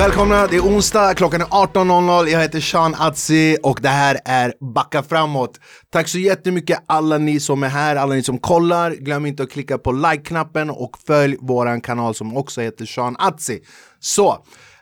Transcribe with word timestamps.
Välkomna, 0.00 0.46
det 0.46 0.56
är 0.56 0.60
onsdag, 0.60 1.14
klockan 1.14 1.40
är 1.40 1.46
18.00, 1.46 2.28
jag 2.28 2.40
heter 2.40 2.60
Sean 2.60 2.94
Atzi 2.98 3.56
och 3.62 3.78
det 3.82 3.88
här 3.88 4.20
är 4.24 4.54
Backa 4.74 5.02
framåt. 5.02 5.60
Tack 5.90 6.08
så 6.08 6.18
jättemycket 6.18 6.82
alla 6.86 7.18
ni 7.18 7.40
som 7.40 7.62
är 7.62 7.68
här, 7.68 7.96
alla 7.96 8.14
ni 8.14 8.22
som 8.22 8.38
kollar. 8.38 8.90
Glöm 8.90 9.26
inte 9.26 9.42
att 9.42 9.50
klicka 9.50 9.78
på 9.78 9.92
like-knappen 9.92 10.70
och 10.70 10.98
följ 11.06 11.36
våran 11.40 11.80
kanal 11.80 12.14
som 12.14 12.36
också 12.36 12.60
heter 12.60 12.86
Sean 12.86 13.16
Atzi. 13.18 13.60
Så, 13.98 14.30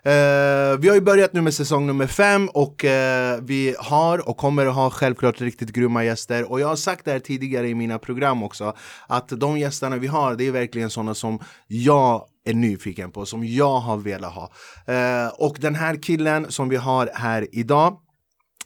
eh, 0.03 0.79
vi 0.79 0.89
har 0.89 0.95
ju 0.95 1.01
börjat 1.01 1.33
nu 1.33 1.41
med 1.41 1.55
säsong 1.55 1.87
nummer 1.87 2.07
fem 2.07 2.49
och 2.49 2.85
eh, 2.85 3.39
vi 3.43 3.75
har 3.79 4.29
och 4.29 4.37
kommer 4.37 4.67
att 4.67 4.75
ha 4.75 4.91
självklart 4.91 5.41
riktigt 5.41 5.73
grymma 5.73 6.05
gäster. 6.05 6.51
Och 6.51 6.61
jag 6.61 6.69
har 6.69 6.77
sagt 6.77 7.05
det 7.05 7.11
här 7.11 7.19
tidigare 7.19 7.69
i 7.69 7.75
mina 7.75 7.99
program 7.99 8.43
också, 8.43 8.77
att 9.07 9.29
de 9.29 9.59
gästerna 9.59 9.97
vi 9.97 10.07
har, 10.07 10.35
det 10.35 10.47
är 10.47 10.53
verkligen 10.53 10.91
sådana 10.91 11.15
som 11.15 11.39
jag 11.67 12.25
är 12.49 12.55
nyfiken 12.55 13.11
på, 13.11 13.27
som 13.27 13.45
jag 13.45 13.79
har 13.79 13.97
velat 13.97 14.33
ha. 14.35 14.51
Eh, 14.87 15.29
och 15.29 15.57
den 15.61 15.75
här 15.75 16.03
killen 16.03 16.53
som 16.53 16.69
vi 16.69 16.77
har 16.77 17.11
här 17.15 17.47
idag 17.53 17.99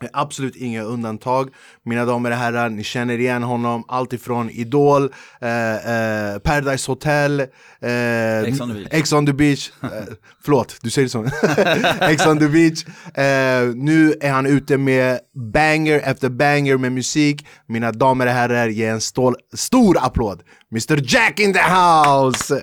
är 0.04 0.10
Absolut 0.12 0.56
inga 0.56 0.82
undantag. 0.82 1.50
Mina 1.84 2.04
damer 2.04 2.30
och 2.30 2.36
herrar, 2.36 2.70
ni 2.70 2.84
känner 2.84 3.18
igen 3.18 3.42
honom. 3.42 3.84
Allt 3.88 4.12
ifrån 4.12 4.50
Idol, 4.50 5.12
eh, 5.40 5.74
eh, 5.74 6.38
Paradise 6.38 6.90
Hotel, 6.90 7.40
eh, 7.40 8.40
Ex 8.40 8.60
on 8.60 8.68
the 8.68 8.74
beach. 8.74 8.88
Ex 8.90 9.12
on 9.12 9.26
the 9.26 9.32
beach. 9.32 9.70
Eh, 9.82 10.14
förlåt, 10.44 10.76
du 10.82 10.90
säger 10.90 11.08
så. 11.08 11.24
Ex 12.00 12.26
on 12.26 12.38
the 12.38 12.48
beach. 12.48 12.84
Eh, 13.14 13.74
nu 13.74 14.14
är 14.20 14.30
han 14.30 14.46
ute 14.46 14.78
med 14.78 15.18
banger 15.52 16.00
efter 16.04 16.28
banger 16.28 16.76
med 16.76 16.92
musik. 16.92 17.46
Mina 17.66 17.92
damer 17.92 18.26
och 18.26 18.32
herrar, 18.32 18.68
ge 18.68 18.86
en 18.86 19.00
stål, 19.00 19.34
stor 19.54 19.98
applåd. 20.00 20.42
Mr 20.72 21.00
Jack 21.14 21.40
in 21.40 21.52
the 21.52 21.60
house! 21.60 22.60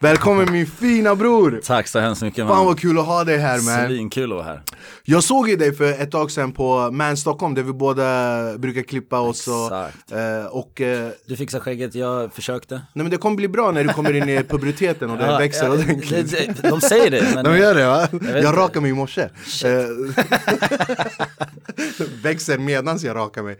Välkommen 0.00 0.52
min 0.52 0.66
fina 0.66 1.14
bror! 1.14 1.60
Tack 1.64 1.88
så 1.88 1.98
hemskt 1.98 2.22
mycket 2.22 2.46
Fan 2.46 2.56
man. 2.56 2.66
vad 2.66 2.80
kul 2.80 2.98
att 2.98 3.06
ha 3.06 3.24
dig 3.24 3.38
här 3.38 3.60
man. 3.60 3.86
Svinkul 3.88 4.24
att 4.32 4.36
vara 4.36 4.44
här. 4.46 4.62
Jag 5.04 5.24
såg 5.24 5.48
ju 5.48 5.56
dig 5.56 5.74
för 5.74 5.84
ett 5.92 6.10
tag 6.10 6.30
sedan 6.30 6.52
på 6.52 6.90
Man 6.92 7.16
Stockholm 7.16 7.54
där 7.54 7.62
vi 7.62 7.72
båda 7.72 8.58
brukar 8.58 8.82
klippa 8.82 9.20
oss 9.20 9.48
och, 9.48 9.64
Exakt. 9.64 10.12
eh, 10.12 10.44
och 10.50 10.80
eh, 10.80 11.08
Du 11.26 11.36
fixar 11.36 11.60
skägget, 11.60 11.94
jag 11.94 12.32
förskökte. 12.32 12.74
Nej 12.74 12.82
men 12.92 13.10
det 13.10 13.16
kommer 13.16 13.36
bli 13.36 13.48
bra 13.48 13.70
när 13.70 13.84
du 13.84 13.92
kommer 13.92 14.14
in 14.14 14.28
i 14.28 14.42
puberteten 14.44 15.10
och 15.10 15.22
Ja, 15.22 15.38
växer 15.38 15.64
ja, 15.64 15.72
ordentligt 15.72 16.30
det- 16.30 16.62
det- 16.62 16.68
De 16.68 16.80
säger 16.80 17.10
det, 17.10 17.24
men 17.34 17.44
De 17.44 17.58
gör 17.58 17.74
det 17.74 17.86
va? 17.86 18.08
Jag, 18.12 18.22
inte. 18.38 18.52
rakar 18.52 18.80
mig 18.80 18.90
i 18.90 18.94
morse 18.94 19.22
Eh, 19.22 19.84
Växer 22.22 22.58
medans 22.58 23.04
jag 23.04 23.16
rakar 23.16 23.42
mig 23.42 23.58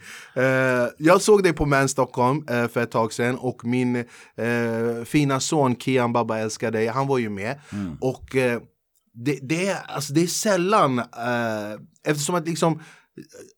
Jag 0.98 1.20
såg 1.22 1.42
dig 1.42 1.52
på 1.52 1.66
Man 1.66 1.88
Stockholm 1.88 2.44
för 2.46 2.78
ett 2.82 2.90
tag 2.90 3.12
sedan 3.12 3.36
och 3.36 3.64
min 3.64 3.87
eh, 3.96 5.04
fina 5.04 5.40
son 5.40 5.76
Kian 5.76 6.12
Baba 6.12 6.38
älskar 6.38 6.70
dig, 6.70 6.86
han 6.86 7.06
var 7.06 7.18
ju 7.18 7.28
med 7.28 7.60
Mm. 7.72 7.96
och 8.00 8.36
eh, 8.36 8.60
det, 9.24 9.38
det, 9.42 9.68
är, 9.68 9.76
alltså, 9.88 10.12
det 10.12 10.22
är 10.22 10.26
sällan, 10.26 10.98
eh, 10.98 11.72
eftersom 12.06 12.34
att 12.34 12.48
liksom 12.48 12.82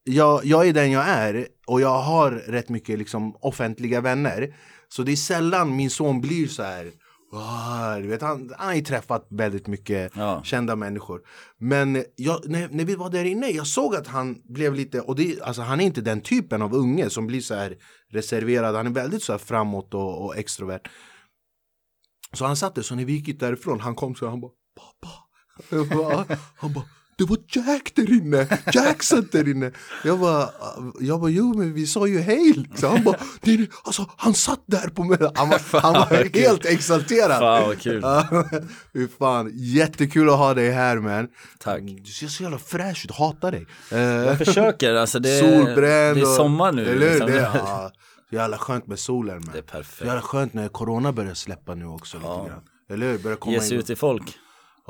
jag, 0.05 0.45
jag 0.45 0.69
är 0.69 0.72
den 0.72 0.91
jag 0.91 1.09
är 1.09 1.47
och 1.67 1.81
jag 1.81 1.98
har 1.98 2.31
rätt 2.31 2.69
mycket 2.69 2.98
liksom, 2.98 3.37
offentliga 3.41 4.00
vänner. 4.00 4.55
Så 4.89 5.03
det 5.03 5.12
är 5.12 5.17
sällan 5.17 5.77
min 5.77 5.91
son 5.91 6.20
blir 6.20 6.47
så 6.47 6.62
här. 6.62 6.91
"Wow", 7.33 8.03
du 8.03 8.09
vet, 8.09 8.23
han, 8.23 8.53
han 8.59 8.67
har 8.67 8.75
ju 8.75 8.81
träffat 8.83 9.27
väldigt 9.31 9.67
mycket 9.67 10.12
Ja. 10.14 10.42
kända 10.45 10.77
människor. 10.77 11.20
Men 11.59 12.05
jag, 12.17 12.41
när, 12.48 12.69
när 12.69 12.84
vi 12.84 12.95
var 12.97 13.11
där 13.11 13.25
inne, 13.25 13.48
jag 13.48 13.67
såg 13.67 13.95
att 13.97 14.06
han 14.06 14.42
blev 14.45 14.75
lite, 14.75 15.00
och 15.00 15.17
det, 15.17 15.41
alltså, 15.42 15.62
han 15.62 15.81
är 15.81 15.84
inte 15.84 16.00
den 16.00 16.20
typen 16.20 16.62
av 16.62 16.75
unge 16.75 17.11
som 17.11 17.27
blir 17.27 17.41
så 17.41 17.55
här 17.55 17.77
reserverad. 18.12 18.75
Han 18.77 18.87
är 18.87 18.91
väldigt 18.91 19.22
så 19.22 19.33
här 19.33 19.39
framåt 19.39 19.95
och, 19.95 20.25
och 20.25 20.37
extrovert. 20.37 20.89
Så 22.33 22.45
han 22.45 22.56
satt 22.56 22.75
där, 22.75 22.83
så 22.83 22.95
när 22.95 23.05
vi 23.05 23.12
gick 23.12 23.41
därifrån, 23.41 23.81
han 23.81 23.94
kom 23.94 24.15
så 24.15 24.25
här, 24.25 24.31
han 24.31 24.41
bara 24.41 24.53
pappa. 24.76 25.09
Bara, 25.97 26.37
han 26.56 26.72
bara 26.72 26.84
det 27.25 27.26
var 27.31 27.38
Jack 27.48 27.92
där 27.94 28.12
inne, 28.12 28.47
Jack 28.72 29.03
satt 29.03 29.32
där 29.32 29.48
inne. 29.48 29.70
Jag 30.04 30.19
bara, 30.20 30.48
jag 31.00 31.20
bara 31.20 31.31
jo 31.31 31.54
men 31.54 31.75
vi 31.75 31.86
sa 31.86 32.06
ju 32.06 32.19
hej 32.20 32.53
liksom. 32.56 32.91
Han 32.91 33.04
bara, 33.04 33.16
det 33.41 33.54
är, 33.54 33.66
alltså 33.84 34.06
han 34.16 34.34
satt 34.34 34.62
där 34.66 34.88
på 34.88 35.04
mig. 35.04 35.19
Han 35.34 35.48
var, 35.48 35.60
han 35.81 35.92
var 35.92 36.38
helt 36.41 36.64
exalterad. 36.66 37.38
Fan 37.38 37.62
vad 37.69 37.78
kul. 37.81 38.00
Ja, 38.03 38.44
Fy 38.92 39.08
fan, 39.19 39.50
jättekul 39.54 40.28
att 40.31 40.38
ha 40.38 40.54
dig 40.54 40.70
här 40.70 40.98
man. 40.98 41.28
Tack. 41.58 41.81
Du 42.04 42.10
ser 42.12 42.26
så 42.26 42.42
jävla 42.42 42.58
fräsch 42.58 43.04
ut, 43.04 43.10
hatar 43.16 43.52
dig. 43.52 43.66
Eh, 43.92 43.98
Jag 44.00 44.38
försöker, 44.38 44.94
alltså 44.94 45.19
det 45.19 45.31
är, 45.31 45.41
Solbränd 45.42 46.16
det 46.16 46.20
är 46.20 46.37
sommar 46.37 46.72
nu. 46.72 46.88
Eller 46.91 47.10
liksom. 47.10 47.26
Det, 47.26 47.38
är- 47.41 47.42
ja, 47.54 47.91
så 48.31 48.37
jävla 48.37 48.58
skönt 48.58 48.87
med 48.87 48.98
solen 48.98 49.37
man. 49.44 49.50
Det 49.52 49.58
är 49.58 49.62
perfekt. 49.62 50.06
Jävla 50.06 50.22
skönt 50.22 50.54
när 50.54 50.69
corona 50.69 51.12
börjar 51.12 51.34
släppa 51.34 51.75
nu 51.75 51.87
också 51.87 52.16
lite 52.16 52.28
grann. 52.28 52.62
Eller 52.91 53.10
hur? 53.12 53.19
Börjar 53.19 53.37
komma 53.37 53.52
Ge 53.54 53.60
sig 53.60 53.72
in. 53.75 53.78
ut 53.81 53.87
till 53.87 53.97
folk. 53.97 54.22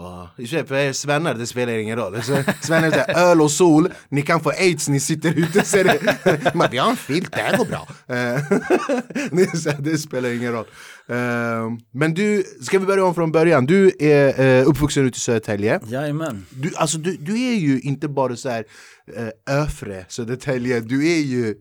Ja, 0.03 0.31
i 0.38 0.44
och 0.44 0.49
för 0.49 0.56
sig, 0.56 0.66
för 0.66 0.93
svennar 0.93 1.34
det 1.34 1.47
spelar 1.47 1.72
ingen 1.72 1.99
roll. 1.99 2.22
Svennar 2.62 2.91
säger 2.91 3.19
öl 3.19 3.41
och 3.41 3.50
sol, 3.50 3.93
ni 4.09 4.22
kan 4.22 4.41
få 4.41 4.50
aids, 4.50 4.88
ni 4.88 5.00
sitter 5.00 5.38
ute. 5.38 5.65
Så 5.65 5.77
det, 5.77 6.55
man, 6.55 6.69
vi 6.71 6.78
har 6.78 6.91
en 6.91 6.97
filt, 6.97 7.33
det 7.33 7.41
här 7.41 7.56
går 7.56 7.65
bra. 7.65 7.88
Eh, 8.09 9.78
det, 9.78 9.99
spelar 9.99 10.31
ingen 10.31 10.53
roll. 10.53 10.66
Eh, 11.09 11.16
men 11.93 12.15
du, 12.15 12.44
ska 12.62 12.78
vi 12.78 12.87
börja 12.87 13.05
om 13.05 13.15
från 13.15 13.33
början? 13.33 13.66
Du 13.66 13.93
är 13.99 14.41
eh, 14.41 14.69
uppvuxen 14.69 15.06
ute 15.06 15.16
i 15.16 15.21
Södertälje. 15.21 15.81
Jajamän. 15.87 16.47
Du, 16.50 16.72
alltså, 16.77 16.99
du, 16.99 17.16
du 17.16 17.33
är 17.33 17.56
ju 17.56 17.81
inte 17.81 18.09
bara 18.09 18.37
så 18.37 18.49
här 18.49 18.65
Öfre, 19.50 20.05
Södertälje, 20.09 20.81
du 20.81 21.09
är 21.09 21.21
ju 21.21 21.55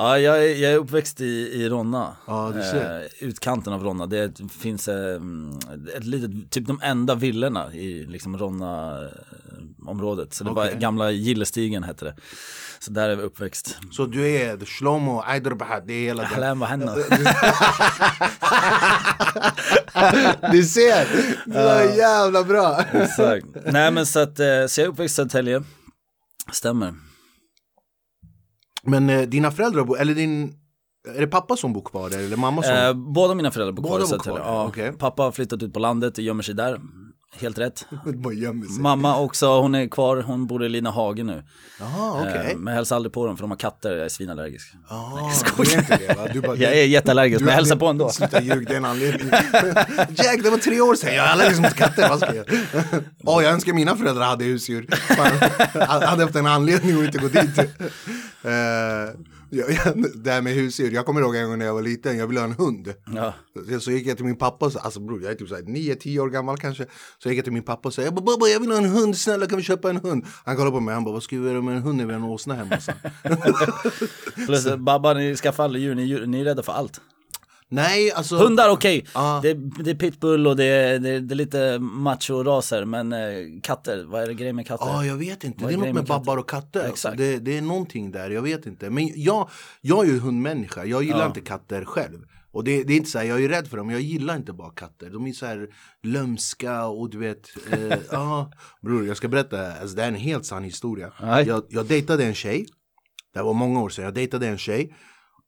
Ja, 0.00 0.18
jag 0.18 0.44
är, 0.44 0.54
jag 0.54 0.72
är 0.72 0.76
uppväxt 0.76 1.20
i, 1.20 1.24
i 1.24 1.68
Ronna. 1.68 2.16
Ja, 2.26 2.52
du 2.56 2.62
ser. 2.62 3.00
Eh, 3.00 3.06
utkanten 3.28 3.72
av 3.72 3.84
Ronna. 3.84 4.06
Det 4.06 4.32
finns 4.60 4.88
eh, 4.88 5.20
ett 5.96 6.04
litet, 6.04 6.50
typ 6.50 6.66
de 6.66 6.80
enda 6.82 7.14
villorna 7.14 7.74
i 7.74 8.06
liksom 8.06 8.38
Ronna-området. 8.38 10.34
Så 10.34 10.44
det 10.44 10.50
var 10.50 10.66
Okej. 10.66 10.78
gamla 10.78 11.10
Gillestigen 11.10 11.82
hette 11.82 12.04
det. 12.04 12.14
Så 12.78 12.90
där 12.90 13.08
är 13.08 13.16
vi 13.16 13.22
uppväxt. 13.22 13.78
Så 13.90 14.06
du 14.06 14.28
är 14.28 14.64
Shlomo, 14.64 15.22
Aiderbahad, 15.26 15.82
det 15.86 15.92
är 15.92 16.02
hela 16.02 16.28
den. 16.36 16.58
Vad 16.58 16.68
händer? 16.68 16.94
Du 20.52 20.64
ser! 20.64 21.06
Så 21.52 21.96
jävla 21.98 22.44
bra! 22.44 22.84
Exakt. 22.92 23.46
Nej 23.66 23.90
men 23.90 24.06
så 24.06 24.20
att, 24.20 24.40
eh, 24.40 24.66
så 24.68 24.80
jag 24.80 24.86
är 24.86 24.88
uppväxt 24.88 25.12
i 25.12 25.16
Södertälje. 25.16 25.62
Stämmer. 26.52 26.94
Men 28.82 29.10
eh, 29.10 29.20
dina 29.22 29.50
föräldrar, 29.50 29.96
eller 30.00 30.14
din, 30.14 30.54
är 31.16 31.20
det 31.20 31.26
pappa 31.26 31.56
som 31.56 31.72
bor 31.72 31.82
kvar 31.82 32.10
där 32.10 32.18
eller 32.18 32.36
mamma 32.36 32.62
som? 32.62 32.74
Eh, 32.74 32.92
båda 32.92 33.34
mina 33.34 33.50
föräldrar 33.50 33.72
bor 33.72 33.82
kvar 33.82 33.98
Båda 33.98 34.10
bor 34.10 34.18
kvar, 34.18 34.38
Ja, 34.38 34.66
okej. 34.68 34.92
Pappa 34.92 35.22
har 35.22 35.32
flyttat 35.32 35.62
ut 35.62 35.72
på 35.72 35.78
landet 35.78 36.18
och 36.18 36.24
gömmer 36.24 36.42
sig 36.42 36.54
där. 36.54 36.80
Helt 37.38 37.58
rätt. 37.58 37.86
Mamma 38.80 39.18
också, 39.20 39.60
hon 39.60 39.74
är 39.74 39.88
kvar, 39.88 40.22
hon 40.22 40.46
bor 40.46 40.64
i 40.64 40.68
Linnahage 40.68 41.24
nu. 41.24 41.42
Jaha, 41.80 42.20
okej. 42.22 42.50
Eh, 42.50 42.56
Men 42.56 42.66
jag 42.72 42.76
hälsar 42.76 42.96
aldrig 42.96 43.12
på 43.12 43.26
dem 43.26 43.36
för 43.36 43.42
de 43.42 43.50
har 43.50 43.58
katter, 43.58 43.96
jag 43.96 44.04
är 44.04 44.08
svinallergisk. 44.08 44.72
Ah, 44.88 45.30
du 45.56 45.62
är 45.62 45.78
inte 45.78 45.96
det? 45.96 46.30
Du 46.32 46.40
bara, 46.40 46.56
Jag 46.56 46.72
är 46.78 46.84
jätteallergisk 46.84 47.40
men 47.40 47.48
jag 47.48 47.54
hälsar 47.54 47.76
på 47.76 47.86
ändå. 47.86 48.08
Sluta 48.08 48.42
ljug, 48.42 48.66
det 48.66 48.72
är 48.72 48.76
en 48.76 48.84
anledning. 48.84 49.28
Jack, 50.08 50.42
det 50.42 50.50
var 50.50 50.58
tre 50.58 50.80
år 50.80 50.94
sedan, 50.94 51.14
jag 51.14 51.24
är 51.26 51.28
allergisk 51.30 51.60
mot 51.60 51.74
katter, 51.74 52.08
vad 52.08 52.18
ska 52.18 52.34
jag? 52.34 52.46
Åh, 53.24 53.42
jag 53.42 53.52
önskar 53.52 53.72
mina 53.72 53.96
föräldrar 53.96 54.24
hade 54.26 54.44
husdjur. 54.44 54.86
Fan, 54.90 55.50
jag 55.74 55.86
hade 55.86 56.22
haft 56.22 56.36
en 56.36 56.46
anledning 56.46 56.98
att 56.98 57.04
inte 57.04 57.18
gå 57.18 57.28
dit. 57.28 57.60
Eh, 58.44 59.20
det 60.14 60.30
här 60.30 60.42
med 60.42 60.52
husdjur, 60.54 60.90
jag 60.90 61.06
kommer 61.06 61.20
ihåg 61.20 61.36
en 61.36 61.48
gång 61.48 61.58
när 61.58 61.66
jag 61.66 61.74
var 61.74 61.82
liten, 61.82 62.18
jag 62.18 62.26
ville 62.26 62.40
ha 62.40 62.44
en 62.46 62.52
hund. 62.52 62.94
Ja. 63.14 63.34
Så- 63.72 63.80
Så 63.80 63.90
gick 63.90 64.06
jag 64.06 64.16
till 64.16 64.26
min 64.26 64.36
pappa, 64.36 64.66
och 64.66 64.72
sa- 64.72 64.80
alltså 64.80 65.00
bror 65.00 65.22
jag 65.22 65.30
är 65.32 65.34
typ 65.36 65.48
såhär 65.48 65.62
9-10 65.62 66.18
år 66.20 66.30
gammal 66.30 66.56
kanske. 66.58 66.86
Så 67.22 67.28
gick 67.28 67.38
jag 67.38 67.44
till 67.44 67.52
min 67.52 67.62
pappa 67.62 67.88
och 67.88 67.94
sa, 67.94 68.02
jag 68.02 68.14
bara, 68.14 68.24
"Babba, 68.24 68.46
jag 68.46 68.60
vill 68.60 68.70
ha 68.70 68.78
en 68.78 68.84
hund, 68.90 69.16
snälla 69.16 69.46
kan 69.46 69.56
vi 69.56 69.62
köpa 69.64 69.90
en 69.90 69.96
hund? 69.96 70.24
Han 70.44 70.56
kollade 70.56 70.72
på 70.76 70.80
mig, 70.80 70.94
han 70.94 71.04
bara, 71.04 71.12
vad 71.12 71.22
ska 71.22 71.38
vi 71.38 71.48
göra 71.48 71.62
med 71.62 71.76
en 71.76 71.82
hund 71.82 71.96
när 71.98 72.06
vi 72.06 72.12
har 72.12 72.20
en 72.20 72.24
åsna 72.26 72.54
hemma? 72.54 72.76
Plus 74.46 74.76
Babba, 74.76 75.14
ni 75.14 75.36
skaffar 75.36 75.64
aldrig 75.64 75.82
djur, 75.84 75.94
ni, 75.94 76.26
ni 76.26 76.40
är 76.40 76.44
rädda 76.44 76.62
för 76.62 76.72
allt. 76.72 77.00
Nej, 77.72 78.12
alltså. 78.12 78.36
Hundar 78.36 78.68
okej, 78.70 79.06
Ja. 79.14 79.40
det, 79.42 79.54
det 79.54 79.90
är 79.90 79.94
pitbull 79.94 80.46
och 80.46 80.56
det 80.56 80.64
är, 80.64 80.98
det, 80.98 81.20
det 81.20 81.34
är 81.34 81.36
lite 81.36 81.78
macho-raser 81.78 82.84
men 82.84 83.12
eh, 83.12 83.18
katter, 83.62 84.04
vad 84.04 84.22
är 84.22 84.26
det 84.26 84.34
grejen 84.34 84.56
med 84.56 84.66
katter? 84.66 84.86
Ja, 84.86 85.04
jag 85.04 85.16
vet 85.16 85.44
inte. 85.44 85.64
Vad 85.64 85.72
Det 85.72 85.74
är 85.74 85.76
är 85.76 85.78
något 85.78 85.86
med 85.86 85.94
med 85.94 86.04
babbar 86.04 86.36
och 86.36 86.48
katter. 86.48 86.80
Alltså. 86.80 86.92
Exakt. 86.92 87.18
Det, 87.18 87.38
det 87.38 87.58
är 87.58 87.62
någonting 87.62 88.10
där, 88.10 88.30
jag 88.30 88.42
vet 88.42 88.66
inte. 88.66 88.90
Men 88.90 89.10
jag, 89.14 89.48
jag 89.80 90.06
är 90.06 90.10
ju 90.12 90.18
hundmänniska, 90.18 90.84
jag 90.84 91.02
gillar 91.02 91.26
inte 91.26 91.40
katter 91.40 91.84
själv. 91.84 92.18
Och 92.52 92.64
det, 92.64 92.84
det 92.84 92.92
är 92.92 92.96
inte 92.96 93.10
så 93.10 93.18
här, 93.18 93.24
jag 93.24 93.44
är 93.44 93.48
rädd 93.48 93.68
för 93.68 93.76
dem, 93.76 93.90
jag 93.90 94.00
gillar 94.00 94.36
inte 94.36 94.52
bara 94.52 94.70
katter. 94.70 95.10
De 95.10 95.26
är 95.26 95.32
så 95.32 95.46
här 95.46 95.68
lömska 96.02 96.86
och 96.86 97.10
du 97.10 97.18
vet, 97.18 97.48
eh, 97.72 97.98
ja. 98.10 98.52
Bror, 98.82 99.06
jag 99.06 99.16
ska 99.16 99.28
berätta, 99.28 99.72
alltså, 99.72 99.96
det 99.96 100.02
är 100.02 100.08
en 100.08 100.14
helt 100.14 100.46
sann 100.46 100.64
historia. 100.64 101.12
Jag, 101.46 101.62
jag 101.68 101.86
dejtade 101.86 102.24
en 102.24 102.34
tjej, 102.34 102.66
det 103.32 103.38
här 103.38 103.46
var 103.46 103.54
många 103.54 103.80
år 103.82 103.88
sedan, 103.88 104.04
jag 104.04 104.14
dejtade 104.14 104.46
en 104.48 104.58
tjej. 104.58 104.94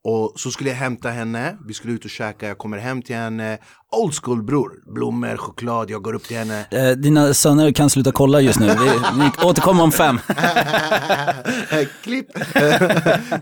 Och 0.05 0.33
så 0.37 0.51
skulle 0.51 0.71
jag 0.71 0.77
hämta 0.77 1.11
henne, 1.11 1.57
vi 1.67 1.75
skulle 1.75 1.93
ut 1.93 2.05
och 2.05 2.11
käka, 2.11 2.49
jag 2.49 2.59
kommer 2.59 2.79
hem 2.79 3.03
till 3.03 3.17
henne. 3.17 3.59
Old 3.97 4.15
school 4.15 4.43
bror, 4.43 4.73
blommor, 4.95 5.37
choklad, 5.37 5.91
jag 5.91 6.03
går 6.03 6.13
upp 6.15 6.25
till 6.25 6.37
henne. 6.37 6.67
Eh, 6.71 6.91
dina 6.91 7.35
söner 7.35 7.73
kan 7.73 7.91
sluta 7.91 8.13
kolla 8.13 8.41
just 8.41 8.61
nu, 8.61 8.67
vi, 8.67 9.47
återkommer 9.47 9.83
om 9.83 9.93
fem. 9.93 10.19
Klipp! 12.03 12.27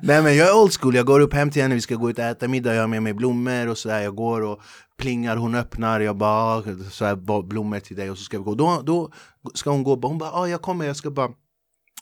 Nej 0.02 0.22
men 0.22 0.36
jag 0.36 0.48
är 0.48 0.62
old 0.62 0.72
school, 0.80 0.94
jag 0.94 1.06
går 1.06 1.20
upp 1.20 1.34
hem 1.34 1.50
till 1.50 1.62
henne, 1.62 1.74
vi 1.74 1.80
ska 1.80 1.94
gå 1.94 2.10
ut 2.10 2.18
och 2.18 2.24
äta 2.24 2.48
middag, 2.48 2.74
jag 2.74 2.82
har 2.82 2.88
med 2.88 3.02
mig 3.02 3.14
blommor 3.14 3.68
och 3.68 3.78
sådär 3.78 4.00
Jag 4.00 4.14
går 4.14 4.40
och 4.40 4.60
plingar, 4.98 5.36
hon 5.36 5.54
öppnar, 5.54 6.00
jag 6.00 6.16
bara 6.16 6.58
"Ah, 6.58 6.62
så 6.90 7.04
här, 7.04 7.42
blommor 7.42 7.80
till 7.80 7.96
dig 7.96 8.10
och 8.10 8.18
så 8.18 8.24
ska 8.24 8.38
vi 8.38 8.44
gå. 8.44 8.54
Då, 8.54 8.82
då 8.84 9.10
ska 9.54 9.70
hon 9.70 9.82
gå, 9.82 10.00
hon 10.02 10.18
bara 10.18 10.30
ah, 10.32 10.46
jag 10.48 10.62
kommer, 10.62 10.84
jag 10.86 10.96
ska 10.96 11.10
bara 11.10 11.28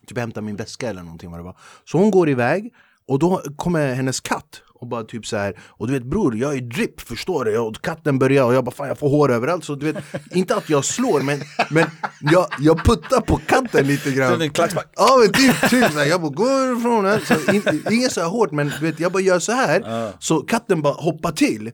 typ 0.06 0.18
hämta 0.18 0.40
min 0.40 0.56
väska 0.56 0.90
eller 0.90 1.02
någonting 1.02 1.30
vad 1.30 1.40
det 1.40 1.44
var. 1.44 1.56
Så 1.84 1.98
hon 1.98 2.10
går 2.10 2.28
iväg 2.28 2.72
och 3.08 3.18
då 3.18 3.42
kommer 3.56 3.94
hennes 3.94 4.20
katt 4.20 4.62
och 4.80 4.86
bara 4.88 5.04
typ 5.04 5.26
så 5.26 5.36
här 5.36 5.58
Och 5.68 5.86
du 5.86 5.92
vet 5.92 6.02
bror, 6.02 6.36
jag 6.36 6.56
är 6.56 6.60
drip, 6.60 7.00
förstår 7.00 7.44
du? 7.44 7.58
Och 7.58 7.82
katten 7.82 8.18
börjar 8.18 8.44
och 8.44 8.54
jag 8.54 8.64
bara 8.64 8.70
fan 8.74 8.88
jag 8.88 8.98
får 8.98 9.08
hår 9.08 9.32
överallt 9.32 9.64
Så 9.64 9.74
du 9.74 9.92
vet, 9.92 10.04
inte 10.30 10.56
att 10.56 10.70
jag 10.70 10.84
slår 10.84 11.20
men, 11.20 11.40
men 11.70 11.86
jag, 12.20 12.46
jag 12.58 12.84
puttar 12.84 13.20
på 13.20 13.36
katten 13.36 13.86
lite 13.86 14.10
grann 14.12 14.42
En 14.42 14.50
klackspark. 14.50 14.86
Ja 14.96 15.18
men 15.22 15.32
typ, 15.32 15.70
typ 15.70 15.92
så 15.92 15.98
här, 15.98 16.06
jag 16.06 16.20
bara 16.20 16.32
går 16.32 16.78
ifrån 16.78 17.04
den 17.04 17.20
så 17.20 17.52
in, 17.52 17.82
Inget 17.90 18.12
så 18.12 18.20
här 18.20 18.28
hårt 18.28 18.52
men 18.52 18.72
du 18.80 18.86
vet, 18.86 19.00
jag 19.00 19.12
bara 19.12 19.22
gör 19.22 19.38
så 19.38 19.52
här 19.52 20.12
Så 20.18 20.40
katten 20.40 20.82
bara 20.82 20.94
hoppar 20.94 21.32
till 21.32 21.70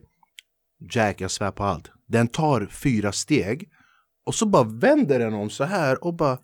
Jack, 0.92 1.20
jag 1.20 1.31
svär 1.31 1.50
på 1.50 1.64
allt 1.64 1.90
Den 2.08 2.28
tar 2.28 2.69
fyra 2.70 3.12
steg 3.12 3.69
Och 4.26 4.34
så 4.34 4.46
bara 4.46 4.64
vänder 4.64 5.19
den 5.19 5.34
om 5.34 5.50
så 5.50 5.64
här 5.64 6.04
och 6.04 6.14
bara 6.14 6.38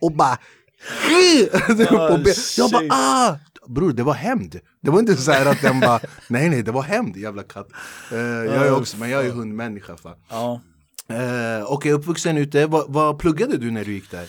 Och 0.00 0.12
bara 0.12 0.38
ben. 2.24 2.34
Jag 2.56 2.70
bara 2.70 2.86
ah! 2.90 3.36
Bror 3.68 3.92
det 3.92 4.02
var 4.02 4.14
hämnd 4.14 4.60
Det 4.80 4.90
var 4.90 4.98
inte 4.98 5.16
så 5.16 5.32
här 5.32 5.46
att 5.46 5.60
den 5.62 5.80
bara 5.80 6.00
Nej 6.28 6.48
nej 6.50 6.62
det 6.62 6.70
var 6.72 6.82
hämnd 6.82 7.16
jävla 7.16 7.42
katt 7.42 7.68
Eh, 8.12 8.18
Jag 8.18 8.66
är 8.66 8.76
också, 8.76 8.96
men 8.96 9.10
jag 9.10 9.26
är 9.26 9.30
hundmänniska 9.30 9.96
fan 9.96 10.16
Ja. 10.30 10.60
uh, 11.10 11.64
Okej 11.72 11.92
uppvuxen 11.92 12.36
ute, 12.38 12.66
vad, 12.66 12.92
vad 12.92 13.18
pluggade 13.18 13.56
du 13.56 13.70
när 13.70 13.84
du 13.84 13.92
gick 13.92 14.10
där? 14.10 14.26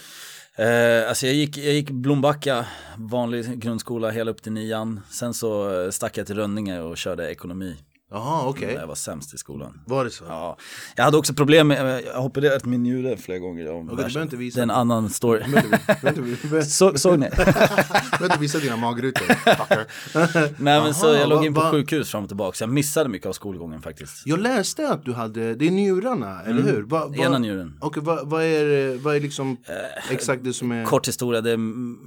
Eh, 0.55 1.09
alltså 1.09 1.25
jag 1.25 1.35
gick, 1.35 1.57
jag 1.57 1.73
gick 1.73 1.89
Blombacka, 1.89 2.65
vanlig 2.97 3.59
grundskola 3.59 4.09
hela 4.09 4.31
upp 4.31 4.41
till 4.43 4.51
nian. 4.51 5.01
Sen 5.09 5.33
så 5.33 5.83
eh, 5.83 5.89
stack 5.89 6.17
jag 6.17 6.27
till 6.27 6.35
Rönninge 6.35 6.79
och 6.81 6.97
körde 6.97 7.31
ekonomi. 7.31 7.75
Jaha 8.13 8.47
okej, 8.49 8.73
Jag 8.79 8.87
var 8.87 8.95
sämst 8.95 9.33
i 9.33 9.37
skolan. 9.37 9.79
var 9.85 10.03
det 10.05 10.11
så? 10.11 10.23
Ja, 10.27 10.57
jag 10.95 11.03
hade 11.03 11.17
också 11.17 11.33
problem 11.33 11.67
med, 11.67 12.03
jag 12.05 12.13
har 12.13 12.23
opererat 12.25 12.65
min 12.65 12.83
njure 12.83 13.17
flera 13.17 13.39
gånger. 13.39 13.71
Och 13.71 13.85
du 13.85 13.95
behöver 13.95 14.21
inte 14.21 14.35
visa. 14.35 14.55
Det 14.55 14.61
är 14.61 14.63
en 14.63 14.71
annan 14.71 15.09
story. 15.09 15.39
Behöver 15.39 15.63
inte- 16.09 16.11
du 16.11 16.21
behöver 16.21 16.61
Så, 16.61 16.97
såg 16.97 17.19
ni? 17.19 17.25
inte 18.23 18.37
visa 18.39 18.59
dina 18.59 18.77
magrutor. 18.77 19.27
Nej 20.63 20.81
men 20.81 20.93
så 20.93 21.07
Aha, 21.07 21.15
jag 21.17 21.29
låg 21.29 21.39
va- 21.39 21.45
in 21.45 21.53
på 21.53 21.59
va- 21.61 21.71
sjukhus 21.71 22.09
fram 22.11 22.23
och 22.23 22.29
tillbaka, 22.29 22.55
så 22.57 22.63
jag 22.63 22.69
missade 22.69 23.09
mycket 23.09 23.27
av 23.27 23.33
skolgången 23.33 23.81
faktiskt. 23.81 24.21
Jag 24.27 24.39
läste 24.39 24.89
att 24.89 25.05
du 25.05 25.13
hade, 25.13 25.55
det 25.55 25.67
är 25.67 25.71
njurarna, 25.71 26.41
eller 26.41 26.61
hur? 26.61 26.81
Va, 26.81 26.99
va, 26.99 27.05
Mm. 27.05 27.19
Ena 27.25 27.37
njuren. 27.39 27.77
Okej, 27.81 28.03
vad 28.03 28.29
vad 28.29 28.43
är, 28.43 28.97
vad 28.97 29.15
är 29.15 29.19
liksom 29.19 29.57
Eh, 29.67 30.11
exakt 30.13 30.43
det 30.43 30.53
som 30.53 30.71
är? 30.71 30.85
Kort 30.85 31.07
historia, 31.07 31.41
det 31.41 31.51
är 31.51 31.57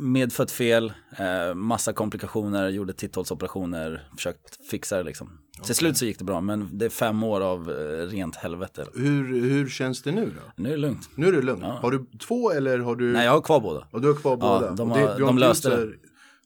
medfött 0.01 0.51
fel, 0.51 0.93
eh, 1.19 1.55
massa 1.55 1.93
komplikationer, 1.93 2.69
gjorde 2.69 2.93
titthålsoperationer, 2.93 4.09
försökt 4.17 4.67
fixa 4.71 4.97
det 4.97 5.03
liksom. 5.03 5.31
Till 5.65 5.75
slut 5.75 5.96
så 5.99 6.05
gick 6.07 6.19
det 6.19 6.25
bra, 6.25 6.41
men 6.41 6.79
det 6.79 6.85
är 6.85 6.91
fem 6.91 7.23
år 7.23 7.41
av 7.41 7.71
eh, 7.71 8.07
rent 8.07 8.37
helvete. 8.37 8.87
Hur, 8.95 9.41
hur 9.41 9.69
känns 9.69 10.03
det 10.03 10.13
nu 10.13 10.27
då? 10.27 10.63
Nu 10.63 10.69
är 10.69 10.73
det 10.73 10.79
lugnt. 10.79 11.11
Nu 11.15 11.29
är 11.29 11.33
det 11.33 11.43
lugnt. 11.43 11.65
Har 11.65 11.91
du 11.91 12.07
två 12.19 12.51
eller 12.53 12.79
har 12.79 12.97
du? 12.97 13.13
Nej, 13.13 13.25
jag 13.25 13.33
har 13.33 13.41
kvar 13.41 13.61
båda. 13.61 13.87
Och 13.91 14.01
du 14.01 14.09
har 14.09 14.15
kvar 14.15 14.37
båda? 14.37 14.71
de 14.73 14.91
Och 14.91 14.99
har- 14.99 15.09
har 15.09 15.19
de 15.19 15.39
löste 15.39 15.69
det. 15.77 15.93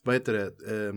Vad 0.04 0.14
heter 0.14 0.32
det? 0.32 0.42
Eh, 0.88 0.94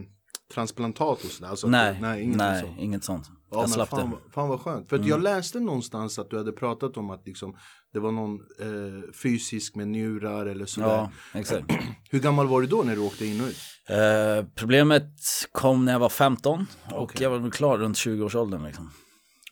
transplantat 0.53 1.23
och 1.23 1.31
sådär? 1.31 1.49
Alltså, 1.49 1.67
Nej, 1.67 1.97
nej, 2.01 2.21
ingenting 2.23 2.37
nej 2.37 2.61
sånt. 2.61 2.79
inget 2.79 3.03
sånt. 3.03 3.25
Ja, 3.51 3.59
jag 3.61 3.69
slapp 3.69 3.89
fan, 3.89 3.99
det. 3.99 4.05
Mm. 4.05 4.17
fan 4.33 4.49
vad 4.49 4.59
skönt. 4.59 4.89
För 4.89 4.99
att 4.99 5.05
jag 5.05 5.21
läste 5.23 5.59
någonstans 5.59 6.19
att 6.19 6.29
du 6.29 6.37
hade 6.37 6.51
pratat 6.51 6.97
om 6.97 7.09
att 7.09 7.27
liksom, 7.27 7.55
det 7.93 7.99
var 7.99 8.11
någon 8.11 8.39
eh, 8.59 9.11
fysisk 9.13 9.75
med 9.75 9.87
njurar 9.87 10.45
eller 10.45 10.65
sådär. 10.65 10.87
Ja, 10.87 11.11
exakt. 11.33 11.71
Hur 12.09 12.19
gammal 12.19 12.47
var 12.47 12.61
du 12.61 12.67
då 12.67 12.83
när 12.83 12.95
du 12.95 13.01
åkte 13.01 13.25
in 13.25 13.41
och 13.41 13.47
ut? 13.47 13.57
Eh, 13.89 14.45
problemet 14.55 15.09
kom 15.51 15.85
när 15.85 15.91
jag 15.91 15.99
var 15.99 16.09
15 16.09 16.65
och 16.91 17.21
jag 17.21 17.29
var 17.29 17.51
klar 17.51 17.77
runt 17.77 17.97
20-årsåldern 17.97 18.63
liksom. 18.63 18.91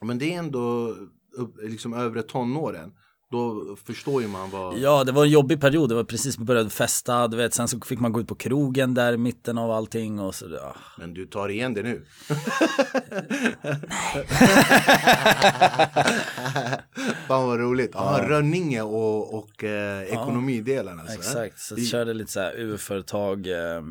Men 0.01 0.17
det 0.17 0.33
är 0.33 0.39
ändå 0.39 0.95
upp, 1.37 1.55
liksom 1.61 1.93
övre 1.93 2.21
tonåren. 2.23 2.93
Då 3.31 3.75
förstår 3.85 4.21
ju 4.21 4.27
man 4.27 4.49
vad... 4.49 4.77
Ja, 4.77 5.03
det 5.03 5.11
var 5.11 5.23
en 5.23 5.29
jobbig 5.31 5.61
period. 5.61 5.89
Det 5.89 5.95
var 5.95 6.03
precis 6.03 6.37
började 6.37 6.69
festa, 6.69 7.27
du 7.27 7.37
vet. 7.37 7.53
Sen 7.53 7.67
så 7.67 7.79
fick 7.79 7.99
man 7.99 8.11
gå 8.13 8.19
ut 8.21 8.27
på 8.27 8.35
krogen 8.35 8.93
där 8.93 9.13
i 9.13 9.17
mitten 9.17 9.57
av 9.57 9.71
allting 9.71 10.19
och 10.19 10.35
så. 10.35 10.45
Ja. 10.49 10.75
Men 10.97 11.13
du 11.13 11.25
tar 11.25 11.49
igen 11.49 11.73
det 11.73 11.83
nu. 11.83 12.05
Fan 17.27 17.47
vad 17.47 17.59
roligt. 17.59 17.91
Ja, 17.93 18.19
Rönninge 18.27 18.81
och, 18.81 19.33
och 19.37 19.63
eh, 19.63 20.03
ekonomidelen 20.03 20.99
alltså. 20.99 21.15
Exakt, 21.17 21.59
så 21.59 21.75
jag 21.77 21.85
körde 21.87 22.13
lite 22.13 22.31
så 22.31 22.39
här 22.39 22.59
UF-företag. 22.59 23.47
Eh, 23.47 23.81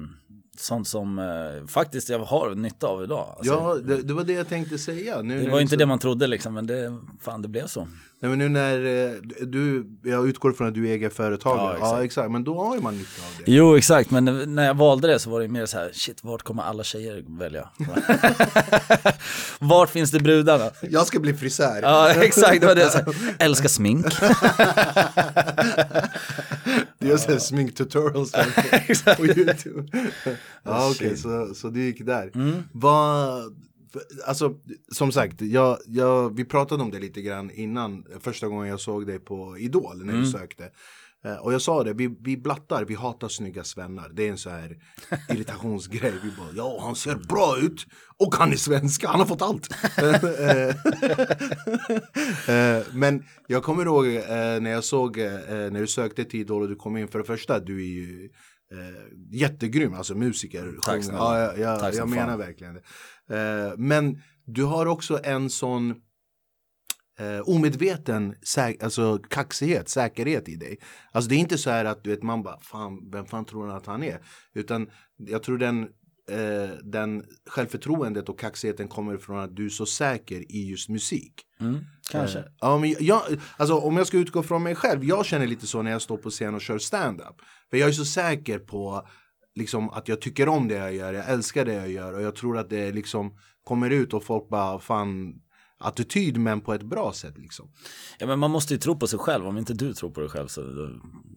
sånt 0.57 0.89
som 0.89 1.19
eh, 1.19 1.67
faktiskt 1.67 2.09
jag 2.09 2.19
har 2.19 2.55
nytta 2.55 2.87
av 2.87 3.05
idag. 3.05 3.35
Alltså, 3.39 3.53
Ja, 3.53 3.75
det, 3.75 4.03
det 4.03 4.15
var 4.15 4.25
det 4.25 4.33
jag 4.33 4.49
tänkte 4.49 4.79
säga. 4.79 5.23
Nu, 5.23 5.35
det 5.43 5.51
var 5.51 5.61
inte 5.61 5.61
liksom- 5.61 5.79
det 5.79 5.87
man 5.87 5.99
trodde 5.99 6.27
liksom, 6.27 6.55
men 6.55 6.67
det, 6.67 6.99
fan 7.21 7.43
det 7.43 7.49
blev 7.49 7.67
så. 7.67 7.89
Nej, 8.23 8.31
men 8.31 8.39
nu 8.39 8.49
när 8.49 9.07
eh, 9.07 9.13
du, 9.47 9.87
jag 10.05 10.29
utgår 10.29 10.53
från 10.53 10.69
att 10.69 10.75
du 10.75 10.89
är 10.89 10.93
egen 10.93 11.11
företagare. 11.11 11.77
Ja, 11.81 11.87
Ja, 11.87 11.87
exakt. 11.87 12.05
exakt. 12.05 12.31
Men 12.31 12.45
då 12.45 12.65
har 12.65 12.77
ju 12.77 12.83
man 12.83 12.95
nytta 12.99 13.23
av 13.23 13.45
det. 13.45 13.53
Jo, 13.53 13.77
exakt, 13.77 14.11
men 14.11 14.55
när 14.55 14.67
jag 14.67 14.75
valde 14.75 15.09
det 15.09 15.19
så 15.19 15.31
var 15.31 15.41
det 15.41 15.49
mer 15.49 15.67
så 15.67 15.79
här, 15.79 15.91
shit, 15.93 16.25
vart 16.25 16.43
kommer 16.43 16.63
alla 16.63 16.85
tjejer 16.85 17.25
välja? 17.39 17.69
vart 19.59 19.91
finns 19.91 20.11
det 20.11 20.21
brudarna? 20.21 20.71
Jag 20.83 21.07
ska 21.07 21.21
bli 21.21 21.35
frisör. 21.35 21.79
Ja, 21.83 22.11
exakt, 22.11 22.61
det 22.61 22.67
var 22.67 22.75
det. 22.75 22.91
Så 22.91 22.99
här, 22.99 23.07
älskar 23.39 23.69
smink. 23.69 24.07
Det 26.99 27.11
är 27.11 27.17
så 27.17 27.31
här 27.33 27.39
sminktutorials 27.39 28.33
på 29.17 29.27
YouTube. 29.27 29.99
ja 30.63 30.91
okej, 30.91 31.17
så, 31.17 31.55
så 31.55 31.69
du 31.69 31.83
gick 31.85 32.07
där. 32.07 32.31
Mm. 32.35 32.63
Vad, 32.73 33.43
alltså 34.27 34.55
som 34.93 35.13
sagt, 35.13 35.41
jag, 35.43 35.79
jag, 35.87 36.37
vi 36.37 36.45
pratade 36.45 36.83
om 36.83 36.91
det 36.91 36.99
lite 36.99 37.23
grann 37.23 37.51
innan, 37.51 38.05
första 38.21 38.49
gången 38.49 38.69
jag 38.69 38.81
såg 38.81 39.07
dig 39.07 39.19
på 39.19 39.59
Idol 39.59 39.97
när 40.05 40.13
Mm. 40.13 40.25
du 40.25 40.31
sökte. 40.31 40.71
Eh, 41.25 41.35
Och 41.37 41.53
jag 41.53 41.63
sa 41.63 41.85
det, 41.85 41.93
vi, 41.93 42.17
vi 42.21 42.37
blattar, 42.37 42.85
vi 42.85 42.95
hatar 42.95 43.29
snygga 43.29 43.65
svennar. 43.65 44.09
Det 44.13 44.27
är 44.27 44.31
en 44.31 44.39
så 44.39 44.51
här 44.51 44.77
irritationsgrej. 45.29 46.13
Vi 46.25 46.31
bara, 46.31 46.49
ja 46.55 46.79
han 46.83 46.97
ser 46.97 47.15
bra 47.15 47.59
ut 47.59 47.87
och 48.19 48.35
han 48.35 48.53
är 48.53 48.57
svenska, 48.57 49.09
han 49.09 49.21
har 49.21 49.27
fått 49.27 49.43
allt. 49.43 49.69
Eh, 52.49 52.83
Men 52.93 53.25
jag 53.47 53.63
kommer 53.63 53.85
ihåg 53.85 54.07
eh, 54.07 54.61
när 54.61 54.71
jag 54.71 54.85
såg, 54.85 55.19
eh, 55.19 55.31
när 55.49 55.81
du 55.81 55.87
sökte 55.87 56.25
till 56.25 56.41
Idol 56.41 56.63
och 56.63 56.69
du 56.69 56.77
kom 56.77 56.97
in, 56.97 57.09
för 57.09 57.19
det 57.19 57.25
första, 57.25 57.61
du 57.61 57.81
är 57.81 57.87
ju 57.89 58.31
eh, 58.73 59.39
jättegrym, 59.41 59.95
alltså 59.95 60.15
musiker. 60.15 60.75
Tack 60.83 61.05
snälla. 61.05 61.19
Ja, 61.19 61.57
jag, 61.57 61.81
jag, 61.81 61.95
jag 61.95 62.09
menar 62.09 62.37
verkligen 62.37 62.75
det. 62.75 62.83
Eh, 63.31 63.73
Men 63.79 64.23
du 64.45 64.65
har 64.65 64.87
också 64.87 65.21
en 65.25 65.51
sån 65.51 65.91
eh, 67.19 67.41
omedveten 67.49 68.35
säk- 68.43 68.83
alltså, 68.85 69.19
kaxighet, 69.19 69.89
säkerhet 69.89 70.49
i 70.49 70.57
dig. 70.57 70.79
Alltså 71.13 71.29
det 71.31 71.35
är 71.35 71.39
inte 71.39 71.59
så 71.59 71.71
här 71.71 71.85
att 71.85 72.05
du 72.05 72.11
vet 72.11 72.23
man 72.23 72.43
bara, 72.43 72.61
fan, 72.61 73.11
vem 73.13 73.27
fan 73.27 73.45
tror 73.45 73.67
han 73.67 73.77
att 73.77 73.87
han 73.87 74.03
är? 74.03 74.21
Utan 74.55 74.91
jag 75.17 75.43
tror 75.43 75.59
den, 75.59 75.83
eh, 76.31 76.71
den 76.85 77.25
självförtroendet 77.47 78.29
och 78.29 78.39
kaxigheten 78.39 78.89
kommer 78.89 79.17
från 79.17 79.39
att 79.39 79.57
du 79.57 79.65
är 79.65 79.69
så 79.71 79.87
säker 79.87 80.53
i 80.53 80.69
just 80.71 80.89
musik. 80.89 81.35
Mm, 81.61 81.79
kanske. 82.11 82.39
Eh, 82.39 82.45
Ja, 82.61 82.79
men 82.79 82.95
jag, 83.01 83.23
alltså, 83.57 83.79
om 83.79 83.97
jag 83.97 84.07
ska 84.07 84.17
utgå 84.17 84.43
från 84.43 84.63
mig 84.63 84.75
själv, 84.75 85.05
jag 85.05 85.27
känner 85.27 85.47
lite 85.47 85.67
så 85.67 85.83
när 85.83 85.91
jag 85.91 86.03
står 86.03 86.17
på 86.17 86.31
scen 86.31 86.55
och 86.55 86.61
kör 86.61 86.79
stand-up. 86.79 87.37
För 87.71 87.77
jag 87.77 87.89
är 87.89 87.93
så 87.93 88.05
säker 88.05 88.59
på 88.59 89.09
liksom, 89.55 89.91
att 89.91 90.09
jag 90.09 90.21
tycker 90.21 90.49
om 90.49 90.69
det 90.69 90.75
jag 90.75 90.95
gör, 90.95 91.13
jag 91.13 91.29
älskar 91.31 91.65
det 91.65 91.75
jag 91.75 91.91
gör 91.91 92.13
och 92.13 92.23
jag 92.23 92.37
tror 92.37 92.59
att 92.59 92.71
det 92.71 92.93
liksom 92.93 93.37
kommer 93.65 93.91
ut 93.91 94.15
och 94.15 94.25
folk 94.25 94.49
bara 94.49 94.79
fan 94.79 95.35
attityd 95.79 96.39
men 96.39 96.61
på 96.61 96.75
ett 96.75 96.83
bra 96.83 97.13
sätt 97.13 97.39
liksom. 97.39 97.71
Ja, 98.19 98.27
men 98.27 98.39
man 98.39 98.51
måste 98.51 98.75
ju 98.75 98.81
tro 98.81 98.99
på 98.99 99.07
sig 99.07 99.19
själv, 99.19 99.47
om 99.47 99.59
inte 99.59 99.75
du 99.75 99.95
tror 99.95 100.11
på 100.11 100.21
dig 100.21 100.29
själv 100.29 100.47
så 100.47 100.63
då, 100.63 100.91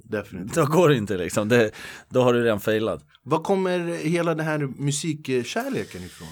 Definitivt. 0.03 0.55
då 0.55 0.65
går 0.65 0.89
det 0.89 0.95
inte 0.97 1.17
liksom. 1.17 1.49
Det, 1.49 1.71
då 2.09 2.21
har 2.21 2.33
du 2.33 2.43
redan 2.43 2.59
failat. 2.59 3.05
Var 3.23 3.43
kommer 3.43 3.79
hela 3.95 4.35
den 4.35 4.45
här 4.45 4.59
musikkärleken 4.59 6.03
ifrån? 6.03 6.27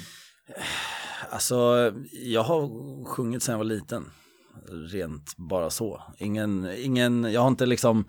Alltså, 1.29 1.55
jag 2.11 2.43
har 2.43 3.05
sjungit 3.05 3.43
sedan 3.43 3.53
jag 3.53 3.57
var 3.57 3.65
liten. 3.65 4.05
Rent 4.91 5.37
bara 5.37 5.69
så. 5.69 6.01
Ingen, 6.17 6.69
ingen, 6.77 7.23
jag 7.23 7.41
har 7.41 7.47
inte 7.47 7.65
liksom, 7.65 8.05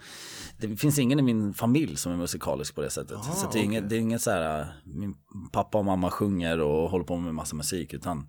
det 0.59 0.77
finns 0.77 0.99
ingen 0.99 1.19
i 1.19 1.23
min 1.23 1.55
familj 1.55 1.97
som 1.97 2.13
är 2.13 2.17
musikalisk 2.17 2.75
på 2.75 2.81
det 2.81 2.91
sättet. 2.91 3.17
Aha, 3.17 3.35
så 3.35 3.51
det 3.53 3.59
är, 3.59 3.63
inget, 3.63 3.81
okej. 3.81 3.89
det 3.89 3.97
är 3.97 4.01
inget 4.01 4.23
så 4.23 4.31
här, 4.31 4.67
min 4.85 5.15
pappa 5.53 5.79
och 5.79 5.85
mamma 5.85 6.11
sjunger 6.11 6.61
och 6.61 6.91
håller 6.91 7.05
på 7.05 7.17
med 7.17 7.35
massa 7.35 7.57
musik 7.57 7.95
utan 7.95 8.29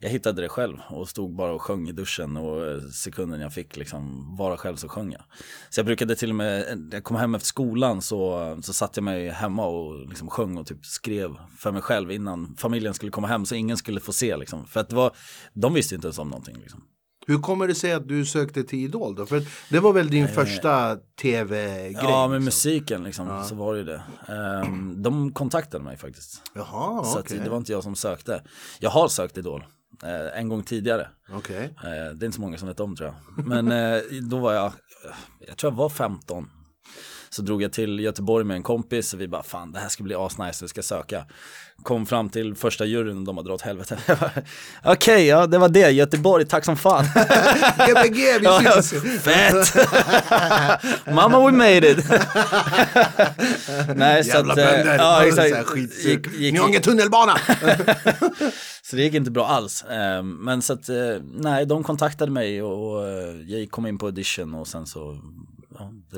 jag 0.00 0.10
hittade 0.10 0.42
det 0.42 0.48
själv 0.48 0.76
och 0.90 1.08
stod 1.08 1.36
bara 1.36 1.52
och 1.52 1.62
sjöng 1.62 1.88
i 1.88 1.92
duschen 1.92 2.36
och 2.36 2.66
eh, 2.66 2.80
sekunden 2.80 3.40
jag 3.40 3.52
fick 3.52 3.76
liksom 3.76 4.36
vara 4.36 4.56
själv 4.56 4.76
så 4.76 4.88
sjöng 4.88 5.12
jag. 5.12 5.22
Så 5.70 5.78
jag 5.78 5.86
brukade 5.86 6.16
till 6.16 6.30
och 6.30 6.36
med, 6.36 6.78
när 6.78 6.96
jag 6.96 7.04
kom 7.04 7.16
hem 7.16 7.34
efter 7.34 7.46
skolan 7.46 8.02
så, 8.02 8.58
så 8.62 8.72
satt 8.72 8.96
jag 8.96 9.04
mig 9.04 9.30
hemma 9.30 9.66
och 9.66 10.08
liksom 10.08 10.30
sjöng 10.30 10.58
och 10.58 10.66
typ 10.66 10.86
skrev 10.86 11.36
för 11.58 11.72
mig 11.72 11.82
själv 11.82 12.12
innan 12.12 12.56
familjen 12.56 12.94
skulle 12.94 13.12
komma 13.12 13.28
hem 13.28 13.46
så 13.46 13.54
ingen 13.54 13.76
skulle 13.76 14.00
få 14.00 14.12
se 14.12 14.36
liksom. 14.36 14.66
För 14.66 14.80
att 14.80 14.88
det 14.88 14.96
var, 14.96 15.12
de 15.52 15.74
visste 15.74 15.94
inte 15.94 16.06
ens 16.06 16.18
om 16.18 16.28
någonting 16.28 16.56
liksom. 16.56 16.82
Hur 17.26 17.38
kommer 17.38 17.68
det 17.68 17.74
sig 17.74 17.92
att 17.92 18.08
du 18.08 18.26
sökte 18.26 18.64
till 18.64 18.78
Idol 18.78 19.14
då? 19.14 19.26
För 19.26 19.42
det 19.70 19.80
var 19.80 19.92
väl 19.92 20.10
din 20.10 20.28
första 20.28 20.96
tv-grej? 21.22 21.92
Ja, 22.02 22.28
med 22.28 22.34
liksom. 22.34 22.44
musiken 22.44 23.04
liksom, 23.04 23.44
så 23.48 23.54
var 23.54 23.72
det 23.72 23.78
ju 23.78 23.84
det. 23.84 24.02
Ehm, 24.28 25.02
de 25.02 25.32
kontaktade 25.32 25.84
mig 25.84 25.96
faktiskt. 25.96 26.42
Jaha, 26.54 27.04
Så 27.04 27.18
att 27.18 27.28
det 27.28 27.48
var 27.50 27.56
inte 27.56 27.72
jag 27.72 27.82
som 27.82 27.94
sökte. 27.94 28.42
Jag 28.80 28.90
har 28.90 29.08
sökt 29.08 29.38
Idol. 29.38 29.64
eh, 30.02 30.38
en 30.38 30.48
gång 30.48 30.62
tidigare. 30.62 31.08
Okej. 31.32 31.64
Eh, 31.84 31.90
det 31.90 32.24
är 32.24 32.26
inte 32.26 32.32
så 32.32 32.40
många 32.40 32.58
som 32.58 32.68
vet 32.68 32.80
om 32.80 32.96
tror 32.96 33.14
jag. 33.36 33.46
Men 33.46 33.72
eh, 33.72 34.00
då 34.30 34.38
var 34.38 34.52
jag, 34.52 34.72
jag 35.48 35.56
tror 35.56 35.72
jag 35.72 35.76
var 35.76 35.88
15. 35.88 36.50
Så 37.34 37.42
drog 37.42 37.62
jag 37.62 37.72
till 37.72 38.00
Göteborg 38.00 38.44
med 38.44 38.56
en 38.56 38.62
kompis 38.62 39.14
och 39.14 39.20
vi 39.20 39.28
bara 39.28 39.42
fan 39.42 39.72
det 39.72 39.78
här 39.78 39.88
ska 39.88 40.02
bli 40.04 40.14
asnice, 40.14 40.64
vi 40.64 40.68
ska 40.68 40.82
söka. 40.82 41.24
Kom 41.82 42.06
fram 42.06 42.28
till 42.30 42.54
första 42.54 42.84
juryn 42.84 43.18
och 43.18 43.24
de 43.24 43.36
hade 43.36 43.48
dragit 43.48 43.62
helvete. 43.62 43.98
Okej, 44.84 45.26
ja 45.26 45.46
det 45.46 45.58
var 45.58 45.68
det, 45.68 45.90
Göteborg, 45.90 46.46
tack 46.46 46.64
som 46.64 46.76
fan. 46.76 47.04
Gbg, 47.88 48.14
vi 48.40 48.82
syns! 48.82 49.22
Fett! 49.22 49.74
Mamma 51.14 51.46
we 51.46 51.52
made 51.52 51.90
it! 51.90 51.98
Nej, 53.96 54.24
så 54.24 54.36
Jävla 54.36 54.52
att, 54.52 54.58
eh, 54.58 54.64
bönder! 54.66 54.96
ja 54.96 55.24
Så 55.32 55.40
exakt. 55.40 55.76
Gick, 55.76 56.26
gick, 56.32 56.52
Ni 56.52 56.58
har 56.58 56.68
ingen 56.68 56.82
tunnelbana! 56.82 57.36
så 58.82 58.96
det 58.96 59.02
gick 59.02 59.14
inte 59.14 59.30
bra 59.30 59.46
alls. 59.46 59.82
Eh, 59.82 60.22
Men 60.22 60.62
så 60.62 60.72
att, 60.72 60.88
eh, 60.88 60.96
nej, 61.34 61.66
de 61.66 61.84
kontaktade 61.84 62.30
mig 62.32 62.62
och 62.62 63.08
eh, 63.08 63.36
jag 63.46 63.70
kom 63.70 63.86
in 63.86 63.98
på 63.98 64.06
audition 64.06 64.54
och 64.54 64.68
sen 64.68 64.86
så, 64.86 65.18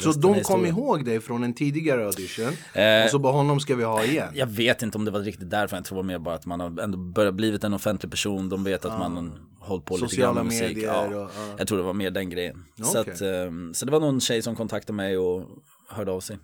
så 0.01 0.13
de 0.13 0.43
kom 0.43 0.67
ihåg 0.67 1.05
dig 1.05 1.21
från 1.21 1.45
en 1.45 1.55
tidigare 1.55 2.07
audition. 2.07 2.53
Eh, 2.73 3.05
och 3.05 3.11
så 3.11 3.19
bara 3.19 3.33
honom 3.33 3.61
ska 3.61 3.75
vi 3.77 3.85
ha 3.85 4.05
igen. 4.05 4.29
Jag 4.35 4.47
vet 4.47 4.83
inte 4.83 4.99
om 4.99 5.05
det 5.05 5.11
var 5.11 5.21
riktigt 5.21 5.51
därför, 5.51 5.77
jag 5.77 5.85
tror 5.85 6.03
mer 6.03 6.19
bara 6.19 6.35
att 6.35 6.47
man 6.47 6.61
har 6.61 6.81
ändå 6.81 6.99
börjat 6.99 7.35
blivit 7.35 7.65
en 7.65 7.75
offentlig 7.75 8.11
person, 8.11 8.49
de 8.49 8.65
vet 8.65 8.85
att 8.85 8.99
man 8.99 9.17
har 9.17 9.67
hållit 9.67 9.85
på 9.85 9.95
lite 9.95 10.09
Sociala 10.09 10.27
grann 10.35 10.47
med 10.47 10.55
musik. 10.55 10.69
medier 10.77 10.87
Ja, 10.93 11.07
och- 11.07 11.13
ja. 11.15 11.29
Jag 11.59 11.69
tror 11.69 11.79
det 11.79 11.85
var 11.85 11.93
mer 11.93 12.11
den 12.11 12.31
grejen. 12.31 12.65
Så, 12.83 13.01
Okej. 13.01 13.13
att, 13.13 13.21
eh, 13.21 13.53
så 13.73 13.87
det 13.87 13.93
var 13.93 14.01
någon 14.01 14.21
tjej 14.21 14.43
som 14.43 14.57
kontaktade 14.57 14.97
mig 14.97 15.19
och 15.19 15.49
hörde 15.89 16.11
av 16.13 16.21
sig. 16.21 16.39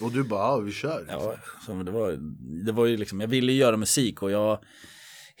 Och 0.00 0.12
du 0.12 0.24
bara, 0.24 0.40
ja 0.40 0.56
vi 0.56 0.72
kör. 0.72 1.06
Ja, 1.08 1.34
så 1.66 1.72
det, 1.72 1.90
var, 1.90 2.18
det 2.66 2.72
var 2.72 2.86
ju 2.86 2.96
liksom, 2.96 3.20
jag 3.20 3.28
ville 3.28 3.52
göra 3.52 3.76
musik 3.76 4.22
och 4.22 4.30
jag 4.30 4.58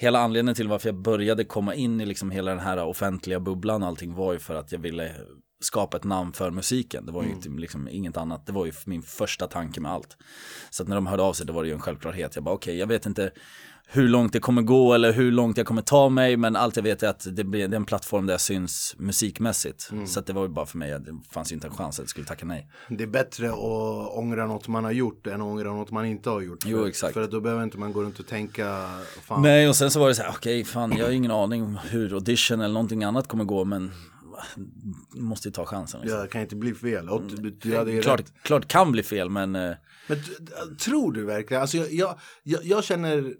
Hela 0.00 0.18
anledningen 0.18 0.54
till 0.54 0.68
varför 0.68 0.88
jag 0.88 1.02
började 1.02 1.44
komma 1.44 1.74
in 1.74 2.00
i 2.00 2.06
liksom 2.06 2.30
hela 2.30 2.50
den 2.50 2.60
här 2.60 2.84
offentliga 2.84 3.40
bubblan 3.40 3.82
och 3.82 3.88
allting 3.88 4.14
var 4.14 4.32
ju 4.32 4.38
för 4.38 4.54
att 4.54 4.72
jag 4.72 4.78
ville 4.78 5.14
skapa 5.60 5.96
ett 5.96 6.04
namn 6.04 6.32
för 6.32 6.50
musiken. 6.50 7.06
Det 7.06 7.12
var 7.12 7.22
ju 7.22 7.34
typ 7.40 7.58
liksom 7.58 7.88
inget 7.88 8.16
annat, 8.16 8.46
det 8.46 8.52
var 8.52 8.66
ju 8.66 8.72
min 8.84 9.02
första 9.02 9.46
tanke 9.46 9.80
med 9.80 9.92
allt. 9.92 10.16
Så 10.70 10.82
att 10.82 10.88
när 10.88 10.96
de 10.96 11.06
hörde 11.06 11.22
av 11.22 11.32
sig 11.32 11.46
då 11.46 11.52
var 11.52 11.62
det 11.62 11.68
ju 11.68 11.74
en 11.74 11.80
självklarhet. 11.80 12.34
Jag 12.34 12.44
bara 12.44 12.54
okej, 12.54 12.78
jag 12.78 12.86
vet 12.86 13.06
inte 13.06 13.30
hur 13.90 14.08
långt 14.08 14.32
det 14.32 14.40
kommer 14.40 14.62
gå 14.62 14.94
eller 14.94 15.12
hur 15.12 15.32
långt 15.32 15.56
jag 15.56 15.66
kommer 15.66 15.82
ta 15.82 16.08
mig 16.08 16.36
men 16.36 16.56
allt 16.56 16.76
jag 16.76 16.82
vet 16.82 17.02
är 17.02 17.08
att 17.08 17.26
det, 17.36 17.44
blir, 17.44 17.68
det 17.68 17.74
är 17.74 17.76
en 17.76 17.84
plattform 17.84 18.26
där 18.26 18.34
jag 18.34 18.40
syns 18.40 18.94
musikmässigt. 18.98 19.90
Så 20.06 20.20
att 20.20 20.26
det 20.26 20.32
var 20.32 20.42
ju 20.42 20.48
bara 20.48 20.66
för 20.66 20.78
mig, 20.78 20.90
det 20.90 21.18
fanns 21.30 21.52
ju 21.52 21.54
inte 21.54 21.66
en 21.66 21.72
chans 21.72 21.98
att 21.98 22.02
jag 22.02 22.08
skulle 22.08 22.26
tacka 22.26 22.46
nej. 22.46 22.68
Det 22.88 23.04
är 23.04 23.08
bättre 23.08 23.48
att 23.48 23.58
ångra 24.16 24.46
något 24.46 24.68
man 24.68 24.84
har 24.84 24.92
gjort 24.92 25.26
än 25.26 25.34
att 25.34 25.46
ångra 25.46 25.72
något 25.72 25.90
man 25.90 26.06
inte 26.06 26.30
har 26.30 26.40
gjort. 26.40 26.58
Jo, 26.66 26.86
exakt. 26.86 27.14
För 27.14 27.22
att 27.22 27.30
då 27.30 27.40
behöver 27.40 27.62
inte 27.62 27.78
man 27.78 27.92
gå 27.92 28.02
runt 28.02 28.18
och 28.18 28.26
tänka, 28.26 28.90
fan. 29.22 29.42
Nej 29.42 29.68
och 29.68 29.76
sen 29.76 29.90
så 29.90 30.00
var 30.00 30.08
det 30.08 30.14
så 30.14 30.22
här, 30.22 30.30
okej 30.30 30.64
fan 30.64 30.92
jag 30.96 31.04
har 31.04 31.12
ingen 31.12 31.30
aning 31.30 31.76
hur 31.90 32.14
audition 32.14 32.60
eller 32.60 32.74
någonting 32.74 33.04
annat 33.04 33.28
kommer 33.28 33.44
gå 33.44 33.64
men 33.64 33.92
måste 35.14 35.48
ju 35.48 35.52
ta 35.52 35.66
chansen. 35.66 36.00
Liksom. 36.00 36.20
Det 36.20 36.28
kan 36.28 36.42
inte 36.42 36.56
bli 36.56 36.74
fel. 36.74 37.08
Och 37.08 37.22
du, 37.22 37.50
du 37.50 37.76
hade 37.76 38.02
klart, 38.02 38.20
rätt. 38.20 38.32
klart 38.42 38.68
kan 38.68 38.92
bli 38.92 39.02
fel 39.02 39.30
men 39.30 39.56
eh, 39.56 39.76
Men 40.06 40.18
tror 40.78 41.12
du 41.12 41.24
verkligen? 41.24 41.60
Alltså 41.60 41.76
jag, 41.76 41.92
jag, 41.92 42.18
jag, 42.42 42.64
jag 42.64 42.84
känner 42.84 43.34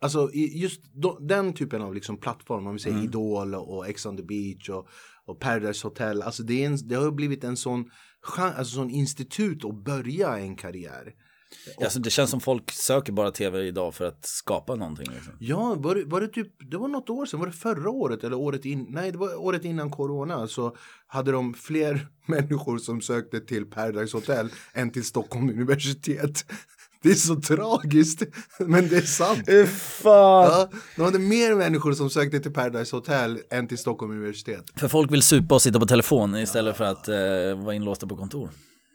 Alltså 0.00 0.30
i 0.32 0.58
just 0.58 0.82
då, 0.92 1.18
den 1.18 1.52
typen 1.52 1.82
av 1.82 1.94
liksom 1.94 2.16
plattform, 2.16 2.66
om 2.66 2.72
vi 2.72 2.78
säger 2.78 3.04
Idol 3.04 3.54
och 3.54 3.88
Ex 3.88 4.06
on 4.06 4.16
the 4.16 4.22
beach 4.22 4.68
och, 4.68 4.88
och 5.24 5.40
Paradise 5.40 5.86
Hotel. 5.86 6.22
Alltså 6.22 6.42
det, 6.42 6.64
en, 6.64 6.88
det 6.88 6.94
har 6.94 7.10
blivit 7.10 7.44
en 7.44 7.56
sån, 7.56 7.90
alltså 8.38 8.74
sån 8.74 8.90
institut 8.90 9.64
att 9.64 9.84
börja 9.84 10.38
en 10.38 10.56
karriär. 10.56 11.14
Alltså, 11.80 11.98
det 11.98 12.10
känns 12.10 12.30
som 12.30 12.40
folk 12.40 12.72
söker 12.72 13.12
bara 13.12 13.30
tv 13.30 13.66
idag 13.66 13.94
för 13.94 14.04
att 14.04 14.26
skapa 14.26 14.74
någonting. 14.74 15.06
Liksom. 15.14 15.32
Ja, 15.38 15.74
var 15.78 15.94
det, 15.94 16.04
var 16.04 16.20
det 16.20 16.28
typ, 16.28 16.70
det 16.70 16.76
var 16.76 16.88
något 16.88 17.10
år 17.10 17.26
sedan, 17.26 17.40
var 17.40 17.46
det 17.46 17.52
förra 17.52 17.90
året 17.90 18.24
eller 18.24 18.36
året 18.36 18.64
in, 18.64 18.86
nej 18.88 19.12
det 19.12 19.18
var 19.18 19.40
året 19.40 19.64
innan 19.64 19.90
corona 19.90 20.48
så 20.48 20.76
hade 21.06 21.32
de 21.32 21.54
fler 21.54 22.08
människor 22.26 22.78
som 22.78 23.00
sökte 23.00 23.40
till 23.40 23.66
Paradise 23.66 24.16
Hotel 24.16 24.48
än 24.72 24.90
till 24.90 25.04
Stockholm 25.04 25.50
universitet. 25.50 26.44
Det 27.02 27.10
är 27.10 27.14
så 27.14 27.36
tragiskt, 27.36 28.22
men 28.58 28.88
det 28.88 28.96
är 28.96 29.00
sant. 29.00 29.70
Fan. 29.70 30.50
Ja, 30.50 30.70
de 30.96 31.02
hade 31.02 31.18
mer 31.18 31.54
människor 31.54 31.92
som 31.92 32.10
sökte 32.10 32.40
till 32.40 32.52
Paradise 32.52 32.96
Hotel 32.96 33.38
än 33.50 33.68
till 33.68 33.78
Stockholm 33.78 34.12
universitet. 34.12 34.64
För 34.76 34.88
folk 34.88 35.12
vill 35.12 35.22
supa 35.22 35.54
och 35.54 35.62
sitta 35.62 35.80
på 35.80 35.86
telefon 35.86 36.36
istället 36.36 36.76
för 36.76 36.84
att 36.84 37.08
eh, 37.08 37.64
vara 37.64 37.74
inlåsta 37.74 38.06
på 38.06 38.16
kontor. 38.16 38.50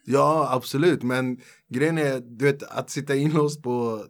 Ja, 0.06 0.50
absolut, 0.52 1.04
men 1.04 1.38
grejen 1.70 1.98
är, 1.98 2.20
du 2.20 2.46
vet, 2.46 2.64
att 2.64 2.90
sitta 2.90 3.16
inlåst 3.16 3.62
på 3.64 4.06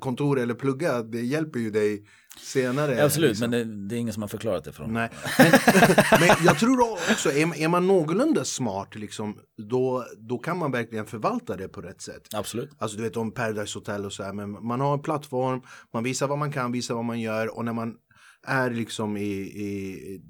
kontor 0.00 0.38
eller 0.38 0.54
plugga, 0.54 1.02
det 1.02 1.20
hjälper 1.20 1.58
ju 1.60 1.70
dig 1.70 2.04
senare. 2.40 3.04
Absolut, 3.04 3.30
liksom. 3.30 3.50
men 3.50 3.68
det, 3.68 3.88
det 3.88 3.96
är 3.96 3.98
ingen 3.98 4.14
som 4.14 4.22
har 4.22 4.28
förklarat 4.28 4.64
det 4.64 4.72
för 4.72 4.82
dem. 4.82 4.92
Nej, 4.92 5.10
men, 5.38 5.50
men 6.20 6.36
jag 6.44 6.58
tror 6.58 6.80
också, 7.10 7.30
är, 7.32 7.46
man- 7.46 7.56
är 7.56 7.68
man 7.68 7.86
någorlunda 7.86 8.44
smart, 8.44 8.94
liksom, 8.94 9.38
då, 9.70 10.04
då 10.18 10.38
kan 10.38 10.58
man 10.58 10.72
verkligen 10.72 11.06
förvalta 11.06 11.56
det 11.56 11.68
på 11.68 11.80
rätt 11.80 12.00
sätt. 12.02 12.22
Absolut. 12.34 12.70
Alltså 12.78 12.96
du 12.96 13.02
vet 13.02 13.16
om 13.16 13.32
Paradise 13.32 13.78
Hotel 13.78 14.04
och 14.04 14.12
så 14.12 14.22
här, 14.22 14.32
men 14.32 14.66
man 14.66 14.80
har 14.80 14.94
en 14.94 15.02
plattform, 15.02 15.60
man 15.92 16.04
visar 16.04 16.26
vad 16.28 16.38
man 16.38 16.52
kan, 16.52 16.72
visar 16.72 16.94
vad 16.94 17.04
man 17.04 17.20
gör 17.20 17.56
och 17.56 17.64
när 17.64 17.72
man 17.72 17.94
är 18.46 18.70
liksom 18.70 19.16
i, 19.16 19.32
i 19.40 20.20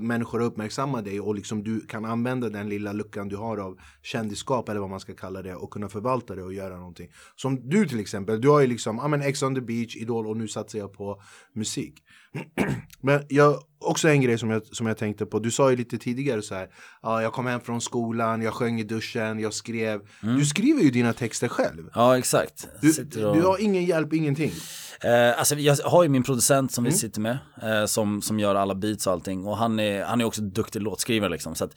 människor 0.00 0.40
uppmärksammar 0.40 1.02
dig 1.02 1.20
och 1.20 1.34
liksom 1.34 1.64
du 1.64 1.80
kan 1.80 2.04
använda 2.04 2.48
den 2.48 2.68
lilla 2.68 2.92
luckan 2.92 3.28
du 3.28 3.36
har 3.36 3.58
av 3.58 3.78
kändisskap 4.02 4.68
eller 4.68 4.80
vad 4.80 4.90
man 4.90 5.00
ska 5.00 5.14
kalla 5.14 5.42
det 5.42 5.54
och 5.54 5.70
kunna 5.70 5.88
förvalta 5.88 6.34
det 6.34 6.42
och 6.42 6.54
göra 6.54 6.76
någonting. 6.76 7.10
Som 7.36 7.68
du 7.68 7.88
till 7.88 8.00
exempel, 8.00 8.40
du 8.40 8.48
har 8.48 8.60
ju 8.60 8.66
liksom, 8.66 8.96
ja 8.96 9.08
men 9.08 9.22
Ex 9.22 9.42
on 9.42 9.54
the 9.54 9.60
beach, 9.60 9.96
Idol 9.96 10.26
och 10.26 10.36
nu 10.36 10.48
satsar 10.48 10.78
jag 10.78 10.92
på 10.92 11.22
musik. 11.54 12.02
men 13.00 13.24
jag, 13.28 13.62
också 13.80 14.08
en 14.08 14.20
grej 14.20 14.38
som 14.38 14.50
jag, 14.50 14.66
som 14.66 14.86
jag 14.86 14.98
tänkte 14.98 15.26
på, 15.26 15.38
du 15.38 15.50
sa 15.50 15.70
ju 15.70 15.76
lite 15.76 15.98
tidigare 15.98 16.42
så 16.42 16.54
här, 16.54 16.68
ja 17.02 17.22
jag 17.22 17.32
kom 17.32 17.46
hem 17.46 17.60
från 17.60 17.80
skolan, 17.80 18.42
jag 18.42 18.54
sjöng 18.54 18.80
i 18.80 18.84
duschen, 18.84 19.38
jag 19.40 19.54
skrev. 19.54 20.00
Du 20.20 20.44
skriver 20.44 20.82
ju 20.82 20.90
dina 20.90 21.12
texter 21.12 21.48
själv. 21.48 21.90
Ja, 21.94 22.18
exakt. 22.18 22.68
Du, 22.80 23.24
och... 23.24 23.36
du 23.36 23.42
har 23.42 23.58
ingen 23.62 23.84
hjälp, 23.84 24.12
ingenting. 24.12 24.52
Eh, 25.00 25.38
alltså 25.38 25.54
jag 25.54 25.76
har 25.76 26.02
ju 26.02 26.08
min 26.08 26.22
producent 26.22 26.72
som 26.72 26.84
Mm. 26.84 26.92
vi 26.92 26.98
sitter 26.98 27.20
med, 27.20 27.38
eh, 27.62 27.86
som, 27.86 28.22
som 28.22 28.40
gör 28.40 28.54
alla 28.54 28.74
beats 28.74 29.06
och 29.06 29.12
allting. 29.12 29.46
Och 29.46 29.56
han 29.56 29.80
är, 29.80 30.04
han 30.04 30.20
är 30.20 30.24
också 30.24 30.42
duktig 30.42 30.82
låtskrivare 30.82 31.30
liksom. 31.30 31.54
Så 31.54 31.64
att 31.64 31.72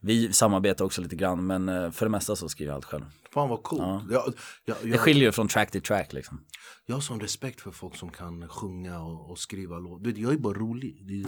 vi 0.00 0.32
samarbetar 0.32 0.84
också 0.84 1.02
lite 1.02 1.16
grann, 1.16 1.46
men 1.46 1.68
eh, 1.68 1.90
för 1.90 2.06
det 2.06 2.10
mesta 2.10 2.36
så 2.36 2.48
skriver 2.48 2.70
jag 2.72 2.76
allt 2.76 2.84
själv. 2.84 3.04
Fan 3.36 3.48
vad 3.48 3.62
coolt. 3.62 3.82
Jag, 4.10 4.34
jag, 4.64 4.76
Det 4.82 4.88
jag, 4.88 5.00
skiljer 5.00 5.24
ju 5.24 5.32
från 5.32 5.48
track 5.48 5.70
till 5.70 5.82
track 5.82 6.12
liksom. 6.12 6.40
jag 6.86 6.96
har 6.96 7.00
sån 7.00 7.20
respekt 7.20 7.60
för 7.60 7.70
folk 7.70 7.96
som 7.96 8.10
kan 8.10 8.48
sjunga 8.48 9.00
och, 9.00 9.30
och 9.30 9.38
skriva 9.38 9.78
låt. 9.78 10.04
Du 10.04 10.10
vet, 10.10 10.18
jag 10.18 10.32
är 10.32 10.38
bara 10.38 10.54
rolig. 10.54 11.02
Det 11.08 11.14
är, 11.14 11.26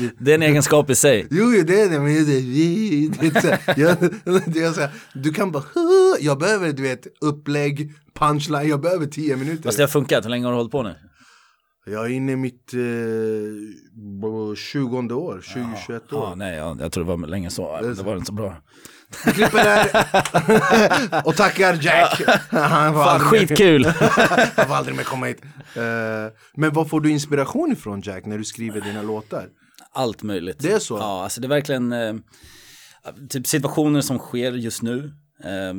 det, 0.00 0.12
Det 0.24 0.30
är 0.30 0.34
en 0.34 0.42
egenskap 0.42 0.90
i 0.90 0.94
sig. 0.94 1.26
jo, 1.30 1.50
det 1.66 1.80
är 1.80 1.90
det, 1.90 2.00
men 2.00 2.14
det 2.14 2.32
är, 2.32 3.32
det 3.32 3.40
här, 3.40 3.74
jag, 3.80 3.96
det 4.46 4.60
är 4.62 4.72
så 4.72 4.80
här, 4.80 4.90
du 5.14 5.32
kan 5.32 5.52
bara, 5.52 5.64
jag 6.20 6.38
behöver 6.38 6.72
du 6.72 6.82
vet 6.82 7.06
upplägg, 7.20 7.92
punchline, 8.14 8.68
jag 8.68 8.80
behöver 8.80 9.06
tio 9.06 9.36
minuter. 9.36 9.62
Fast 9.62 9.76
det 9.76 9.82
har 9.82 9.88
funkat, 9.88 10.24
hur 10.24 10.30
länge 10.30 10.44
har 10.44 10.52
du 10.52 10.56
hållit 10.56 10.72
på 10.72 10.82
nu? 10.82 10.94
Jag 11.86 12.04
är 12.04 12.08
inne 12.08 12.32
i 12.32 12.36
mitt 12.36 12.74
eh, 12.74 12.80
20 14.56 14.96
år, 15.14 15.40
20-21 15.40 15.94
år. 15.94 16.02
Ja, 16.10 16.34
nej, 16.36 16.56
jag, 16.56 16.80
jag 16.80 16.92
tror 16.92 17.04
det 17.04 17.16
var 17.16 17.26
länge 17.26 17.50
så. 17.50 17.80
Det 17.80 18.02
var 18.02 18.14
inte 18.14 18.26
så 18.26 18.32
bra. 18.32 18.56
Vi 19.26 19.32
klipper 19.32 19.64
där 19.64 21.22
och 21.26 21.36
tackar 21.36 21.78
Jack. 21.82 22.22
Han 22.50 22.94
var 22.94 23.04
Fan, 23.04 23.20
aldrig 23.20 23.40
med. 23.40 23.48
skitkul! 23.48 23.84
Han 24.56 24.66
får 24.66 24.74
aldrig 24.74 24.96
mer 24.96 25.04
komma 25.04 25.26
hit. 25.26 25.42
Eh, 25.74 25.82
men 26.56 26.72
var 26.72 26.84
får 26.84 27.00
du 27.00 27.10
inspiration 27.10 27.72
ifrån 27.72 28.00
Jack 28.00 28.26
när 28.26 28.38
du 28.38 28.44
skriver 28.44 28.80
dina 28.80 29.02
låtar? 29.02 29.46
Allt 29.94 30.22
möjligt. 30.22 30.56
Det 30.60 30.72
är 30.72 30.78
så? 30.78 30.98
Ja, 30.98 31.22
alltså 31.22 31.40
det 31.40 31.46
är 31.46 31.48
verkligen 31.48 31.92
eh, 31.92 32.14
typ 33.28 33.46
situationer 33.46 34.00
som 34.00 34.18
sker 34.18 34.52
just 34.52 34.82
nu. 34.82 35.12
Eh, 35.44 35.74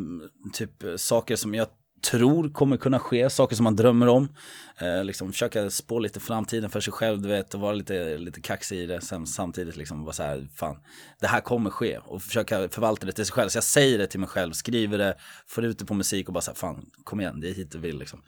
typ 0.53 0.71
saker 0.97 1.35
som 1.35 1.55
jag 1.55 1.67
tror 2.03 2.49
kommer 2.49 2.77
kunna 2.77 2.99
ske, 2.99 3.29
saker 3.29 3.55
som 3.55 3.63
man 3.63 3.75
drömmer 3.75 4.07
om. 4.07 4.29
Eh, 4.77 5.03
liksom 5.03 5.31
försöka 5.31 5.69
spå 5.69 5.99
lite 5.99 6.19
framtiden 6.19 6.69
för 6.69 6.81
sig 6.81 6.93
själv, 6.93 7.21
du 7.21 7.27
vet, 7.29 7.53
och 7.53 7.59
vara 7.59 7.73
lite, 7.73 8.17
lite 8.17 8.41
kaxig 8.41 8.79
i 8.79 8.85
det. 8.85 9.01
Sen, 9.01 9.27
samtidigt 9.27 9.77
liksom 9.77 10.03
vara 10.03 10.13
så 10.13 10.23
här, 10.23 10.47
fan, 10.55 10.77
det 11.19 11.27
här 11.27 11.41
kommer 11.41 11.69
ske. 11.69 11.97
Och 11.97 12.21
försöka 12.21 12.69
förvalta 12.69 13.05
det 13.05 13.11
till 13.11 13.25
sig 13.25 13.33
själv. 13.33 13.49
Så 13.49 13.57
jag 13.57 13.63
säger 13.63 13.97
det 13.97 14.07
till 14.07 14.19
mig 14.19 14.29
själv, 14.29 14.53
skriver 14.53 14.97
det, 14.97 15.15
får 15.47 15.63
ut 15.63 15.79
det 15.79 15.85
på 15.85 15.93
musik 15.93 16.27
och 16.27 16.33
bara 16.33 16.41
så 16.41 16.51
här, 16.51 16.55
fan, 16.55 16.85
kom 17.03 17.21
igen, 17.21 17.39
det 17.39 17.49
är 17.49 17.53
hit 17.53 17.71
du 17.71 17.77
vill 17.77 17.99
liksom. 17.99 18.21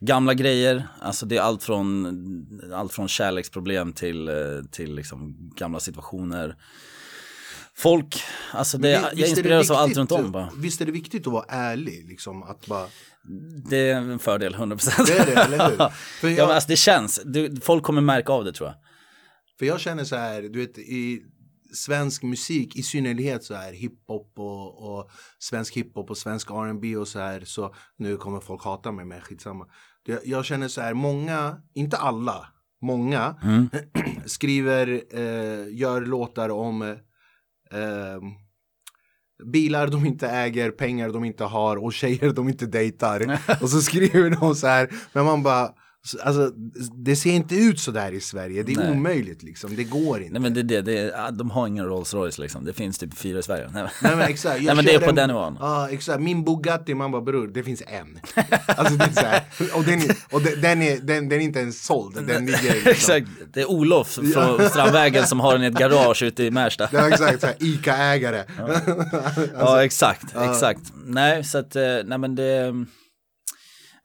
Gamla 0.00 0.34
grejer, 0.34 0.88
alltså 1.00 1.26
det 1.26 1.36
är 1.36 1.40
allt 1.40 1.62
från, 1.62 2.70
allt 2.74 2.92
från 2.92 3.08
kärleksproblem 3.08 3.92
till, 3.92 4.28
eh, 4.28 4.34
till 4.70 4.94
liksom 4.94 5.50
gamla 5.56 5.80
situationer 5.80 6.56
folk, 7.76 8.22
alltså 8.52 8.78
det, 8.78 9.00
Men 9.02 9.18
jag 9.18 9.28
inspireras 9.28 9.70
av 9.70 9.76
allt 9.76 9.96
runt 9.96 10.12
om 10.12 10.32
bara. 10.32 10.50
Visst 10.56 10.80
är 10.80 10.86
det 10.86 10.92
viktigt 10.92 11.26
att 11.26 11.32
vara 11.32 11.44
ärlig 11.48 12.08
liksom 12.08 12.42
att 12.42 12.66
bara 12.66 12.86
Det 13.70 13.90
är 13.90 13.96
en 13.96 14.18
fördel 14.18 14.54
100% 14.54 15.06
Det 15.06 15.18
är 15.18 15.26
det, 15.26 15.42
eller 15.42 15.70
hur? 15.70 15.76
För 16.20 16.28
jag, 16.28 16.38
ja, 16.38 16.46
men 16.46 16.54
alltså 16.54 16.68
det 16.68 16.76
känns, 16.76 17.20
du, 17.24 17.56
folk 17.60 17.82
kommer 17.82 18.00
märka 18.00 18.32
av 18.32 18.44
det 18.44 18.52
tror 18.52 18.68
jag 18.68 18.76
För 19.58 19.66
jag 19.66 19.80
känner 19.80 20.04
så 20.04 20.16
här, 20.16 20.42
du 20.42 20.58
vet 20.58 20.78
i 20.78 21.22
svensk 21.72 22.22
musik 22.22 22.76
i 22.76 22.82
synnerhet 22.82 23.44
så 23.44 23.54
här 23.54 23.72
hiphop 23.72 24.32
och, 24.36 24.98
och 24.98 25.10
svensk 25.38 25.76
hiphop 25.76 26.10
och 26.10 26.18
svensk 26.18 26.50
R&B 26.50 26.96
och 26.96 27.08
så 27.08 27.18
här 27.18 27.42
så 27.44 27.74
nu 27.96 28.16
kommer 28.16 28.40
folk 28.40 28.64
hata 28.64 28.92
mig 28.92 29.04
men 29.04 29.20
skitsamma. 29.20 29.66
Jag, 30.04 30.18
jag 30.24 30.44
känner 30.44 30.68
så 30.68 30.80
här 30.80 30.94
många, 30.94 31.56
inte 31.74 31.96
alla, 31.96 32.46
många 32.82 33.36
mm. 33.42 33.68
skriver, 34.26 35.02
eh, 35.10 35.76
gör 35.76 36.00
låtar 36.00 36.48
om 36.48 36.96
eh, 37.72 38.20
bilar 39.44 39.86
de 39.86 40.06
inte 40.06 40.28
äger, 40.28 40.70
pengar 40.70 41.08
de 41.08 41.24
inte 41.24 41.44
har 41.44 41.76
och 41.76 41.92
tjejer 41.92 42.32
de 42.32 42.48
inte 42.48 42.66
dejtar. 42.66 43.40
och 43.62 43.70
så 43.70 43.80
skriver 43.80 44.30
de 44.30 44.54
så 44.54 44.66
här, 44.66 44.88
men 45.12 45.24
man 45.24 45.42
bara 45.42 45.70
Alltså, 46.22 46.50
det 46.94 47.16
ser 47.16 47.30
inte 47.30 47.54
ut 47.54 47.80
så 47.80 47.90
där 47.90 48.12
i 48.12 48.20
Sverige, 48.20 48.62
det 48.62 48.72
är 48.72 48.76
Nej. 48.76 48.90
omöjligt 48.90 49.42
liksom, 49.42 49.76
det 49.76 49.84
går 49.84 50.20
inte. 50.20 50.32
Nej 50.32 50.42
men 50.42 50.54
det 50.54 50.60
är 50.60 50.64
det, 50.64 50.82
det 50.82 50.98
är, 50.98 51.32
de 51.32 51.50
har 51.50 51.66
ingen 51.66 51.84
Rolls 51.84 52.14
Royce 52.14 52.42
liksom, 52.42 52.64
det 52.64 52.72
finns 52.72 52.98
typ 52.98 53.18
fyra 53.18 53.38
i 53.38 53.42
Sverige. 53.42 53.70
Nej, 53.74 53.86
Nej 54.02 54.16
men 54.16 54.28
exakt. 54.28 54.62
Nej 54.62 54.74
men 54.74 54.84
det 54.84 54.94
är 54.94 55.00
på 55.00 55.12
den 55.12 55.28
nivån. 55.28 55.56
Ja 55.60 55.88
exakt, 55.90 56.20
min 56.20 56.44
Bugatti, 56.44 56.94
man 56.94 57.10
bara 57.10 57.22
bror, 57.22 57.46
det 57.46 57.62
finns 57.62 57.82
en. 57.86 58.20
alltså 58.66 58.94
det 58.94 59.04
är 59.04 59.12
så 59.12 59.26
här, 59.26 59.42
och, 59.74 59.84
den, 59.84 60.00
och 60.30 60.42
den, 60.42 60.82
är, 60.82 60.96
den, 61.00 61.28
den 61.28 61.40
är 61.40 61.44
inte 61.44 61.58
ens 61.58 61.84
såld, 61.84 62.26
den 62.26 62.46
ligger 62.46 62.74
liksom. 62.84 62.90
Exakt, 62.90 63.26
det 63.52 63.60
är 63.60 63.70
Olof 63.70 64.08
från 64.08 64.68
Strandvägen 64.68 65.26
som 65.26 65.40
har 65.40 65.52
den 65.52 65.62
i 65.62 65.66
ett 65.66 65.78
garage 65.78 66.22
ute 66.22 66.44
i 66.44 66.50
Märsta. 66.50 66.88
ja 66.92 67.08
exakt, 67.08 67.40
så 67.40 67.46
här, 67.46 67.56
ICA-ägare. 67.58 68.44
ja. 68.58 68.64
alltså, 69.24 69.48
ja 69.58 69.84
exakt, 69.84 70.36
exakt. 70.36 70.80
Nej 71.04 71.44
så 71.44 71.58
att, 71.58 71.76
eh, 71.76 71.82
nej 72.04 72.18
men 72.18 72.34
det 72.34 72.86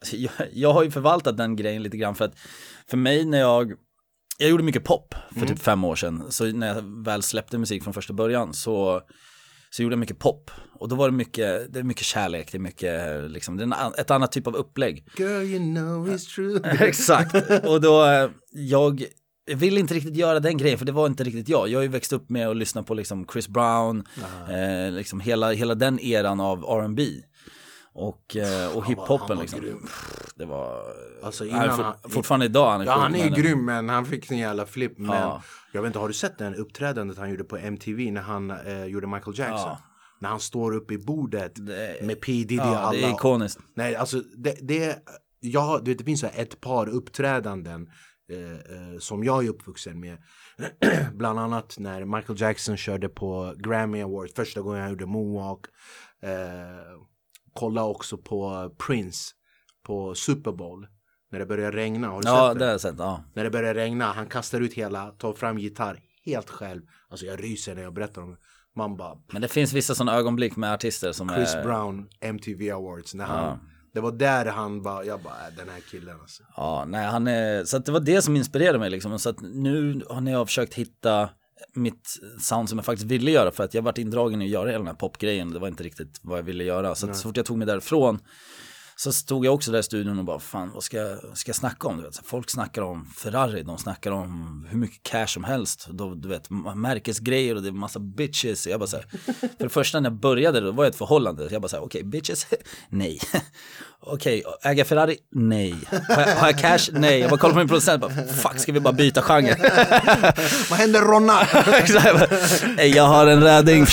Alltså, 0.02 0.16
jag, 0.16 0.32
jag 0.52 0.72
har 0.72 0.84
ju 0.84 0.90
förvaltat 0.90 1.36
den 1.36 1.56
grejen 1.56 1.82
lite 1.82 1.96
grann 1.96 2.14
för 2.14 2.24
att 2.24 2.38
för 2.86 2.96
mig 2.96 3.24
när 3.24 3.38
jag 3.38 3.72
jag 4.38 4.50
gjorde 4.50 4.62
mycket 4.62 4.84
pop 4.84 5.14
för 5.30 5.36
mm. 5.36 5.48
typ 5.48 5.58
fem 5.58 5.84
år 5.84 5.96
sedan. 5.96 6.24
Så 6.28 6.44
när 6.46 6.66
jag 6.66 7.04
väl 7.04 7.22
släppte 7.22 7.58
musik 7.58 7.82
från 7.84 7.94
första 7.94 8.12
början 8.12 8.54
så, 8.54 9.00
så 9.70 9.82
gjorde 9.82 9.92
jag 9.92 10.00
mycket 10.00 10.18
pop. 10.18 10.50
Och 10.74 10.88
då 10.88 10.96
var 10.96 11.10
det 11.10 11.16
mycket, 11.16 11.72
det 11.72 11.78
är 11.78 11.82
mycket 11.82 12.04
kärlek, 12.04 12.52
det 12.52 12.58
är 12.58 12.60
mycket, 12.60 13.30
liksom, 13.30 13.56
det 13.56 13.64
är 13.64 14.00
ett 14.00 14.10
annat 14.10 14.32
typ 14.32 14.46
av 14.46 14.56
upplägg. 14.56 15.06
Girl 15.18 15.42
you 15.42 15.58
know 15.58 16.08
it's 16.08 16.34
true. 16.34 16.60
Exakt, 16.88 17.34
och 17.64 17.80
då, 17.80 18.04
jag, 18.50 19.04
jag 19.44 19.56
vill 19.56 19.78
inte 19.78 19.94
riktigt 19.94 20.16
göra 20.16 20.40
den 20.40 20.56
grejen 20.56 20.78
för 20.78 20.86
det 20.86 20.92
var 20.92 21.06
inte 21.06 21.24
riktigt 21.24 21.48
jag. 21.48 21.68
Jag 21.68 21.78
har 21.78 21.82
ju 21.82 21.88
växt 21.88 22.12
upp 22.12 22.30
med 22.30 22.48
att 22.48 22.56
lyssna 22.56 22.82
på 22.82 22.94
liksom 22.94 23.26
Chris 23.32 23.48
Brown, 23.48 24.04
eh, 24.50 24.92
liksom 24.92 25.20
hela, 25.20 25.52
hela 25.52 25.74
den 25.74 26.00
eran 26.00 26.40
av 26.40 26.64
R&B 26.64 27.02
och, 27.94 28.36
eh, 28.36 28.76
och 28.76 28.86
hiphopen 28.86 29.38
liksom. 29.38 29.60
Grym. 29.60 29.86
Det 30.34 30.44
var, 30.44 30.82
alltså 31.22 31.44
innan 31.44 31.68
han, 31.68 31.94
for, 32.02 32.08
fortfarande 32.08 32.46
idag 32.46 32.70
han 32.70 32.80
är 32.80 32.84
Ja 32.84 32.92
han 32.92 33.14
är 33.14 33.30
men, 33.30 33.34
grym 33.34 33.64
men 33.64 33.88
han 33.88 34.06
fick 34.06 34.26
sin 34.26 34.38
jävla 34.38 34.66
flipp. 34.66 34.98
Men 34.98 35.16
ja. 35.16 35.42
jag 35.72 35.82
vet 35.82 35.86
inte, 35.86 35.98
har 35.98 36.08
du 36.08 36.14
sett 36.14 36.38
den 36.38 36.54
uppträdandet 36.54 37.18
han 37.18 37.30
gjorde 37.30 37.44
på 37.44 37.56
MTV 37.56 38.10
när 38.10 38.22
han 38.22 38.50
eh, 38.50 38.84
gjorde 38.84 39.06
Michael 39.06 39.38
Jackson? 39.38 39.68
Ja. 39.68 39.78
När 40.18 40.28
han 40.28 40.40
står 40.40 40.74
uppe 40.74 40.94
i 40.94 40.98
bordet 40.98 41.52
det, 41.66 42.06
med 42.06 42.20
P 42.20 42.32
Diddy 42.32 42.56
ja, 42.56 42.70
och 42.70 42.76
alla. 42.76 42.92
det 42.92 43.04
är 43.04 43.10
ikoniskt. 43.10 43.60
Nej 43.74 43.96
alltså 43.96 44.22
det, 44.36 44.56
det, 44.60 44.98
jag, 45.40 45.84
det, 45.84 46.04
finns 46.04 46.24
ett 46.24 46.60
par 46.60 46.88
uppträdanden 46.88 47.88
eh, 48.32 48.52
eh, 48.52 48.98
som 48.98 49.24
jag 49.24 49.44
är 49.44 49.48
uppvuxen 49.48 50.00
med. 50.00 50.18
Bland 51.14 51.38
annat 51.38 51.74
när 51.78 52.04
Michael 52.04 52.40
Jackson 52.40 52.76
körde 52.76 53.08
på 53.08 53.54
Grammy 53.56 54.02
Awards 54.02 54.34
första 54.34 54.60
gången 54.60 54.80
han 54.80 54.90
gjorde 54.90 55.06
Moonwalk. 55.06 55.60
Eh, 56.22 57.11
kolla 57.54 57.84
också 57.84 58.18
på 58.18 58.70
Prince 58.86 59.34
på 59.86 60.14
Super 60.14 60.52
Bowl. 60.52 60.86
När 61.32 61.38
det 61.38 61.46
börjar 61.46 61.72
regna. 61.72 62.08
Har 62.08 62.22
du 62.22 62.28
ja, 62.28 62.48
sett 62.48 62.54
det? 62.54 62.58
det 62.58 62.64
har 62.64 62.72
jag 62.72 62.80
sett. 62.80 62.94
Ja. 62.98 63.24
När 63.34 63.44
det 63.44 63.50
börjar 63.50 63.74
regna, 63.74 64.12
han 64.12 64.26
kastar 64.26 64.60
ut 64.60 64.74
hela, 64.74 65.10
tar 65.10 65.32
fram 65.32 65.58
gitarr 65.58 66.00
helt 66.24 66.50
själv. 66.50 66.82
Alltså 67.08 67.26
jag 67.26 67.44
ryser 67.44 67.74
när 67.74 67.82
jag 67.82 67.94
berättar 67.94 68.22
om 68.22 68.30
det. 68.30 68.36
Man 68.76 68.96
bara... 68.96 69.16
Men 69.32 69.42
det 69.42 69.48
finns 69.48 69.72
vissa 69.72 69.94
sådana 69.94 70.18
ögonblick 70.18 70.56
med 70.56 70.72
artister 70.72 71.12
som 71.12 71.28
Chris 71.28 71.54
är... 71.54 71.62
Brown, 71.62 72.08
MTV 72.20 72.70
Awards. 72.70 73.14
När 73.14 73.24
han, 73.24 73.44
ja. 73.44 73.58
Det 73.94 74.00
var 74.00 74.12
där 74.12 74.46
han 74.46 74.82
bara, 74.82 75.04
jag 75.04 75.22
bara, 75.22 75.48
äh, 75.48 75.54
den 75.56 75.68
här 75.68 75.80
killen 75.90 76.20
alltså. 76.20 76.42
Ja, 76.56 76.84
nej 76.88 77.06
han 77.06 77.26
är, 77.26 77.64
så 77.64 77.76
att 77.76 77.86
det 77.86 77.92
var 77.92 78.00
det 78.00 78.22
som 78.22 78.36
inspirerade 78.36 78.78
mig 78.78 78.90
liksom. 78.90 79.18
Så 79.18 79.28
att 79.28 79.40
nu 79.40 80.02
har 80.08 80.30
jag 80.30 80.46
försökt 80.46 80.74
hitta 80.74 81.30
mitt 81.74 82.18
sound 82.40 82.68
som 82.68 82.78
jag 82.78 82.84
faktiskt 82.84 83.10
ville 83.10 83.30
göra 83.30 83.50
för 83.50 83.64
att 83.64 83.74
jag 83.74 83.82
varit 83.82 83.98
indragen 83.98 84.42
i 84.42 84.44
att 84.44 84.50
göra 84.50 84.66
hela 84.66 84.78
den 84.78 84.86
här 84.86 84.94
popgrejen. 84.94 85.50
Det 85.50 85.58
var 85.58 85.68
inte 85.68 85.82
riktigt 85.82 86.20
vad 86.22 86.38
jag 86.38 86.42
ville 86.42 86.64
göra. 86.64 86.94
Så, 86.94 87.14
så 87.14 87.22
fort 87.22 87.36
jag 87.36 87.46
tog 87.46 87.58
mig 87.58 87.66
därifrån 87.66 88.18
så 89.02 89.12
stod 89.12 89.46
jag 89.46 89.54
också 89.54 89.72
där 89.72 89.78
i 89.78 89.82
studion 89.82 90.18
och 90.18 90.24
bara, 90.24 90.38
fan 90.38 90.70
vad 90.74 90.82
ska, 90.82 90.96
jag, 90.96 91.18
ska 91.34 91.48
jag 91.48 91.56
snacka 91.56 91.88
om? 91.88 91.96
Du 91.96 92.02
vet, 92.02 92.20
folk 92.24 92.50
snackar 92.50 92.82
om 92.82 93.06
Ferrari, 93.16 93.62
de 93.62 93.78
snackar 93.78 94.10
om 94.10 94.66
hur 94.70 94.78
mycket 94.78 95.02
cash 95.02 95.26
som 95.26 95.44
helst. 95.44 95.86
Då, 95.90 96.14
du 96.14 96.28
vet, 96.28 96.50
märkesgrejer 96.74 97.54
och 97.54 97.62
det 97.62 97.68
är 97.68 97.72
massa 97.72 97.98
bitches. 97.98 98.66
Jag 98.66 98.80
bara 98.80 98.86
så 98.86 98.96
här, 98.96 99.06
för 99.40 99.48
det 99.58 99.68
första 99.68 100.00
när 100.00 100.10
jag 100.10 100.18
började 100.18 100.60
då 100.60 100.72
var 100.72 100.84
jag 100.84 100.90
ett 100.90 100.98
förhållande. 100.98 101.48
Jag 101.50 101.62
bara 101.62 101.68
så 101.68 101.76
här, 101.76 101.84
okej, 101.84 101.98
okay, 101.98 102.10
bitches, 102.10 102.46
nej. 102.88 103.20
Okej, 104.04 104.42
okay, 104.46 104.72
äga 104.72 104.84
Ferrari? 104.84 105.16
Nej. 105.30 105.74
Har 106.08 106.22
jag, 106.22 106.36
har 106.36 106.46
jag, 106.46 106.58
cash? 106.58 106.92
Nej. 106.92 107.18
Jag 107.18 107.30
bara 107.30 107.40
kollar 107.40 107.52
på 107.52 107.58
min 107.58 107.68
producent 107.68 108.00
bara, 108.00 108.10
fuck 108.26 108.58
ska 108.58 108.72
vi 108.72 108.80
bara 108.80 108.92
byta 108.92 109.22
genre? 109.22 109.56
Vad 110.70 110.78
händer 110.78 111.00
Ronna? 111.00 111.40
jag 112.94 113.04
har 113.04 113.26
en 113.26 113.42
rädding. 113.42 113.86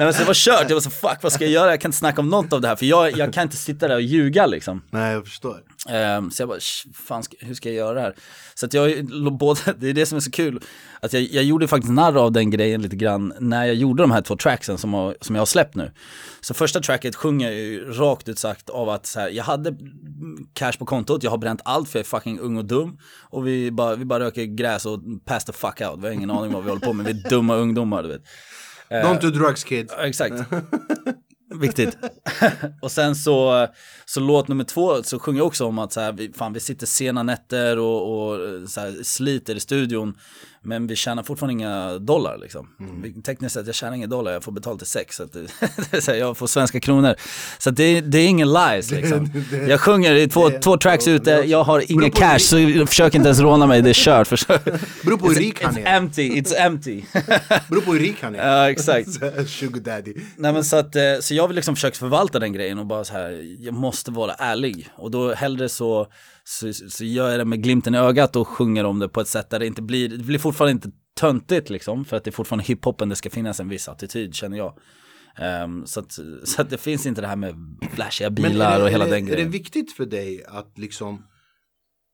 Nej, 0.00 0.06
men 0.06 0.14
så 0.14 0.20
det 0.20 0.26
var 0.26 0.34
kört, 0.34 0.64
jag 0.68 0.76
var 0.76 0.80
så 0.80 0.90
fuck 0.90 1.18
vad 1.22 1.32
ska 1.32 1.44
jag 1.44 1.52
göra? 1.52 1.70
Jag 1.70 1.80
kan 1.80 1.88
inte 1.88 1.98
snacka 1.98 2.20
om 2.20 2.28
något 2.28 2.52
av 2.52 2.60
det 2.60 2.68
här 2.68 2.76
för 2.76 2.86
jag, 2.86 3.16
jag 3.16 3.32
kan 3.32 3.42
inte 3.42 3.56
sitta 3.72 3.88
där 3.88 3.94
och 3.94 4.02
ljuga 4.02 4.46
liksom. 4.46 4.82
Nej 4.90 5.12
jag 5.12 5.24
förstår. 5.24 5.62
Um, 6.18 6.30
så 6.30 6.42
jag 6.42 6.48
bara, 6.48 6.58
fan 6.94 7.22
hur 7.40 7.54
ska 7.54 7.68
jag 7.68 7.76
göra 7.76 7.94
det 7.94 8.00
här? 8.00 8.14
Så 8.54 8.66
att 8.66 8.74
jag, 8.74 9.06
både, 9.38 9.60
det 9.78 9.88
är 9.88 9.94
det 9.94 10.06
som 10.06 10.16
är 10.16 10.20
så 10.20 10.30
kul, 10.30 10.60
att 11.00 11.12
jag, 11.12 11.22
jag 11.22 11.44
gjorde 11.44 11.68
faktiskt 11.68 11.92
narr 11.92 12.16
av 12.16 12.32
den 12.32 12.50
grejen 12.50 12.82
lite 12.82 12.96
grann 12.96 13.32
när 13.38 13.64
jag 13.64 13.74
gjorde 13.74 14.02
de 14.02 14.10
här 14.10 14.22
två 14.22 14.36
tracksen 14.36 14.78
som, 14.78 14.94
har, 14.94 15.16
som 15.20 15.34
jag 15.34 15.40
har 15.40 15.46
släppt 15.46 15.74
nu. 15.74 15.92
Så 16.40 16.54
första 16.54 16.80
tracket 16.80 17.14
sjunger 17.16 17.50
jag 17.50 17.60
ju 17.60 17.92
rakt 17.92 18.28
ut 18.28 18.38
sagt 18.38 18.70
av 18.70 18.88
att 18.88 19.06
så 19.06 19.20
här, 19.20 19.28
jag 19.28 19.44
hade 19.44 19.76
cash 20.54 20.72
på 20.78 20.86
kontot, 20.86 21.22
jag 21.22 21.30
har 21.30 21.38
bränt 21.38 21.60
allt 21.64 21.88
för 21.88 21.98
jag 21.98 22.04
är 22.04 22.08
fucking 22.08 22.38
ung 22.38 22.56
och 22.56 22.64
dum. 22.64 22.98
Och 23.30 23.46
vi 23.46 23.70
bara, 23.70 23.96
vi 23.96 24.04
bara 24.04 24.20
röker 24.20 24.44
gräs 24.44 24.86
och 24.86 25.00
pass 25.24 25.44
the 25.44 25.52
fuck 25.52 25.80
out, 25.80 26.00
vi 26.00 26.06
har 26.06 26.10
ingen 26.12 26.30
aning 26.30 26.52
vad 26.52 26.64
vi 26.64 26.70
håller 26.70 26.86
på 26.86 26.92
med, 26.92 27.06
vi 27.06 27.12
är 27.12 27.30
dumma 27.30 27.56
ungdomar 27.56 28.02
du 28.02 28.08
vet. 28.08 28.22
Don't 28.90 29.20
do 29.20 29.30
drugs 29.30 29.64
kids. 29.64 29.94
Exakt. 29.98 30.34
Viktigt. 31.54 31.96
och 32.82 32.92
sen 32.92 33.16
så, 33.16 33.66
så 34.04 34.20
låt 34.20 34.48
nummer 34.48 34.64
två 34.64 35.02
så 35.02 35.18
sjunger 35.18 35.40
jag 35.40 35.46
också 35.46 35.66
om 35.66 35.78
att 35.78 35.92
så 35.92 36.00
här, 36.00 36.12
vi, 36.12 36.32
fan, 36.32 36.52
vi 36.52 36.60
sitter 36.60 36.86
sena 36.86 37.22
nätter 37.22 37.78
och, 37.78 38.30
och 38.30 38.38
så 38.68 38.80
här, 38.80 39.02
sliter 39.02 39.54
i 39.54 39.60
studion. 39.60 40.18
Men 40.62 40.86
vi 40.86 40.96
tjänar 40.96 41.22
fortfarande 41.22 41.52
inga 41.52 41.98
dollar 41.98 42.38
liksom. 42.38 42.68
Mm. 42.80 43.22
Tekniskt 43.22 43.54
sett, 43.54 43.66
jag 43.66 43.74
tjänar 43.74 43.96
inga 43.96 44.06
dollar, 44.06 44.32
jag 44.32 44.44
får 44.44 44.52
betalt 44.52 44.82
i 44.82 44.86
sex. 44.86 45.16
Så 45.16 45.22
att 45.22 45.32
det, 45.32 46.08
jag 46.18 46.36
får 46.36 46.46
svenska 46.46 46.80
kronor. 46.80 47.14
Så 47.58 47.70
det, 47.70 48.00
det 48.00 48.18
är 48.18 48.28
ingen 48.28 48.52
lies 48.52 48.90
liksom. 48.90 49.30
Det, 49.32 49.58
det, 49.58 49.66
jag 49.66 49.80
sjunger 49.80 50.14
i 50.14 50.28
två, 50.28 50.50
två 50.50 50.76
tracks 50.76 51.08
ute, 51.08 51.30
jag 51.30 51.64
har 51.64 51.92
inga 51.92 52.10
cash 52.10 52.38
så 52.38 52.86
försök 52.86 53.14
inte 53.14 53.28
ens 53.28 53.40
råna 53.40 53.66
mig, 53.66 53.82
det 53.82 53.90
är 53.90 53.94
kört. 53.94 54.28
Beror 55.04 55.18
på 55.18 55.28
hur 55.28 55.34
rik 55.34 55.62
han 55.64 55.76
är. 55.76 55.82
It's 55.82 55.96
empty, 55.96 56.30
it's 56.30 56.54
empty. 56.56 57.02
Beror 57.68 57.80
på 57.80 57.92
hur 57.92 58.00
rik 58.00 58.16
han 58.22 58.34
är. 58.34 58.46
Ja 58.46 58.70
exakt. 58.70 59.08
Sugar 59.48 59.80
daddy. 59.80 60.14
Nej 60.36 60.52
men 60.52 60.64
så 60.64 60.76
att, 60.76 60.96
eh, 60.96 61.02
så 61.20 61.34
jag 61.34 61.48
vill 61.48 61.56
liksom 61.56 61.74
försöka 61.74 61.94
förvalta 61.94 62.38
den 62.38 62.52
grejen 62.52 62.78
och 62.78 62.86
bara 62.86 63.04
så 63.04 63.12
här, 63.12 63.56
jag 63.60 63.74
måste 63.74 64.10
vara 64.10 64.34
ärlig. 64.34 64.88
Och 64.96 65.10
då 65.10 65.34
hellre 65.34 65.68
så 65.68 66.06
så, 66.44 66.72
så 66.72 67.04
gör 67.04 67.30
jag 67.30 67.40
det 67.40 67.44
med 67.44 67.62
glimten 67.62 67.94
i 67.94 67.98
ögat 67.98 68.36
och 68.36 68.48
sjunger 68.48 68.84
om 68.84 68.98
det 68.98 69.08
på 69.08 69.20
ett 69.20 69.28
sätt 69.28 69.50
där 69.50 69.58
det 69.58 69.66
inte 69.66 69.82
blir, 69.82 70.08
det 70.08 70.24
blir 70.24 70.38
fortfarande 70.38 70.72
inte 70.72 70.90
töntigt 71.20 71.70
liksom, 71.70 72.04
för 72.04 72.16
att 72.16 72.24
det 72.24 72.30
är 72.30 72.32
fortfarande 72.32 72.64
hiphopen, 72.64 73.08
det 73.08 73.16
ska 73.16 73.30
finnas 73.30 73.60
en 73.60 73.68
viss 73.68 73.88
attityd 73.88 74.34
känner 74.34 74.56
jag. 74.56 74.78
Um, 75.64 75.86
så, 75.86 76.00
att, 76.00 76.12
så 76.44 76.62
att 76.62 76.70
det 76.70 76.78
finns 76.78 77.06
inte 77.06 77.20
det 77.20 77.26
här 77.26 77.36
med 77.36 77.54
flashiga 77.94 78.30
bilar 78.30 78.78
det, 78.78 78.84
och 78.84 78.90
hela 78.90 79.04
det, 79.04 79.10
den 79.10 79.26
grejen. 79.26 79.40
Är 79.40 79.44
det 79.44 79.50
viktigt 79.50 79.92
för 79.92 80.06
dig 80.06 80.44
att 80.44 80.78
liksom 80.78 81.26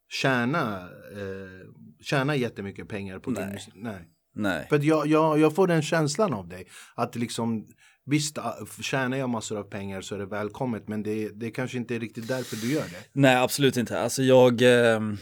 tjäna, 0.08 0.80
eh, 1.12 1.70
tjäna 2.00 2.36
jättemycket 2.36 2.88
pengar 2.88 3.18
på 3.18 3.30
Nej. 3.30 3.44
din 3.44 3.52
musik? 3.52 3.74
Nej. 3.76 4.08
Nej. 4.34 4.66
För 4.68 4.84
jag, 4.84 5.06
jag, 5.06 5.38
jag 5.38 5.54
får 5.54 5.66
den 5.66 5.82
känslan 5.82 6.34
av 6.34 6.48
dig. 6.48 6.66
Att 6.94 7.16
liksom 7.16 7.66
visst, 8.06 8.38
ah, 8.38 8.66
tjänar 8.80 9.16
jag 9.16 9.30
massor 9.30 9.58
av 9.58 9.62
pengar 9.62 10.00
så 10.00 10.14
är 10.14 10.18
det 10.18 10.26
välkommet, 10.26 10.88
men 10.88 11.02
det, 11.02 11.28
det 11.28 11.50
kanske 11.50 11.78
inte 11.78 11.94
är 11.94 12.00
riktigt 12.00 12.28
därför 12.28 12.56
du 12.56 12.72
gör 12.72 12.84
det. 12.84 13.04
Nej, 13.12 13.36
absolut 13.36 13.76
inte. 13.76 14.00
Alltså 14.00 14.22
jag, 14.22 14.62
ehm, 14.62 15.18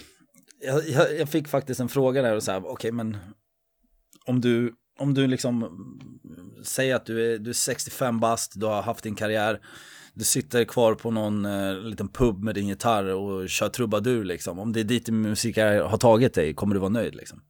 jag, 0.61 0.89
jag, 0.89 1.19
jag 1.19 1.29
fick 1.29 1.49
faktiskt 1.49 1.81
en 1.81 1.89
fråga 1.89 2.23
där 2.23 2.37
och 2.37 2.43
så 2.43 2.53
här, 2.53 2.59
okej 2.59 2.73
okay, 2.73 2.93
men 2.93 3.17
om 4.27 4.41
du, 4.41 4.75
om 4.99 5.15
du 5.15 5.27
liksom 5.27 5.71
säger 6.63 6.95
att 6.95 7.07
du 7.07 7.35
är, 7.35 7.39
du 7.39 7.51
är 7.51 7.55
65 7.55 8.21
bast, 8.21 8.61
du 8.61 8.67
har 8.67 8.83
haft 8.83 9.05
din 9.05 9.15
karriär, 9.15 9.61
du 10.15 10.25
sitter 10.25 10.65
kvar 10.65 10.95
på 10.95 11.11
någon 11.11 11.45
eh, 11.45 11.75
liten 11.75 12.09
pub 12.09 12.45
med 12.45 12.55
din 12.55 12.69
gitarr 12.69 13.05
och 13.05 13.49
kör 13.49 13.69
trubadur 13.69 14.25
liksom. 14.25 14.59
Om 14.59 14.73
det 14.73 14.81
är 14.81 14.85
dit 14.85 15.07
din 15.07 15.21
musik 15.21 15.57
har 15.57 15.97
tagit 15.97 16.35
dig 16.35 16.55
kommer 16.55 16.75
du 16.75 16.81
vara 16.81 16.91
nöjd 16.91 17.15
liksom. 17.15 17.43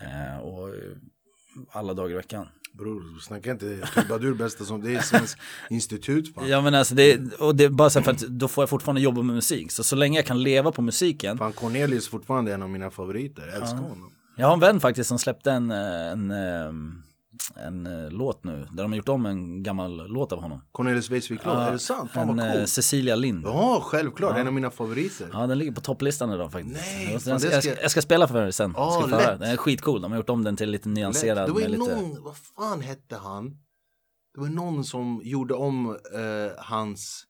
Eh, 0.00 0.38
och 0.38 0.68
alla 1.70 1.94
dagar 1.94 2.10
i 2.10 2.14
veckan. 2.14 2.48
Bror, 2.78 3.20
snacka 3.20 3.50
inte 3.50 3.86
trubadur 3.94 4.34
bästa 4.34 4.64
som 4.64 4.82
det 4.82 4.94
är 4.94 5.00
som 5.00 5.20
institut. 5.70 6.34
Fan. 6.34 6.48
Ja 6.48 6.60
men 6.60 6.74
alltså 6.74 6.94
det, 6.94 7.34
och 7.34 7.56
det 7.56 7.64
är 7.64 7.68
bara 7.68 7.90
så 7.90 8.02
för 8.02 8.10
att 8.10 8.18
då 8.18 8.48
får 8.48 8.62
jag 8.62 8.68
fortfarande 8.68 9.00
jobba 9.00 9.22
med 9.22 9.34
musik. 9.34 9.72
Så 9.72 9.84
så 9.84 9.96
länge 9.96 10.18
jag 10.18 10.26
kan 10.26 10.42
leva 10.42 10.72
på 10.72 10.82
musiken. 10.82 11.38
Fan 11.38 11.52
Cornelius 11.52 12.06
är 12.06 12.10
fortfarande 12.10 12.54
en 12.54 12.62
av 12.62 12.70
mina 12.70 12.90
favoriter, 12.90 13.42
jag 13.46 13.56
älskar 13.56 13.76
ja. 13.76 13.88
honom. 13.88 14.12
Jag 14.36 14.46
har 14.46 14.54
en 14.54 14.60
vän 14.60 14.80
faktiskt 14.80 15.08
som 15.08 15.18
släppte 15.18 15.52
en, 15.52 15.70
eh, 15.70 15.78
en, 15.78 16.30
en 16.30 16.66
ehm, 16.66 17.02
en 17.56 17.86
uh, 17.86 18.10
låt 18.10 18.44
nu, 18.44 18.66
där 18.72 18.82
de 18.82 18.92
har 18.92 18.96
gjort 18.96 19.08
om 19.08 19.26
en 19.26 19.62
gammal 19.62 20.06
låt 20.06 20.32
av 20.32 20.40
honom. 20.40 20.60
Cornelis 20.72 21.10
Vreeswijk-låt, 21.10 21.56
är 21.56 21.72
det 21.72 21.78
sant? 21.78 22.10
Fan 22.10 22.28
en, 22.28 22.36
vad 22.36 22.50
cool. 22.52 22.60
Uh, 22.60 22.66
Cecilia 22.66 23.16
Lind. 23.16 23.44
Ja, 23.44 23.80
självklart, 23.82 24.36
en 24.36 24.46
av 24.46 24.52
mina 24.52 24.70
favoriter. 24.70 25.30
Ja, 25.32 25.46
den 25.46 25.58
ligger 25.58 25.72
på 25.72 25.80
topplistan 25.80 26.32
idag 26.32 26.52
faktiskt. 26.52 26.76
Nej, 26.76 27.12
jag, 27.12 27.22
fan, 27.22 27.32
jag, 27.32 27.62
ska, 27.62 27.82
jag, 27.82 27.90
ska, 27.90 28.02
spela 28.02 28.28
för 28.28 28.46
er 28.46 28.50
sen. 28.50 28.72
Oh, 28.76 29.08
ska 29.08 29.16
den 29.16 29.42
är 29.42 29.56
skitcool, 29.56 30.02
de 30.02 30.12
har 30.12 30.18
gjort 30.18 30.30
om 30.30 30.44
den 30.44 30.56
till 30.56 30.70
lite 30.70 30.88
nyanserad. 30.88 31.36
Lätt. 31.36 31.46
Det 31.46 31.52
var 31.52 31.60
ju 31.60 31.76
någon, 31.76 32.08
lite... 32.08 32.20
vad 32.20 32.36
fan 32.36 32.80
hette 32.80 33.16
han? 33.16 33.50
Det 34.34 34.40
var 34.40 34.48
någon 34.48 34.84
som 34.84 35.20
gjorde 35.24 35.54
om 35.54 35.88
uh, 35.88 35.96
hans 36.58 37.26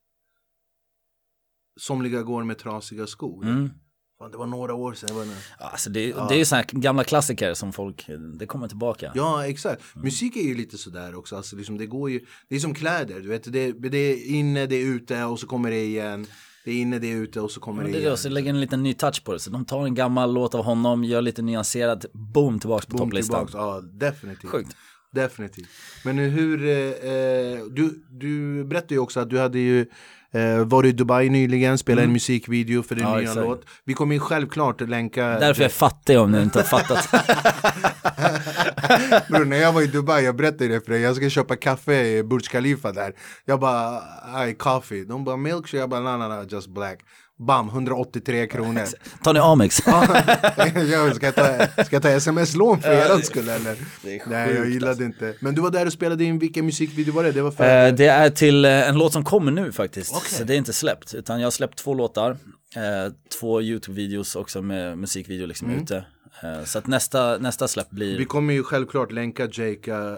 Somliga 1.80 2.22
går 2.22 2.44
med 2.44 2.58
trasiga 2.58 3.06
skor. 3.06 3.44
Mm. 3.44 3.70
Fan, 4.18 4.30
det 4.30 4.36
var 4.36 4.46
några 4.46 4.74
år 4.74 4.94
sedan. 4.94 5.16
Var 5.16 5.26
alltså 5.58 5.90
det, 5.90 6.08
ja. 6.08 6.26
det 6.28 6.40
är 6.40 6.44
sådana 6.44 6.64
gamla 6.70 7.04
klassiker 7.04 7.54
som 7.54 7.72
folk, 7.72 8.06
det 8.38 8.46
kommer 8.46 8.68
tillbaka. 8.68 9.12
Ja, 9.14 9.46
exakt. 9.46 9.82
Mm. 9.94 10.04
Musik 10.04 10.36
är 10.36 10.42
ju 10.42 10.54
lite 10.54 10.78
sådär 10.78 11.14
också. 11.14 11.36
Alltså, 11.36 11.56
liksom, 11.56 11.78
det, 11.78 11.86
går 11.86 12.10
ju, 12.10 12.20
det 12.48 12.56
är 12.56 12.60
som 12.60 12.74
kläder. 12.74 13.20
Du 13.20 13.28
vet, 13.28 13.52
det, 13.52 13.72
det 13.72 13.98
är 13.98 14.26
inne, 14.26 14.66
det 14.66 14.76
är 14.76 14.86
ute 14.86 15.24
och 15.24 15.40
så 15.40 15.46
kommer 15.46 15.70
det 15.70 15.84
igen. 15.84 16.26
Det 16.64 16.70
är 16.70 16.74
inne, 16.74 16.98
det 16.98 17.12
är 17.12 17.16
ute 17.16 17.40
och 17.40 17.50
så 17.50 17.60
kommer 17.60 17.82
ja, 17.82 17.86
det, 17.86 17.92
det 17.92 18.00
igen. 18.00 18.16
Så 18.16 18.28
lägger 18.28 18.50
en 18.50 18.60
liten 18.60 18.82
ny 18.82 18.94
touch 18.94 19.24
på 19.24 19.32
det. 19.32 19.38
Så 19.38 19.50
de 19.50 19.64
tar 19.64 19.84
en 19.84 19.94
gammal 19.94 20.34
låt 20.34 20.54
av 20.54 20.64
honom, 20.64 21.04
gör 21.04 21.22
lite 21.22 21.42
nyanserad, 21.42 22.06
boom, 22.12 22.58
tillbaks 22.60 22.86
på 22.86 22.96
boom, 22.96 23.06
topplistan. 23.08 23.46
Tillbaks, 23.46 23.54
ja, 23.54 23.80
definitivt. 23.80 24.50
Sjukt. 24.50 24.76
Definitivt. 25.12 25.68
Men 26.04 26.18
hur, 26.18 26.64
eh, 26.64 27.12
eh, 27.12 27.64
du, 27.70 28.04
du 28.10 28.64
berättade 28.64 28.94
ju 28.94 29.00
också 29.00 29.20
att 29.20 29.30
du 29.30 29.38
hade 29.38 29.58
ju 29.58 29.86
Eh, 30.34 30.64
var 30.64 30.86
i 30.86 30.92
Dubai 30.92 31.28
nyligen, 31.28 31.78
spelade 31.78 32.02
mm. 32.02 32.10
en 32.10 32.12
musikvideo 32.12 32.82
för 32.82 32.94
din 32.94 33.04
ja, 33.04 33.16
nya 33.16 33.22
exakt. 33.22 33.46
låt. 33.46 33.64
Vi 33.84 33.94
kommer 33.94 34.18
självklart 34.18 34.80
länka... 34.80 35.26
Därför 35.26 35.62
jag 35.62 35.70
är 35.70 35.74
fattig 35.74 36.18
om 36.18 36.32
ni 36.32 36.42
inte 36.42 36.58
har 36.58 36.64
fattat. 36.64 37.10
Bror, 39.28 39.44
när 39.44 39.56
jag 39.56 39.72
var 39.72 39.82
i 39.82 39.86
Dubai, 39.86 40.24
jag 40.24 40.36
berättade 40.36 40.68
det 40.68 40.80
för 40.80 40.92
dig, 40.92 41.00
jag 41.00 41.16
ska 41.16 41.30
köpa 41.30 41.56
kaffe 41.56 42.06
i 42.06 42.22
Burj 42.22 42.42
Khalifa 42.42 42.92
där. 42.92 43.14
Jag 43.44 43.60
bara, 43.60 44.00
I 44.48 44.54
coffee. 44.54 45.04
De 45.04 45.24
bara 45.24 45.36
milkshake, 45.36 45.76
jag 45.76 45.90
bara, 45.90 46.00
no, 46.00 46.16
no, 46.16 46.28
no, 46.28 46.44
just 46.48 46.68
black. 46.68 46.98
Bam, 47.38 47.68
183 47.68 48.46
kronor. 48.46 48.84
Tar 49.22 49.34
ni 49.34 49.40
Amex? 49.40 49.74
ska, 51.14 51.26
jag 51.26 51.34
ta, 51.34 51.84
ska 51.84 51.96
jag 51.96 52.02
ta 52.02 52.08
sms-lån 52.08 52.80
för 52.80 52.92
er 52.92 53.22
skull 53.22 53.48
eller? 53.48 53.76
Nej, 54.02 54.54
jag 54.54 54.70
gillade 54.70 54.90
alltså. 54.90 55.04
inte. 55.04 55.34
Men 55.40 55.54
du 55.54 55.60
var 55.60 55.70
där 55.70 55.86
och 55.86 55.92
spelade 55.92 56.24
in, 56.24 56.38
vilken 56.38 56.66
musikvideo 56.66 57.14
var 57.14 57.24
det? 57.24 57.32
Det, 57.32 57.42
var 57.42 57.50
för... 57.50 57.86
Eh, 57.86 57.94
det 57.94 58.06
är 58.06 58.30
till 58.30 58.64
eh, 58.64 58.88
en 58.88 58.98
låt 58.98 59.12
som 59.12 59.24
kommer 59.24 59.52
nu 59.52 59.72
faktiskt. 59.72 60.16
Okay. 60.16 60.28
Så 60.28 60.44
det 60.44 60.54
är 60.54 60.58
inte 60.58 60.72
släppt. 60.72 61.14
Utan 61.14 61.40
jag 61.40 61.46
har 61.46 61.50
släppt 61.50 61.78
två 61.78 61.94
låtar. 61.94 62.30
Eh, 62.76 63.12
två 63.40 63.60
YouTube-videos 63.60 64.36
också 64.36 64.62
med 64.62 64.98
musikvideo 64.98 65.46
liksom 65.46 65.68
mm. 65.68 65.82
ute. 65.82 66.04
Eh, 66.42 66.64
så 66.64 66.78
att 66.78 66.86
nästa, 66.86 67.38
nästa 67.38 67.68
släpp 67.68 67.90
blir... 67.90 68.18
Vi 68.18 68.24
kommer 68.24 68.54
ju 68.54 68.62
självklart 68.62 69.12
länka 69.12 69.48
Jake 69.52 70.16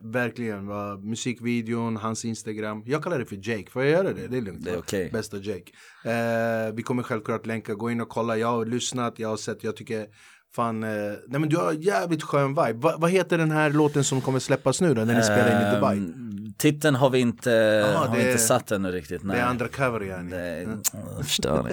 Verkligen, 0.00 0.66
va? 0.66 0.96
musikvideon, 0.96 1.96
hans 1.96 2.24
Instagram. 2.24 2.82
Jag 2.86 3.02
kallar 3.02 3.18
det 3.18 3.26
för 3.26 3.36
Jake, 3.42 3.70
får 3.70 3.82
jag 3.82 3.90
göra 3.90 4.12
det? 4.12 4.26
Det 4.28 4.36
är 4.36 4.40
lugnt. 4.40 4.64
Det 4.64 4.70
är 4.70 4.78
okay. 4.78 5.10
Bästa 5.10 5.36
Jake. 5.36 5.72
Eh, 6.04 6.74
vi 6.74 6.82
kommer 6.82 7.02
självklart 7.02 7.46
länka, 7.46 7.74
gå 7.74 7.90
in 7.90 8.00
och 8.00 8.08
kolla. 8.08 8.36
Jag 8.36 8.48
har 8.48 8.64
lyssnat, 8.64 9.18
jag 9.18 9.28
har 9.28 9.36
sett, 9.36 9.64
jag 9.64 9.76
tycker 9.76 10.06
fan, 10.54 10.82
eh, 10.82 10.90
nej 11.28 11.40
men 11.40 11.48
du 11.48 11.56
har 11.56 11.72
jävligt 11.72 12.22
skön 12.22 12.48
vibe. 12.48 12.72
Va, 12.72 12.94
vad 12.98 13.10
heter 13.10 13.38
den 13.38 13.50
här 13.50 13.70
låten 13.70 14.04
som 14.04 14.20
kommer 14.20 14.38
släppas 14.38 14.80
nu 14.80 14.94
då, 14.94 15.04
när 15.04 15.14
ni 15.14 15.22
spelar 15.22 15.60
in 15.60 15.68
i 15.68 15.74
Dubai? 15.74 15.98
Ehm, 15.98 16.54
titeln 16.58 16.94
har 16.94 17.10
vi 17.10 17.18
inte, 17.18 17.84
Aha, 17.86 18.06
har 18.06 18.16
vi 18.16 18.26
inte 18.26 18.38
satt 18.38 18.70
ännu 18.70 18.90
riktigt. 18.92 19.22
Nej. 19.22 19.36
Det 19.36 19.42
är 19.42 19.50
undercover 19.50 20.02
yani. 20.02 20.30
Det 20.30 20.36
är, 20.36 20.62
mm. 20.62 20.82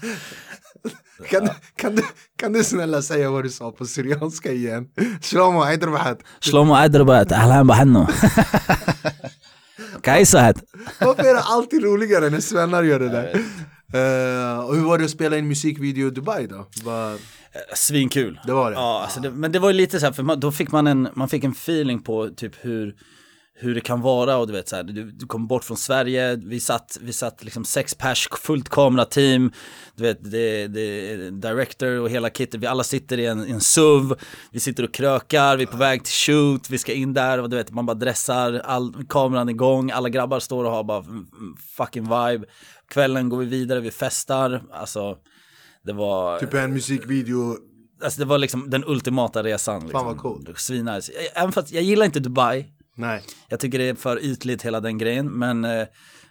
kan, 1.30 1.48
kan, 1.76 1.94
du, 1.94 2.02
kan 2.36 2.52
du 2.52 2.64
snälla 2.64 3.02
säga 3.02 3.30
vad 3.30 3.44
du 3.44 3.50
sa 3.50 3.72
på 3.72 3.86
syrianska 3.86 4.52
igen? 4.52 4.86
Shlomo 5.22 5.62
Aydrubat. 5.62 6.18
Shlomo 6.40 6.74
Aydrubat, 6.74 7.32
ahlan 7.32 7.66
bahanno. 7.66 8.06
Kajsa 10.02 10.52
Varför 11.00 11.24
är 11.24 11.34
det 11.34 11.40
alltid 11.40 11.82
roligare 11.84 12.30
när 12.30 12.40
svennar 12.40 12.82
gör 12.82 12.98
det 12.98 13.08
där? 13.08 13.34
Uh, 13.94 14.58
och 14.58 14.76
hur 14.76 14.84
var 14.84 14.98
det 14.98 15.04
att 15.04 15.10
spela 15.10 15.38
in 15.38 15.48
musikvideo 15.48 16.08
i 16.08 16.10
Dubai 16.10 16.46
då? 16.46 16.66
Var... 16.84 17.16
Svinkul. 17.74 18.40
Det 18.46 18.52
var 18.52 18.70
det? 18.70 18.76
Ja, 18.76 19.02
alltså 19.02 19.20
det, 19.20 19.30
men 19.30 19.52
det 19.52 19.58
var 19.58 19.70
ju 19.70 19.76
lite 19.76 20.00
så 20.00 20.06
här, 20.06 20.12
för 20.12 20.22
man, 20.22 20.40
då 20.40 20.52
fick 20.52 20.72
man 20.72 20.86
en, 20.86 21.08
man 21.14 21.28
fick 21.28 21.44
en 21.44 21.52
feeling 21.52 22.02
på 22.02 22.28
typ 22.36 22.64
hur 22.64 22.94
hur 23.60 23.74
det 23.74 23.80
kan 23.80 24.00
vara 24.00 24.36
och 24.36 24.46
du 24.46 24.52
vet 24.52 24.68
så 24.68 24.76
här, 24.76 24.82
du, 24.82 25.10
du 25.10 25.26
kom 25.26 25.46
bort 25.46 25.64
från 25.64 25.76
Sverige, 25.76 26.36
vi 26.36 26.60
satt, 26.60 26.98
vi 27.00 27.12
satt 27.12 27.44
liksom 27.44 27.64
sex 27.64 27.94
pers, 27.94 28.28
fullt 28.42 28.68
kamerateam, 28.68 29.52
du 29.96 30.02
vet, 30.02 30.30
det, 30.30 30.66
det 30.66 31.30
director 31.30 32.00
och 32.00 32.10
hela 32.10 32.30
kittet, 32.30 32.60
vi 32.60 32.66
alla 32.66 32.84
sitter 32.84 33.18
i 33.18 33.26
en, 33.26 33.46
i 33.46 33.50
en 33.50 33.60
SUV, 33.60 34.14
vi 34.50 34.60
sitter 34.60 34.84
och 34.84 34.94
krökar, 34.94 35.56
vi 35.56 35.62
är 35.62 35.66
på 35.66 35.76
väg 35.76 36.04
till 36.04 36.12
shoot, 36.12 36.70
vi 36.70 36.78
ska 36.78 36.92
in 36.92 37.14
där 37.14 37.40
och 37.40 37.50
du 37.50 37.56
vet, 37.56 37.70
man 37.70 37.86
bara 37.86 37.94
dressar, 37.94 38.62
all, 38.64 38.94
kameran 39.08 39.48
igång, 39.48 39.90
alla 39.90 40.08
grabbar 40.08 40.40
står 40.40 40.64
och 40.64 40.70
har 40.70 40.84
bara 40.84 41.04
fucking 41.76 42.02
vibe, 42.02 42.46
kvällen 42.88 43.28
går 43.28 43.38
vi 43.38 43.46
vidare, 43.46 43.80
vi 43.80 43.90
festar, 43.90 44.62
alltså 44.72 45.16
det 45.82 45.92
var... 45.92 46.38
Typ 46.38 46.54
en 46.54 46.72
musikvideo 46.72 47.56
Alltså 48.02 48.20
det 48.20 48.24
var 48.24 48.38
liksom 48.38 48.70
den 48.70 48.84
ultimata 48.86 49.42
resan. 49.42 49.80
Liksom. 49.80 50.00
Fan 50.00 50.06
vad 50.06 50.18
coolt. 50.18 50.58
Svinnice. 50.58 51.12
Även 51.34 51.52
fast 51.52 51.72
jag 51.72 51.82
gillar 51.82 52.06
inte 52.06 52.20
Dubai. 52.20 52.66
Nej. 53.00 53.22
Jag 53.48 53.60
tycker 53.60 53.78
det 53.78 53.88
är 53.88 53.94
för 53.94 54.24
ytligt 54.24 54.62
hela 54.62 54.80
den 54.80 54.98
grejen. 54.98 55.26
Men, 55.26 55.64
eh, 55.64 55.86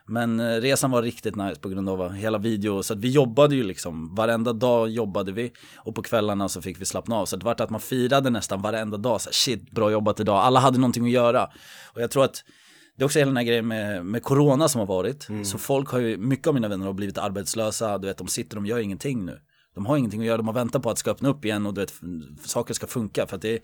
men 0.06 0.40
eh, 0.40 0.62
resan 0.62 0.92
var 0.92 1.02
riktigt 1.02 1.36
nice 1.36 1.62
på 1.62 1.70
grund 1.70 1.90
av 1.90 2.14
hela 2.14 2.38
video. 2.38 2.84
Så 2.84 2.94
att 2.94 3.00
vi 3.00 3.10
jobbade 3.10 3.56
ju 3.56 3.64
liksom, 3.64 4.16
varenda 4.16 4.54
dag 4.54 4.90
jobbade 4.90 5.32
vi. 5.32 5.52
Och 5.78 5.96
på 5.96 6.02
kvällarna 6.02 6.50
så 6.50 6.62
fick 6.62 6.82
vi 6.82 6.86
slappna 6.86 7.16
av. 7.16 7.26
Så 7.26 7.36
det 7.36 7.46
var 7.46 7.62
att 7.62 7.70
man 7.70 7.80
firade 7.80 8.30
nästan 8.30 8.62
varenda 8.62 8.98
dag. 8.98 9.22
Så 9.22 9.30
shit, 9.34 9.72
bra 9.72 9.92
jobbat 9.92 10.20
idag. 10.20 10.38
Alla 10.38 10.60
hade 10.60 10.80
någonting 10.80 11.06
att 11.06 11.12
göra. 11.12 11.50
Och 11.94 12.02
jag 12.02 12.12
tror 12.12 12.24
att 12.24 12.44
det 12.98 13.04
är 13.04 13.06
också 13.06 13.20
hela 13.20 13.30
den 13.30 13.38
här 13.38 13.44
grejen 13.44 13.68
med, 13.68 14.06
med 14.06 14.24
corona 14.24 14.68
som 14.68 14.80
har 14.80 14.86
varit. 14.86 15.30
Mm. 15.30 15.46
Så 15.46 15.58
folk 15.58 15.90
har 15.90 16.00
ju, 16.00 16.18
mycket 16.18 16.48
av 16.48 16.54
mina 16.54 16.68
vänner 16.68 16.86
har 16.86 16.94
blivit 16.94 17.18
arbetslösa. 17.18 17.98
Du 17.98 18.08
vet, 18.08 18.18
de 18.18 18.28
sitter 18.28 18.58
och 18.58 18.68
gör 18.68 18.80
ingenting 18.80 19.26
nu. 19.26 19.40
De 19.80 19.86
har 19.86 19.98
ingenting 19.98 20.20
att 20.22 20.28
göra, 20.28 20.38
de 20.38 20.48
har 20.48 20.54
väntat 20.54 20.84
på 20.84 20.90
att 20.90 20.96
det 20.96 21.00
ska 21.00 21.12
öppna 21.12 21.30
upp 21.30 21.46
igen 21.46 21.66
och 21.66 21.74
du 21.74 21.82
vet, 21.82 21.94
saker 22.44 22.74
ska 22.74 22.88
funka. 22.88 23.28
För 23.28 23.36
att 23.36 23.42
det 23.42 23.54
är, 23.54 23.60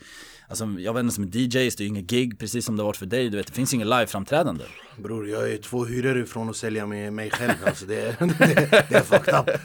alltså, 0.48 0.66
jag 0.80 0.94
vet 0.94 1.04
inte 1.04 1.16
som 1.16 1.24
är 1.24 1.28
DJs, 1.28 1.76
det 1.76 1.84
är 1.84 1.88
inget 1.88 2.06
gig, 2.06 2.40
precis 2.40 2.66
som 2.66 2.76
det 2.76 2.84
har 2.84 2.86
varit 2.86 2.98
för 2.98 3.06
dig. 3.06 3.30
Du 3.30 3.38
vet, 3.38 3.48
det 3.48 3.54
finns 3.54 3.74
inget 3.74 3.88
live-framträdande. 3.88 4.64
Bror, 4.98 5.30
jag 5.30 5.52
är 5.52 5.58
två 5.58 5.86
hyror 5.86 6.18
ifrån 6.18 6.50
att 6.50 6.56
sälja 6.56 6.86
med 6.86 7.14
mig 7.14 7.32
själv. 7.32 7.54
Alltså, 7.66 7.86
det, 7.86 8.20
det, 8.20 8.86
det 8.90 8.96
är 8.96 9.02
fucked 9.02 9.36
up. 9.36 9.46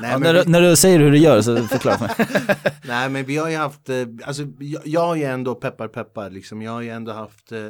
Nej, 0.00 0.10
ja, 0.10 0.18
när, 0.18 0.34
vi... 0.34 0.50
när, 0.50 0.60
du 0.60 0.76
säger 0.76 0.98
hur 0.98 1.10
du 1.10 1.18
gör 1.18 1.42
så 1.42 1.56
förklara 1.56 1.98
för 1.98 2.04
mig. 2.06 2.56
Nej, 2.84 3.10
men 3.10 3.24
vi 3.24 3.36
har 3.36 3.48
ju 3.48 3.56
haft, 3.56 3.88
eh, 3.88 3.96
alltså, 4.24 4.42
jag, 4.58 4.82
jag 4.84 5.06
har 5.06 5.16
ju 5.16 5.24
ändå, 5.24 5.54
peppar 5.54 5.88
peppar, 5.88 6.30
liksom, 6.30 6.62
jag 6.62 6.72
har 6.72 6.80
ju 6.80 6.90
ändå 6.90 7.12
haft 7.12 7.52
eh, 7.52 7.66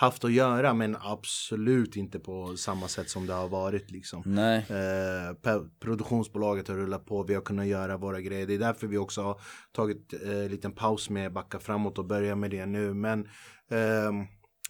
haft 0.00 0.24
att 0.24 0.32
göra 0.32 0.74
men 0.74 0.96
absolut 1.00 1.96
inte 1.96 2.18
på 2.18 2.56
samma 2.56 2.88
sätt 2.88 3.10
som 3.10 3.26
det 3.26 3.32
har 3.32 3.48
varit 3.48 3.90
liksom. 3.90 4.22
Nej. 4.26 4.58
Eh, 4.58 5.62
produktionsbolaget 5.80 6.68
har 6.68 6.74
rullat 6.74 7.06
på, 7.06 7.22
vi 7.22 7.34
har 7.34 7.42
kunnat 7.42 7.66
göra 7.66 7.96
våra 7.96 8.20
grejer. 8.20 8.46
Det 8.46 8.54
är 8.54 8.58
därför 8.58 8.86
vi 8.86 8.98
också 8.98 9.22
har 9.22 9.40
tagit 9.72 10.12
en 10.12 10.42
eh, 10.42 10.48
liten 10.48 10.72
paus 10.72 11.10
med 11.10 11.32
backa 11.32 11.58
framåt 11.58 11.98
och 11.98 12.04
börja 12.04 12.36
med 12.36 12.50
det 12.50 12.66
nu. 12.66 12.94
Men 12.94 13.20
eh, 13.70 14.12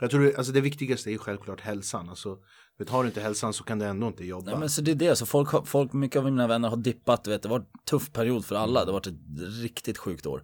jag 0.00 0.10
tror 0.10 0.34
alltså 0.36 0.52
det 0.52 0.60
viktigaste 0.60 1.10
är 1.10 1.18
självklart 1.18 1.60
hälsan. 1.60 2.08
Alltså, 2.08 2.36
vet, 2.78 2.90
har 2.90 3.02
du 3.02 3.08
inte 3.08 3.20
hälsan 3.20 3.52
så 3.52 3.64
kan 3.64 3.78
du 3.78 3.84
ändå 3.84 4.06
inte 4.06 4.24
jobba. 4.24 4.50
Nej 4.50 4.60
men 4.60 4.70
så 4.70 4.82
det 4.82 4.90
är 4.90 4.94
det, 4.94 5.16
så 5.16 5.26
folk, 5.26 5.68
folk, 5.68 5.92
mycket 5.92 6.18
av 6.18 6.24
mina 6.24 6.46
vänner 6.46 6.68
har 6.68 6.76
dippat, 6.76 7.26
vet, 7.26 7.42
det 7.42 7.48
var 7.48 7.58
en 7.58 7.66
tuff 7.90 8.12
period 8.12 8.44
för 8.44 8.54
alla, 8.54 8.84
det 8.84 8.86
har 8.86 8.92
varit 8.92 9.06
ett 9.06 9.14
riktigt 9.62 9.98
sjukt 9.98 10.26
år. 10.26 10.42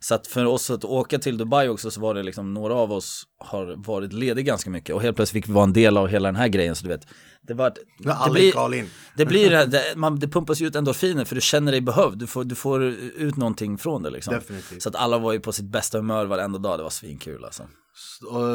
Så 0.00 0.14
att 0.14 0.26
för 0.26 0.44
oss 0.44 0.70
att 0.70 0.84
åka 0.84 1.18
till 1.18 1.36
Dubai 1.36 1.68
också 1.68 1.90
så 1.90 2.00
var 2.00 2.14
det 2.14 2.22
liksom 2.22 2.54
några 2.54 2.74
av 2.74 2.92
oss 2.92 3.24
har 3.38 3.74
varit 3.86 4.12
lediga 4.12 4.44
ganska 4.44 4.70
mycket 4.70 4.94
och 4.94 5.02
helt 5.02 5.16
plötsligt 5.16 5.44
fick 5.44 5.48
vi 5.50 5.54
vara 5.54 5.64
en 5.64 5.72
del 5.72 5.96
av 5.96 6.08
hela 6.08 6.28
den 6.28 6.36
här 6.36 6.48
grejen 6.48 6.76
så 6.76 6.82
du 6.82 6.88
vet 6.88 7.06
Det, 7.42 7.54
var, 7.54 7.70
Du 7.98 8.04
det, 8.04 8.30
blir, 8.30 8.86
det 9.16 9.26
blir 9.26 9.50
det, 9.50 9.82
man, 9.96 10.18
det 10.18 10.28
pumpas 10.28 10.60
ju 10.60 10.66
ut 10.66 10.76
endorfiner 10.76 11.24
för 11.24 11.34
du 11.34 11.40
känner 11.40 11.72
dig 11.72 11.80
behövd. 11.80 12.18
Du 12.18 12.26
får, 12.26 12.44
du 12.44 12.54
får 12.54 12.84
ut 12.84 13.36
någonting 13.36 13.78
från 13.78 14.02
det 14.02 14.10
liksom. 14.10 14.34
Definitivt. 14.34 14.82
Så 14.82 14.88
att 14.88 14.94
alla 14.94 15.18
var 15.18 15.32
ju 15.32 15.40
på 15.40 15.52
sitt 15.52 15.64
bästa 15.66 15.98
humör 15.98 16.26
varenda 16.26 16.58
dag. 16.58 16.78
Det 16.78 16.82
var 16.82 16.90
svinkul 16.90 17.44
alltså. 17.44 17.62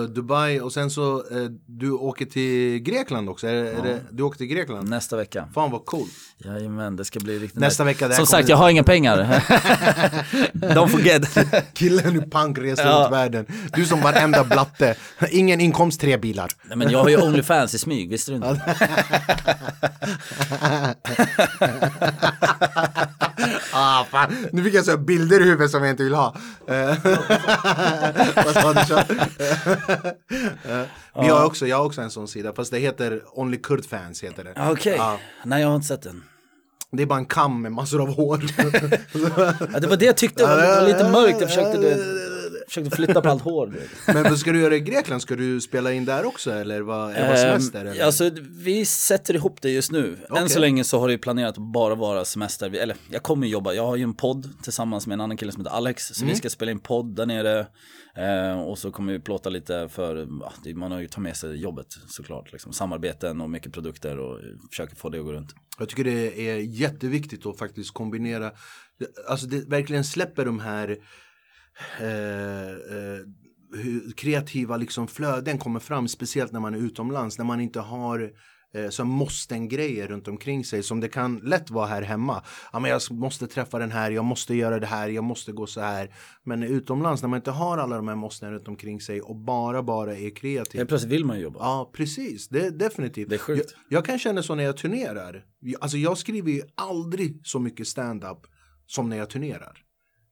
Dubai 0.09 0.59
och 0.59 0.73
sen 0.73 0.89
så 0.89 1.17
eh, 1.17 1.43
du 1.67 1.91
åker 1.91 2.25
till 2.25 2.79
Grekland 2.79 3.29
också. 3.29 3.47
Är, 3.47 3.53
är 3.53 3.81
det, 3.83 3.99
du 4.11 4.23
åker 4.23 4.37
till 4.37 4.47
Grekland? 4.47 4.89
Nästa 4.89 5.17
vecka. 5.17 5.47
Fan 5.53 5.71
vad 5.71 5.85
cool. 5.85 6.07
Jajamän, 6.37 6.95
det 6.95 7.05
ska 7.05 7.19
bli 7.19 7.39
riktigt 7.39 7.59
Nästa 7.59 7.83
vecka, 7.83 8.09
Som 8.11 8.25
sagt, 8.25 8.49
jag 8.49 8.57
har 8.57 8.69
inga 8.69 8.83
pengar. 8.83 9.17
Don't 10.53 10.87
forget. 10.87 11.37
Killen 11.73 12.15
i 12.15 12.29
punk 12.29 12.57
reser 12.57 12.85
Ja. 12.85 12.99
runt 13.03 13.11
världen. 13.13 13.45
Du 13.73 13.85
som 13.85 14.01
varenda 14.01 14.43
blatte. 14.43 14.95
Ingen 15.31 15.61
inkomst, 15.61 16.01
tre 16.01 16.17
bilar. 16.17 16.51
Nej, 16.67 16.77
men 16.77 16.89
jag 16.91 16.99
har 16.99 17.09
ju 17.09 17.21
Onlyfans 17.21 17.73
i 17.73 17.77
smyg, 17.77 18.09
visste 18.09 18.31
du 18.31 18.35
inte? 18.35 18.61
Ah, 23.73 24.03
fan. 24.11 24.47
Nu 24.51 24.63
fick 24.63 24.73
jag 24.73 24.85
så 24.85 24.97
bilder 24.97 25.39
i 25.41 25.43
huvudet 25.43 25.71
som 25.71 25.83
jag 25.83 25.89
inte 25.93 26.03
vill 26.03 26.13
ha. 26.13 26.35
Eh, 26.67 26.95
Vad 28.35 28.53
sa 28.53 28.73
du, 28.73 29.19
Eh, 29.39 30.81
Vi 31.21 31.27
har 31.29 31.45
också, 31.45 31.67
jag 31.67 31.77
har 31.77 31.85
också 31.85 32.01
en 32.01 32.11
sån 32.11 32.27
sida, 32.27 32.53
fast 32.53 32.71
det 32.71 32.79
heter 32.79 33.21
Only 33.33 33.57
Kurd 33.57 33.85
Fans 33.85 34.23
heter 34.23 34.43
det. 34.43 34.53
Okej, 34.71 34.95
Ja. 34.97 35.17
nej 35.43 35.61
jag 35.61 35.67
har 35.67 35.75
inte 35.75 35.87
sett 35.87 36.01
den. 36.01 36.23
Det 36.91 37.03
är 37.03 37.07
bara 37.07 37.19
en 37.19 37.25
kam 37.25 37.61
med 37.61 37.71
massor 37.71 38.01
av 38.01 38.13
hår. 38.15 38.41
Ja, 39.73 39.79
det 39.79 39.87
var 39.87 39.97
det 39.97 40.05
jag 40.05 40.17
tyckte, 40.17 40.43
var, 40.43 40.79
var 40.79 40.87
lite 40.87 41.09
mörkt. 41.09 41.37
Jag 41.41 41.49
försökte, 41.49 41.77
du 41.77 42.30
försökte 42.71 42.95
flytta 42.95 43.21
på 43.21 43.29
allt 43.29 43.41
hår. 43.43 43.67
Du. 43.67 43.81
Men 44.13 44.23
vad 44.23 44.39
ska 44.39 44.51
du 44.51 44.61
göra 44.61 44.75
i 44.75 44.79
Grekland? 44.79 45.21
Ska 45.21 45.35
du 45.35 45.61
spela 45.61 45.93
in 45.93 46.05
där 46.05 46.25
också 46.25 46.51
eller 46.51 46.81
vad, 46.81 47.11
är 47.11 47.31
det 47.31 47.37
semester? 47.37 47.85
Eller? 47.85 48.03
Alltså 48.03 48.29
vi 48.49 48.85
sätter 48.85 49.33
ihop 49.35 49.61
det 49.61 49.69
just 49.69 49.91
nu. 49.91 50.07
Än 50.07 50.25
Okej. 50.29 50.49
så 50.49 50.59
länge 50.59 50.83
så 50.83 50.99
har 50.99 51.07
det 51.07 51.11
ju 51.11 51.17
planerat 51.17 51.57
att 51.57 51.73
bara 51.73 51.95
vara 51.95 52.25
semester. 52.25 52.75
Eller 52.75 52.95
jag 53.09 53.23
kommer 53.23 53.47
jobba, 53.47 53.73
jag 53.73 53.85
har 53.87 53.95
ju 53.95 54.03
en 54.03 54.13
podd 54.13 54.49
tillsammans 54.63 55.07
med 55.07 55.13
en 55.13 55.21
annan 55.21 55.37
kille 55.37 55.51
som 55.51 55.61
heter 55.61 55.75
Alex. 55.75 56.07
Så 56.07 56.21
Mm. 56.23 56.33
vi 56.33 56.37
ska 56.39 56.49
spela 56.49 56.71
in 56.71 56.79
podd 56.79 57.15
där 57.15 57.25
nere. 57.25 57.67
Eh, 58.15 58.61
och 58.61 58.77
så 58.77 58.91
kommer 58.91 59.13
vi 59.13 59.19
plåta 59.19 59.49
lite 59.49 59.89
för, 59.89 60.27
ja, 60.41 60.53
man 60.75 60.91
har 60.91 60.99
ju 60.99 61.07
tagit 61.07 61.23
med 61.23 61.37
sig 61.37 61.55
jobbet 61.61 61.87
såklart. 62.07 62.51
Liksom. 62.51 62.73
Samarbeten 62.73 63.41
och 63.41 63.49
mycket 63.49 63.73
produkter 63.73 64.19
och 64.19 64.39
försöker 64.71 64.95
få 64.95 65.09
det 65.09 65.19
att 65.19 65.25
gå 65.25 65.31
runt. 65.33 65.55
Jag 65.79 65.89
tycker 65.89 66.03
det 66.03 66.49
är 66.49 66.57
jätteviktigt 66.57 67.45
att 67.45 67.57
faktiskt 67.59 67.93
kombinera, 67.93 68.51
alltså 69.29 69.47
det 69.47 69.69
verkligen 69.69 70.03
släpper 70.03 70.45
de 70.45 70.59
här 70.59 70.97
hur 73.73 74.11
kreativa 74.11 74.77
liksom 74.77 75.07
flöden 75.07 75.57
kommer 75.57 75.79
fram, 75.79 76.07
speciellt 76.07 76.51
när 76.51 76.59
man 76.59 76.73
är 76.73 76.79
utomlands, 76.79 77.37
när 77.37 77.45
man 77.45 77.61
inte 77.61 77.79
har 77.79 78.31
eh, 78.73 78.89
så 78.89 79.05
måsten-grejer 79.05 80.07
runt 80.07 80.27
omkring 80.27 80.65
sig 80.65 80.83
som 80.83 80.99
det 80.99 81.09
kan 81.09 81.37
lätt 81.37 81.69
vara 81.69 81.87
här 81.87 82.01
hemma. 82.01 82.43
Ja, 82.73 82.79
men 82.79 82.91
jag 82.91 83.01
måste 83.11 83.47
träffa 83.47 83.79
den 83.79 83.91
här, 83.91 84.11
jag 84.11 84.25
måste 84.25 84.55
göra 84.55 84.79
det 84.79 84.87
här, 84.87 85.09
jag 85.09 85.23
måste 85.23 85.51
gå 85.51 85.67
så 85.67 85.81
här. 85.81 86.15
Men 86.43 86.63
utomlands 86.63 87.21
när 87.21 87.29
man 87.29 87.37
inte 87.37 87.51
har 87.51 87.77
alla 87.77 87.95
de 87.95 88.07
här 88.07 88.15
måsten 88.15 88.51
runt 88.51 88.67
omkring 88.67 89.01
sig 89.01 89.21
och 89.21 89.35
bara, 89.35 89.83
bara 89.83 90.17
är 90.17 90.35
kreativ. 90.35 90.79
Helt 90.79 90.89
plötsligt 90.89 91.13
vill 91.13 91.25
man 91.25 91.39
jobba. 91.39 91.59
Ja, 91.59 91.91
precis. 91.93 92.47
Det 92.47 92.65
är 92.65 92.71
definitivt. 92.71 93.29
Det 93.29 93.35
är 93.35 93.39
sjukt. 93.39 93.75
Jag, 93.89 93.97
jag 93.97 94.05
kan 94.05 94.19
känna 94.19 94.43
så 94.43 94.55
när 94.55 94.63
jag 94.63 94.77
turnerar. 94.77 95.43
Alltså 95.79 95.97
jag 95.97 96.17
skriver 96.17 96.51
ju 96.51 96.61
aldrig 96.75 97.41
så 97.43 97.59
mycket 97.59 97.87
stand-up 97.87 98.39
som 98.87 99.09
när 99.09 99.17
jag 99.17 99.29
turnerar. 99.29 99.77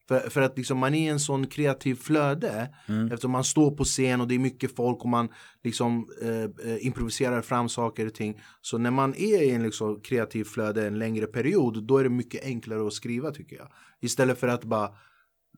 För, 0.09 0.19
för 0.29 0.41
att 0.41 0.57
liksom 0.57 0.77
man 0.77 0.93
är 0.95 0.99
i 0.99 1.07
en 1.07 1.19
sån 1.19 1.47
kreativ 1.47 1.95
flöde 1.95 2.69
Mm. 2.87 3.05
eftersom 3.05 3.31
man 3.31 3.43
står 3.43 3.71
på 3.71 3.83
scen 3.83 4.21
och 4.21 4.27
det 4.27 4.35
är 4.35 4.39
mycket 4.39 4.75
folk 4.75 5.03
och 5.03 5.09
man 5.09 5.29
liksom 5.63 6.07
eh, 6.21 6.71
eh, 6.71 6.85
improviserar 6.85 7.41
fram 7.41 7.69
saker 7.69 8.05
och 8.05 8.13
ting. 8.13 8.41
Så 8.61 8.77
när 8.77 8.91
man 8.91 9.13
är 9.15 9.41
i 9.41 9.49
en 9.49 9.63
liksom 9.63 10.01
kreativ 10.01 10.43
flöde 10.43 10.87
en 10.87 10.99
längre 10.99 11.25
period 11.25 11.83
då 11.83 11.97
är 11.97 12.03
det 12.03 12.09
mycket 12.09 12.43
enklare 12.43 12.87
att 12.87 12.93
skriva 12.93 13.31
tycker 13.31 13.55
jag. 13.55 13.67
Istället 14.01 14.39
för 14.39 14.47
att 14.47 14.63
bara 14.63 14.89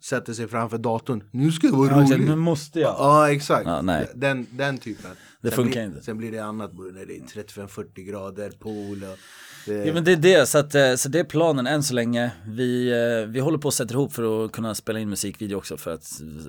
sätta 0.04 0.34
sig 0.34 0.48
framför 0.48 0.78
datorn. 0.78 1.24
Nu 1.32 1.52
ska 1.52 1.68
jag 1.68 1.74
vara 1.78 2.08
Ja, 2.10 2.18
nu 2.18 2.36
måste 2.36 2.80
jag. 2.80 2.96
Ja, 3.00 3.32
exakt. 3.32 3.66
Ja. 3.66 4.04
Den, 4.16 4.48
den 4.52 4.78
typen. 4.78 5.12
Det 5.42 5.52
funkar 5.52 5.72
blir, 5.74 5.84
inte. 5.84 6.02
Sen 6.04 6.18
blir 6.18 6.32
det 6.32 6.40
annat 6.40 6.72
när 6.74 7.06
det 7.06 7.16
är 7.18 7.44
35-40 7.44 8.02
grader, 8.12 8.52
pool 8.60 9.04
och... 9.12 9.18
Det, 9.66 9.86
Ja 9.86 9.94
men 9.94 10.04
det 10.04 10.12
är 10.12 10.16
det, 10.16 10.46
så, 10.50 10.58
att, 10.58 10.76
eh, 10.76 10.96
så 10.96 11.10
det 11.10 11.20
är 11.20 11.24
planen 11.24 11.68
än 11.68 11.84
så 11.84 11.94
länge. 11.94 12.32
Vi, 12.48 12.90
eh, 12.92 13.30
vi 13.32 13.40
håller 13.40 13.58
på 13.58 13.68
att 13.68 13.74
sätta 13.74 13.94
ihop 13.94 14.14
för 14.14 14.46
att 14.46 14.52
kunna 14.52 14.76
spela 14.76 15.00
in 15.00 15.10
musikvideo 15.10 15.58
också 15.58 15.78
för 15.78 15.94
att 15.94 16.04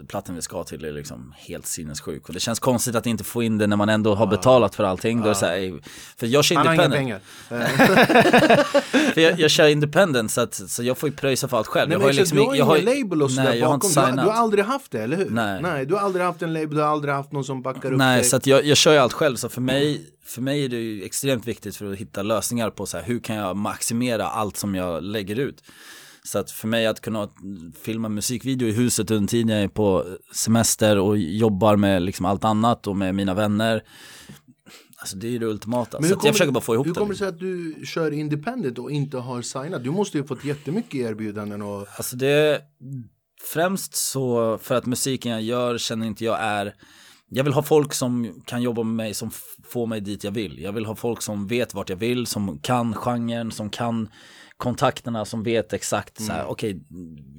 plattan 0.09 0.35
vi 0.35 0.43
ska 0.43 0.65
till 0.65 0.85
är 0.85 0.93
liksom 0.93 1.35
helt 1.37 1.67
sinnessjuk. 1.67 2.29
Och 2.29 2.35
det 2.35 2.41
känns 2.41 2.59
konstigt 2.61 2.95
att 2.95 3.07
inte 3.07 3.25
få 3.25 3.43
in 3.43 3.59
det 3.59 3.67
när 3.67 3.77
man 3.77 3.89
ändå 3.89 4.15
har 4.15 4.27
betalat 4.27 4.75
för 4.75 4.85
allting. 4.85 5.21
Då 5.23 5.29
är 5.31 5.35
så 5.35 5.47
här, 5.47 5.57
ey, 5.57 5.73
för 6.17 6.27
jag 6.27 6.45
kör 6.45 6.57
han 6.57 6.67
har 6.67 6.75
inga 6.75 6.85
independent. 6.85 7.23
pengar. 7.49 7.67
För 9.15 9.21
jag, 9.21 9.41
jag 9.41 9.51
kör 9.51 9.69
independent 9.69 10.31
så, 10.33 10.41
att, 10.41 10.55
så 10.55 10.83
jag 10.83 10.99
får 10.99 11.09
ju 11.09 11.15
pröjsa 11.15 11.49
för 11.49 11.57
allt 11.57 11.67
själv. 11.67 11.89
Nej, 11.89 11.95
jag 11.95 11.99
men 12.01 12.07
har 12.09 12.13
ju 12.13 12.19
liksom, 12.19 12.39
du 12.39 12.45
har 12.45 12.67
har 12.67 12.77
ingen 12.77 12.95
ju- 12.97 13.03
label 13.03 13.23
och 13.23 13.31
sådär 13.31 13.51
Nej, 13.51 13.61
har 13.61 13.69
bakom. 13.73 13.91
Du, 13.95 14.01
har- 14.01 14.07
signat. 14.07 14.25
du 14.25 14.31
har 14.31 14.39
aldrig 14.39 14.65
haft 14.65 14.93
det, 14.93 15.03
eller 15.03 15.17
hur? 15.17 15.31
Nej. 15.31 15.63
Nej, 15.63 15.87
du 15.87 15.95
har 15.95 16.01
aldrig 16.01 16.25
haft 16.25 16.43
en 16.43 16.53
label, 16.53 16.77
du 16.77 16.81
har 16.83 16.89
aldrig 16.89 17.15
haft 17.15 17.33
någon 17.33 17.45
som 17.45 17.63
backar 17.63 17.93
upp 17.93 17.99
Nej, 17.99 18.21
dig. 18.21 18.25
så 18.31 18.37
att 18.37 18.47
jag, 18.47 18.65
jag 18.65 18.77
kör 18.83 18.93
ju 18.93 18.99
allt 18.99 19.13
själv. 19.13 19.37
Så 19.37 19.49
för 19.49 19.61
mig, 19.61 20.07
för 20.25 20.43
mig 20.43 20.65
är 20.65 20.69
det 20.69 20.77
ju 20.77 21.05
extremt 21.05 21.47
viktigt 21.47 21.77
för 21.77 21.93
att 21.93 21.99
hitta 21.99 22.23
lösningar 22.23 22.71
på 22.71 22.87
så 22.87 22.97
här, 22.97 23.05
hur 23.05 23.21
kan 23.21 23.37
jag 23.37 23.57
maximera 23.57 24.27
allt 24.27 24.57
som 24.57 24.75
jag 24.75 25.03
lägger 25.03 25.39
ut. 25.39 25.63
Så 26.25 26.39
att 26.39 26.51
för 26.51 26.69
mig 26.69 26.87
att 26.87 27.01
kunna 27.01 27.29
filma 27.83 28.09
musikvideo 28.09 28.69
i 28.69 28.73
huset 28.73 29.11
under 29.11 29.29
tiden 29.29 29.49
jag 29.49 29.63
är 29.63 29.69
på 29.69 30.07
semester 30.33 30.99
och 30.99 31.19
jobbar 31.19 31.77
med 31.77 32.03
liksom 32.03 32.27
allt 32.27 32.45
annat 32.45 32.87
och 32.87 32.97
med 32.97 33.15
mina 33.15 33.35
vänner. 33.35 33.83
Alltså 34.97 35.17
det 35.17 35.35
är 35.35 35.39
det 35.39 35.47
ultimata. 35.47 36.01
Men 36.01 36.09
Så 36.09 36.15
hur 36.15 36.19
att 36.19 36.25
jag 36.25 36.35
försöker 36.35 36.53
bara 36.53 36.61
få 36.61 36.75
ihop 36.75 36.87
Hur 36.87 36.95
det. 36.95 36.99
kommer 36.99 37.13
det 37.13 37.19
sig 37.19 37.29
att 37.29 37.39
du 37.39 37.83
kör 37.87 38.11
independent 38.11 38.79
och 38.79 38.91
inte 38.91 39.17
har 39.17 39.43
signat? 39.43 39.85
Du 39.85 39.91
måste 39.91 40.19
ju 40.19 40.25
fått 40.25 40.45
jättemycket 40.45 40.95
erbjudanden 40.95 41.63
och... 41.63 41.87
Alltså 41.97 42.17
det, 42.17 42.61
främst 43.53 43.95
så 43.95 44.59
för 44.59 44.75
att 44.75 44.87
musiken 44.87 45.33
jag 45.33 45.43
gör 45.43 45.79
känner 45.79 46.07
inte 46.07 46.25
jag 46.25 46.41
är 46.41 46.75
jag 47.35 47.45
vill 47.45 47.53
ha 47.53 47.63
folk 47.63 47.95
som 47.95 48.43
kan 48.45 48.63
jobba 48.63 48.83
med 48.83 48.95
mig 48.95 49.15
som 49.15 49.31
får 49.65 49.87
mig 49.87 50.01
dit 50.01 50.25
jag 50.25 50.33
vill. 50.33 50.63
Jag 50.63 50.73
vill 50.73 50.87
ha 50.87 50.95
folk 50.95 51.23
som 51.23 51.47
vet 51.47 51.75
vart 51.75 51.91
jag 51.91 51.97
vill, 51.97 52.27
som 52.27 52.59
kan 52.59 52.95
genren, 52.95 53.51
som 53.51 53.71
kan 53.71 54.09
kontakterna, 54.57 55.25
som 55.25 55.43
vet 55.43 55.73
exakt 55.73 56.23
så 56.23 56.33
här, 56.33 56.47
okej, 56.47 56.81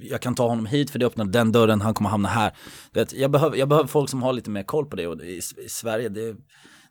jag 0.00 0.20
kan 0.20 0.34
ta 0.34 0.48
honom 0.48 0.66
hit 0.66 0.90
för 0.90 0.98
det 0.98 1.06
öppnar 1.06 1.24
den 1.24 1.52
dörren, 1.52 1.80
han 1.80 1.94
kommer 1.94 2.10
hamna 2.10 2.28
här. 2.28 2.52
Vet, 2.92 3.12
jag, 3.12 3.30
behöver, 3.30 3.56
jag 3.56 3.68
behöver 3.68 3.88
folk 3.88 4.10
som 4.10 4.22
har 4.22 4.32
lite 4.32 4.50
mer 4.50 4.62
koll 4.62 4.86
på 4.86 4.96
det 4.96 5.06
och 5.06 5.20
i, 5.20 5.40
i 5.64 5.68
Sverige, 5.68 6.08
det, 6.08 6.36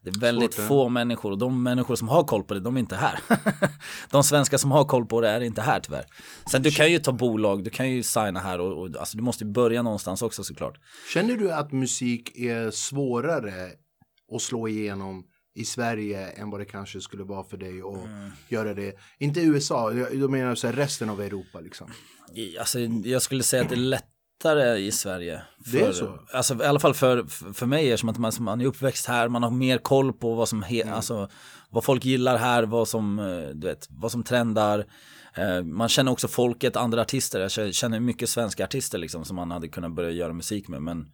det 0.04 0.10
är 0.10 0.20
väldigt 0.20 0.54
Svårt, 0.54 0.64
ja. 0.64 0.68
få 0.68 0.90
människor 0.90 1.32
och 1.32 1.38
de 1.38 1.64
människor 1.64 1.96
som 1.96 2.08
har 2.08 2.24
koll 2.24 2.44
på 2.44 2.54
det, 2.54 2.60
de 2.60 2.76
är 2.76 2.80
inte 2.80 2.96
här. 2.96 3.20
de 4.10 4.24
svenskar 4.24 4.58
som 4.58 4.72
har 4.72 4.86
koll 4.86 5.06
på 5.06 5.22
det 5.22 5.30
är 5.30 5.42
inte 5.42 5.62
här 5.62 5.80
tyvärr. 5.80 6.06
Sen 6.52 6.62
du 6.62 6.72
kan 6.72 6.92
ju 6.92 7.00
ta 7.00 7.12
bolag, 7.12 7.64
du 7.64 7.70
kan 7.70 7.90
ju 7.92 8.04
signa 8.04 8.40
här 8.40 8.60
och, 8.60 8.82
och 8.82 8.90
alltså, 9.00 9.18
du 9.18 9.24
måste 9.24 9.46
börja 9.46 9.82
någonstans 9.82 10.22
också 10.22 10.44
såklart. 10.44 10.80
Känner 11.14 11.38
du 11.38 11.52
att 11.52 11.72
musik 11.72 12.38
är 12.38 12.72
svårare 12.72 13.72
att 14.36 14.42
slå 14.42 14.68
igenom 14.68 15.24
i 15.56 15.66
Sverige 15.66 16.28
än 16.28 16.50
vad 16.50 16.60
det 16.60 16.66
kanske 16.66 17.02
skulle 17.02 17.24
vara 17.24 17.44
för 17.44 17.58
dig 17.58 17.82
att 17.82 18.06
Mm. 18.06 18.30
göra 18.50 18.74
det? 18.74 18.94
Inte 19.20 19.42
USA, 19.42 19.94
jag 19.94 20.16
jag 20.16 20.30
menar 20.30 20.56
så 20.56 20.68
här, 20.68 20.74
resten 20.74 21.10
av 21.10 21.22
Europa 21.22 21.60
liksom. 21.60 21.88
Alltså, 22.60 22.80
jag 22.80 23.22
skulle 23.22 23.44
säga 23.44 23.64
att 23.64 23.70
det 23.70 23.76
är 23.76 23.80
lättare 24.40 24.78
i 24.80 24.92
Sverige. 24.92 25.42
Det 25.72 25.82
är 25.82 25.86
För- 25.86 25.94
så? 25.94 26.20
Alltså, 26.34 26.64
I 26.64 26.66
alla 26.66 26.80
fall 26.80 26.94
för, 26.94 27.24
för 27.54 27.66
mig 27.66 27.88
är 27.88 27.92
det 27.92 27.98
som 27.98 28.10
att 28.10 28.18
man, 28.18 28.32
man 28.40 28.62
är 28.62 28.66
uppväxt 28.66 29.06
här, 29.06 29.30
man 29.30 29.44
har 29.44 29.52
mer 29.52 29.78
koll 29.78 30.14
på 30.14 30.34
vad 30.36 30.50
som, 30.50 30.64
he, 30.64 30.82
Mm. 30.82 30.94
alltså, 30.94 31.30
vad 31.70 31.84
folk 31.84 32.06
gillar 32.06 32.38
här, 32.38 32.64
vad 32.64 32.88
som, 32.88 33.20
eh, 33.20 33.48
du 33.54 33.68
vet, 33.68 33.88
vad 33.90 34.12
som 34.12 34.24
trendar. 34.24 34.86
Eh, 35.36 35.64
Man 35.64 35.90
känner 35.90 36.12
också 36.12 36.28
folket, 36.28 36.76
andra 36.76 37.02
artister. 37.02 37.40
Jag 37.40 37.74
känner- 37.74 38.00
mycket 38.00 38.30
svenska 38.30 38.64
artister 38.64 38.98
liksom 38.98 39.26
som 39.26 39.36
man 39.36 39.52
hade 39.52 39.68
kunnat 39.68 39.96
börja 39.96 40.12
göra 40.12 40.34
musik 40.34 40.68
med. 40.68 40.82
Men 40.82 41.06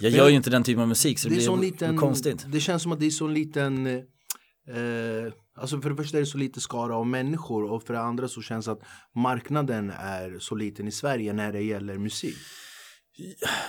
jag 0.00 0.10
gör 0.12 0.28
ju 0.28 0.34
inte 0.36 0.50
den 0.50 0.62
typen 0.64 0.82
av 0.82 0.88
musik 0.88 1.18
så 1.18 1.28
det, 1.28 1.34
Det 1.34 1.36
blir 1.38 1.46
så 1.46 1.56
liten, 1.56 1.96
konstigt. 1.96 2.44
det 2.48 2.60
känns 2.60 2.82
som 2.82 2.92
att 2.92 3.00
det 3.00 3.06
är 3.06 3.10
så 3.10 3.26
liten, 3.28 3.86
eh, 3.86 5.32
alltså 5.54 5.80
för 5.80 5.90
det 5.90 5.96
första 5.96 6.16
är 6.16 6.20
det 6.20 6.26
så 6.26 6.38
lite 6.38 6.60
skara 6.60 6.96
av 6.96 7.06
människor 7.06 7.64
och 7.64 7.82
för 7.82 7.94
det 7.94 8.00
andra 8.00 8.28
så 8.28 8.42
känns 8.42 8.66
det 8.66 8.72
att 8.72 8.82
marknaden 9.14 9.90
är 9.90 10.38
så 10.38 10.54
liten 10.54 10.88
i 10.88 10.92
Sverige 10.92 11.32
när 11.32 11.52
det 11.52 11.62
gäller 11.62 11.98
musik. 11.98 12.36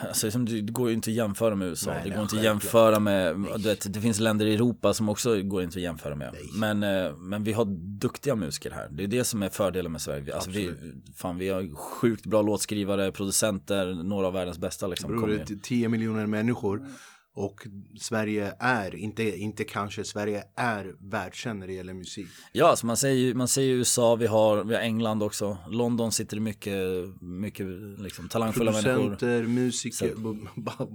Alltså, 0.07 0.29
det 0.29 0.61
går 0.61 0.89
ju 0.89 0.95
inte 0.95 1.09
att 1.09 1.15
jämföra 1.15 1.55
med 1.55 1.67
USA. 1.67 1.91
Nej, 1.91 1.99
det 2.03 2.09
nej, 2.09 2.15
går 2.15 2.23
inte 2.23 2.37
att 2.37 2.43
jämföra 2.43 2.99
med, 2.99 3.35
du 3.57 3.63
vet, 3.63 3.93
det 3.93 4.01
finns 4.01 4.19
länder 4.19 4.45
i 4.45 4.55
Europa 4.55 4.93
som 4.93 5.09
också 5.09 5.41
går 5.41 5.63
inte 5.63 5.77
att 5.77 5.83
jämföra 5.83 6.15
med. 6.15 6.35
Men, 6.59 6.83
eh, 6.83 7.15
men 7.17 7.43
vi 7.43 7.53
har 7.53 7.65
duktiga 7.99 8.35
musiker 8.35 8.71
här. 8.71 8.89
Det 8.91 9.03
är 9.03 9.07
det 9.07 9.23
som 9.23 9.43
är 9.43 9.49
fördelen 9.49 9.91
med 9.91 10.01
Sverige. 10.01 10.35
Alltså, 10.35 10.49
vi, 10.51 10.71
fan, 11.15 11.37
vi 11.37 11.49
har 11.49 11.75
sjukt 11.75 12.25
bra 12.25 12.41
låtskrivare, 12.41 13.11
producenter, 13.11 13.93
några 14.03 14.27
av 14.27 14.33
världens 14.33 14.59
bästa 14.59 14.87
liksom. 14.87 15.11
Bror, 15.11 15.27
det 15.27 15.53
är 15.53 15.59
10 15.63 15.89
miljoner 15.89 16.25
människor 16.25 16.87
och 17.35 17.67
Sverige 17.99 18.53
är, 18.59 18.95
inte, 18.95 19.23
inte 19.23 19.63
kanske, 19.63 20.03
Sverige 20.03 20.43
är 20.55 20.95
världskänd 20.99 21.59
när 21.59 21.67
det 21.67 21.73
gäller 21.73 21.93
musik. 21.93 22.27
Ja, 22.51 22.67
alltså 22.67 22.85
man 22.85 22.97
säger 22.97 23.15
ju 23.15 23.33
man 23.33 23.47
säger 23.47 23.67
ju 23.69 23.75
USA, 23.75 24.15
vi 24.15 24.27
har, 24.27 24.63
vi 24.63 24.75
har 24.75 24.81
England 24.81 25.23
också. 25.23 25.57
London 25.69 26.11
sitter 26.11 26.39
mycket, 26.39 26.75
mycket 27.21 27.67
liksom, 27.99 28.29
talangfulla 28.29 28.71
människor. 28.71 28.93
Producenter, 28.93 29.43
musiker, 29.43 30.15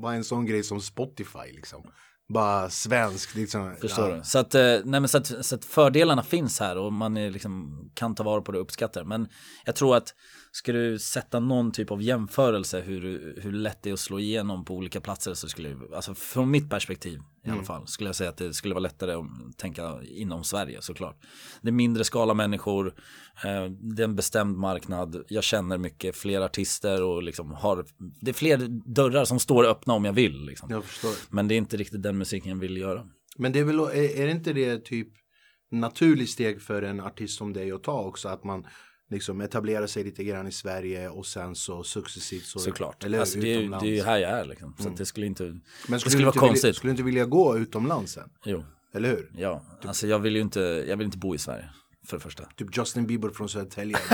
bara 0.01 0.15
en 0.15 0.25
sån 0.25 0.47
grej 0.47 0.63
som 0.63 0.81
Spotify 0.81 1.53
liksom. 1.55 1.83
bara 2.29 2.71
svensk. 2.71 3.35
Liksom. 3.35 3.77
Förstår 3.81 4.11
ja. 4.11 4.17
du? 4.17 4.23
Så 4.25 4.39
att, 4.39 4.55
eh, 4.55 4.63
nej 4.85 5.01
men 5.01 5.09
så, 5.09 5.19
att, 5.19 5.47
så 5.47 5.55
att 5.55 5.65
fördelarna 5.65 6.23
finns 6.23 6.61
här 6.61 6.79
och 6.79 6.93
man 6.93 7.15
liksom, 7.15 7.83
kan 7.95 8.15
ta 8.15 8.23
vara 8.23 8.41
på 8.41 8.53
det 8.53 8.59
och 8.59 8.65
uppskatta 8.65 9.01
det. 9.01 9.07
Men 9.07 9.29
jag 9.65 9.75
tror 9.75 9.97
att 9.97 10.15
ska 10.53 10.73
du 10.73 10.99
sätta 10.99 11.41
någon 11.41 11.73
typ 11.73 11.91
av 11.91 12.03
jämförelse 12.03 12.81
hur, 12.81 13.35
hur 13.43 13.53
lätt 13.53 13.83
det 13.83 13.91
är 13.91 13.95
att 13.95 14.01
slå 14.01 14.19
igenom 14.19 14.65
på 14.65 14.75
olika 14.75 15.01
platser 15.01 15.35
så 15.35 15.49
skulle 15.49 15.77
alltså 15.95 16.15
från 16.15 16.51
mitt 16.51 16.71
perspektiv 16.71 17.19
i 17.19 17.47
Mm. 17.47 17.59
alla 17.59 17.67
fall, 17.67 17.87
skulle 17.87 18.09
jag 18.09 18.17
säga 18.17 18.31
att 18.31 18.37
det 18.37 18.55
skulle 18.55 18.75
vara 18.75 18.83
lättare 18.83 19.13
att 19.13 19.59
tänka 19.59 20.03
inom 20.03 20.45
Sverige 20.45 20.83
såklart. 20.83 21.17
Det 21.63 21.69
är 21.69 21.73
mindre 21.73 22.05
skala 22.05 22.35
människor, 22.35 22.87
eh, 23.45 23.65
det 23.95 24.03
är 24.03 24.05
en 24.05 24.17
bestämd 24.17 24.57
marknad, 24.59 25.25
jag 25.29 25.45
känner 25.45 25.79
mycket 25.79 26.17
fler 26.17 26.41
artister 26.41 27.03
och 27.03 27.23
liksom 27.23 27.51
har, 27.53 27.85
det 28.21 28.31
är 28.31 28.35
fler 28.35 28.59
dörrar 28.95 29.25
som 29.25 29.39
står 29.39 29.65
öppna 29.65 29.95
om 29.95 30.05
jag 30.05 30.13
vill. 30.13 30.45
Liksom. 30.45 30.71
Jag 30.71 30.85
förstår. 30.85 31.11
Men 31.35 31.49
det 31.49 31.55
är 31.55 31.57
inte 31.57 31.77
riktigt 31.77 32.03
den 32.03 32.19
musiken 32.19 32.51
jag 32.51 32.59
vill 32.59 32.77
göra. 32.77 33.07
Men 33.39 33.53
det 33.53 33.59
är 33.59 33.65
väl, 33.65 33.79
är, 33.79 34.21
är 34.21 34.27
det 34.27 34.33
inte 34.33 34.53
det 34.53 34.85
typ 34.85 35.09
naturligt 35.71 36.31
steg 36.31 36.63
för 36.63 36.83
en 36.83 37.01
artist 37.01 37.39
som 37.39 37.53
dig 37.53 37.73
att 37.73 37.83
ta 37.83 38.01
också? 38.01 38.29
Att 38.29 38.45
man 38.45 38.67
liksom 39.11 39.41
etablerar 39.41 39.87
sig 39.87 40.05
lite 40.05 40.25
grann 40.25 40.47
i 40.47 40.53
Sverige 40.53 41.09
och 41.09 41.27
sen 41.27 41.55
så 41.55 41.83
successivt 41.83 42.45
så. 42.45 42.59
Såklart. 42.59 43.05
Eller 43.05 43.21
alltså, 43.21 43.39
det, 43.39 43.47
är, 43.47 43.53
ju- 43.55 43.59
utomlands. 43.59 43.85
det 43.85 43.91
är 43.91 43.95
ju 43.97 44.03
här 44.03 44.19
jag 44.19 44.31
är 44.31 44.45
liksom. 44.45 44.75
Så 44.79 44.89
att 44.89 44.97
det 44.97 45.07
skulle 45.07 45.27
inte, 45.27 45.43
Men 45.43 45.53
det 45.53 45.61
skulle, 45.87 45.99
skulle 46.01 46.25
vara 46.25 46.29
inte 46.33 46.39
vilja, 46.41 46.49
konstigt. 46.49 46.77
skulle 46.77 46.89
du 46.89 46.93
inte 46.93 47.03
vilja 47.03 47.25
gå 47.25 47.59
utomlands 47.59 48.13
sen? 48.13 48.29
Jo, 48.45 48.65
Eller 48.95 49.09
hur? 49.09 49.31
ja. 49.37 49.63
Alltså 49.85 50.07
jag 50.07 50.19
vill 50.19 50.35
ju 50.37 50.43
inte, 50.43 50.61
jag 50.89 50.97
vill 50.97 51.05
inte 51.05 51.19
bo 51.19 51.35
i 51.35 51.39
Sverige. 51.39 51.65
För 52.07 52.17
det 52.17 52.23
första. 52.23 52.45
Typ 52.57 52.77
Justin 52.79 53.07
Bieber 53.07 53.29
från 53.31 53.49
Södertälje. 53.49 53.97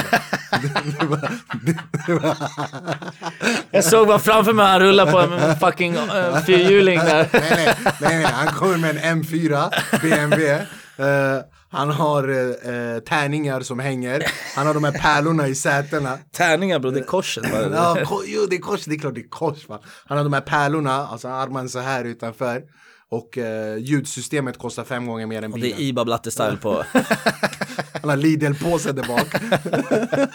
Jag 3.70 3.84
såg 3.84 4.06
bara 4.06 4.18
framför 4.18 4.52
mig 4.52 4.66
han 4.66 4.80
rullar 4.80 5.12
på 5.12 5.18
en 5.18 5.56
fucking 5.56 5.96
uh, 5.96 6.38
fyrhjuling 6.44 6.98
där. 6.98 7.28
nej, 7.32 7.42
nej, 7.56 7.74
nej, 7.84 8.16
nej, 8.16 8.24
han 8.24 8.46
kommer 8.54 8.78
med 8.78 8.96
en 9.02 9.22
M4 9.22 9.70
BMW. 10.02 10.52
Eh, 10.96 11.40
han 11.76 11.90
har 11.90 12.28
uh, 12.30 12.98
tärningar 12.98 13.60
som 13.60 13.78
hänger. 13.78 14.22
Han 14.56 14.66
har 14.66 14.74
de 14.74 14.84
här 14.84 14.92
pärlorna 14.92 15.48
i 15.48 15.54
sätena. 15.54 16.18
Tärningar 16.32 16.78
bro, 16.78 16.90
det 16.90 17.00
är 17.00 17.04
korset. 17.04 17.44
Ja, 17.72 17.96
ko- 18.04 18.22
jo, 18.26 18.46
det 18.50 18.56
är 18.56 18.60
kors, 18.60 18.84
det 18.84 18.94
är 18.94 18.98
klart 18.98 19.14
det 19.14 19.20
är 19.20 19.28
kors. 19.28 19.68
Va? 19.68 19.80
Han 20.06 20.16
har 20.18 20.24
de 20.24 20.32
här 20.32 20.40
pärlorna, 20.40 20.92
alltså 21.06 21.28
armarna 21.28 21.68
så 21.68 21.78
här 21.78 22.04
utanför. 22.04 22.62
Och 23.10 23.38
uh, 23.38 23.78
ljudsystemet 23.78 24.58
kostar 24.58 24.84
fem 24.84 25.06
gånger 25.06 25.26
mer 25.26 25.42
än 25.42 25.52
Och 25.52 25.58
det 25.58 25.62
bilen. 25.62 25.78
är 25.78 25.82
Iba 25.82 26.04
Blatte 26.04 26.30
style 26.30 26.56
på. 26.56 26.84
Han 28.02 28.10
har 28.10 28.16
Lidl-påse 28.16 28.92
där 28.92 29.04
bak. 29.08 29.26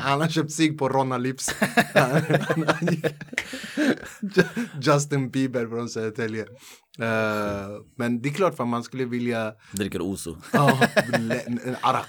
Han 0.00 0.20
har 0.20 0.28
köpt 0.28 0.52
sig 0.52 0.76
på 0.76 0.88
Ronna 0.88 1.18
Lips. 1.18 1.54
Justin 4.80 5.30
Bieber 5.30 5.66
från 5.66 5.88
Södertälje. 5.88 6.46
Eh, 6.98 7.68
men 7.96 8.22
det 8.22 8.28
är 8.28 8.32
klart 8.32 8.56
för 8.56 8.64
man 8.64 8.82
skulle 8.82 9.04
vilja 9.04 9.52
Dricker 9.72 10.00
Oso. 10.00 10.36
Ja, 10.52 10.80
en 11.36 11.76
arak. 11.80 12.06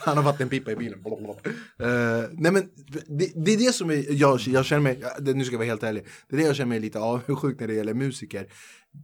Han 0.00 0.16
har 0.16 0.24
vattenpipa 0.24 0.70
i 0.70 0.76
bilen. 0.76 0.98
Eh, 1.78 2.28
nej 2.32 2.52
men 2.52 2.68
det, 3.06 3.32
det 3.44 3.52
är 3.52 3.58
det 3.58 3.72
som 3.72 3.90
är, 3.90 4.04
jag, 4.12 4.40
jag 4.40 4.64
känner 4.64 4.82
mig, 4.82 5.02
nu 5.34 5.44
ska 5.44 5.54
jag 5.54 5.58
vara 5.58 5.68
helt 5.68 5.82
ärlig, 5.82 6.06
det 6.28 6.36
är 6.36 6.40
det 6.40 6.46
jag 6.46 6.56
känner 6.56 6.68
mig 6.68 6.80
lite 6.80 6.98
avundsjuk 6.98 7.60
när 7.60 7.66
det 7.66 7.74
gäller 7.74 7.94
musiker. 7.94 8.46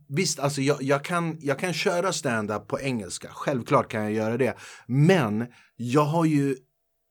Visst, 0.09 0.39
alltså 0.39 0.61
jag, 0.61 0.83
jag, 0.83 1.05
kan, 1.05 1.39
jag 1.41 1.59
kan 1.59 1.73
köra 1.73 2.13
stand-up 2.13 2.69
på 2.69 2.81
engelska, 2.81 3.29
självklart 3.33 3.91
kan 3.91 4.03
jag 4.03 4.13
göra 4.13 4.37
det. 4.37 4.57
Men 4.87 5.47
jag 5.77 6.05
har 6.05 6.25
ju 6.25 6.57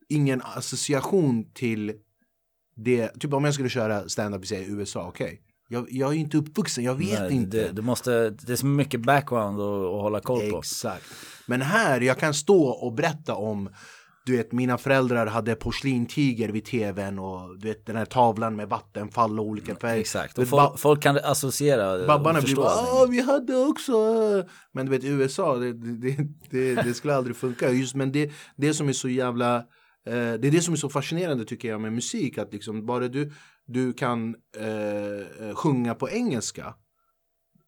ingen 0.10 0.41
association 0.41 1.54
till 1.54 1.93
det, 2.76 3.19
typ 3.19 3.34
om 3.34 3.46
jag 3.46 3.54
skulle 3.54 3.69
köra 3.69 4.10
stand-up 4.10 4.52
i 4.52 4.65
USA, 4.67 5.08
okej. 5.08 5.41
Jag, 5.69 5.88
jag 5.91 6.10
är 6.10 6.13
ju 6.13 6.19
inte 6.19 6.38
uppvuxen, 6.38 6.84
jag 6.84 6.96
vet 6.96 7.19
Nej, 7.19 7.34
inte. 7.34 7.58
Det, 7.58 7.72
du 7.72 7.82
måste, 7.82 8.30
det 8.30 8.54
är 8.54 8.56
så 8.56 8.65
mycket 8.65 9.02
background 9.02 9.62
att, 9.62 9.96
att 9.96 10.02
hålla 10.02 10.19
koll 10.19 10.52
på. 10.52 10.58
Exakt. 10.58 11.06
Men 11.48 11.62
här, 11.62 12.02
jag 12.02 12.19
kan 12.19 12.34
stå 12.34 12.63
och 12.63 12.93
berätta 12.93 13.36
om 13.36 13.69
du 14.26 14.38
vet, 14.38 14.52
mina 14.52 14.78
föräldrar 14.78 15.26
hade 15.28 15.56
porslintiger 15.56 16.50
vid 16.50 16.66
tvn 16.66 17.20
och 17.20 17.60
du 17.60 17.68
vet 17.68 17.86
den 17.86 17.96
här 17.96 18.06
tavlan 18.06 18.56
med 18.56 18.70
vattenfall 18.70 19.40
och 19.40 19.46
olika 19.46 19.76
färger. 19.76 20.00
Exakt, 20.00 20.38
och 20.38 20.48
folk, 20.48 20.80
folk 20.80 21.02
kan 21.04 21.18
associera 21.24 22.08
Babbarna 22.08 22.40
och 22.40 22.46
blir 22.46 22.56
bara. 22.56 22.66
"Ah, 22.70 23.08
vi 23.10 23.22
hade 23.22 23.58
också. 23.58 23.94
Men 24.72 24.86
du 24.86 24.92
vet, 24.92 25.04
USA, 25.04 25.56
det, 25.56 25.74
det, 25.74 26.18
det, 26.50 26.76
det 26.76 26.94
skulle 26.94 27.16
aldrig 27.16 27.36
funka. 27.36 27.70
Just, 27.70 27.96
men 27.96 28.12
det, 28.12 28.32
det 28.56 28.74
som 28.74 28.90
är 28.90 28.94
så 28.94 29.10
jävla, 29.10 29.56
eh, 29.56 29.64
det 30.14 30.48
är 30.48 30.52
det 30.52 30.62
som 30.62 30.74
är 30.74 30.78
så 30.78 30.90
fascinerande 30.90 31.46
tycker 31.46 31.68
jag 31.70 31.82
med 31.82 31.94
musik. 31.94 32.38
Att 32.38 32.54
liksom 32.54 32.86
bara 32.86 33.08
du, 33.08 33.32
du 33.68 33.94
kan 33.94 34.36
eh, 34.58 35.48
eh, 35.50 35.56
sjunga 35.56 35.96
på 35.96 36.10
engelska. 36.10 36.74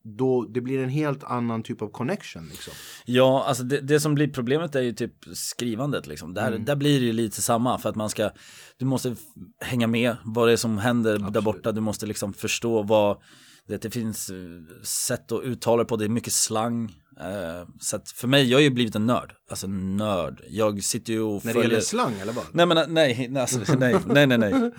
Då 0.08 0.46
det 0.46 0.62
blir 0.62 0.84
en 0.84 0.90
helt 0.90 1.24
annan 1.24 1.64
typ 1.64 1.82
av 1.82 1.88
connection 1.90 2.48
liksom. 2.50 2.74
Ja, 3.06 3.44
alltså 3.48 3.64
det, 3.64 3.82
det 3.82 4.00
som 4.00 4.16
blir 4.16 4.28
problemet 4.28 4.76
är 4.76 4.82
ju 4.82 4.94
typ 4.94 5.14
skrivandet 5.34 6.08
liksom. 6.08 6.34
Där, 6.34 6.48
Mm. 6.48 6.66
där 6.66 6.76
blir 6.76 7.00
det 7.00 7.06
ju 7.06 7.14
lite 7.14 7.42
samma 7.42 7.78
för 7.80 7.90
att 7.90 7.96
man 7.96 8.10
ska, 8.10 8.30
du 8.78 8.86
måste 8.86 9.16
hänga 9.62 9.88
med 9.88 10.16
vad 10.24 10.48
det 10.48 10.52
är 10.52 10.58
som 10.58 10.78
händer 10.78 11.18
där 11.32 11.42
borta. 11.42 11.72
Du 11.72 11.82
måste 11.82 12.06
liksom 12.06 12.34
förstå 12.34 12.84
vad, 12.84 13.18
det, 13.68 13.82
det 13.82 13.90
finns 13.90 14.30
eh, 14.30 14.36
sätt 14.84 15.32
att 15.32 15.44
uttala 15.44 15.86
på, 15.86 15.96
det 15.96 16.06
är 16.06 16.10
mycket 16.10 16.34
slang. 16.34 16.94
Eh, 17.22 17.68
så 17.80 17.96
att 17.96 18.10
för 18.12 18.28
mig, 18.28 18.50
jag 18.50 18.58
har 18.58 18.62
ju 18.62 18.70
blivit 18.70 18.96
en 18.96 19.06
nörd. 19.06 19.32
Alltså 19.50 19.68
nörd. 19.68 20.42
Jag 20.50 20.84
sitter 20.84 21.14
ju 21.14 21.22
och 21.22 21.46
När 21.46 21.54
det 21.54 21.62
gäller 21.62 21.80
slang 21.80 22.14
eller 22.22 22.34
vad? 22.34 22.46
Nej 22.52 22.66
men 22.66 22.94
nej, 22.94 23.28
nej, 23.30 23.42
alltså, 23.42 23.76
nej, 23.78 23.96
nej, 24.06 24.28
nej, 24.28 24.38
nej. 24.38 24.54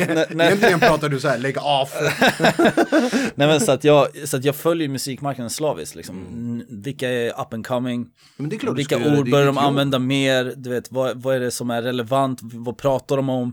E- 0.00 0.26
nej. 0.30 0.46
Egentligen 0.46 0.80
pratar 0.80 1.08
du 1.08 1.20
så 1.20 1.28
här, 1.28 1.38
lägg 1.38 1.58
av. 1.58 1.88
Nej 3.34 3.48
men 3.48 3.60
så 3.60 3.72
att 3.72 3.84
jag, 3.84 4.28
så 4.28 4.36
att 4.36 4.44
jag 4.44 4.56
följer 4.56 4.88
musikmarknaden 4.88 5.50
slaviskt 5.50 5.94
liksom. 5.94 6.16
N- 6.32 6.64
Vilka 6.68 7.08
är 7.10 7.28
up 7.40 7.54
and 7.54 7.66
coming? 7.66 8.06
Men 8.36 8.48
det 8.48 8.56
är 8.56 8.58
klart 8.58 8.78
Vilka 8.78 8.96
ord 8.96 9.02
det 9.24 9.30
är 9.30 9.32
bör 9.32 9.46
de 9.46 9.58
använda 9.58 9.98
mer? 9.98 10.54
Du 10.56 10.70
vet, 10.70 10.92
vad, 10.92 11.22
vad 11.22 11.36
är 11.36 11.40
det 11.40 11.50
som 11.50 11.70
är 11.70 11.82
relevant? 11.82 12.40
Vad 12.42 12.78
pratar 12.78 13.16
de 13.16 13.28
om? 13.28 13.52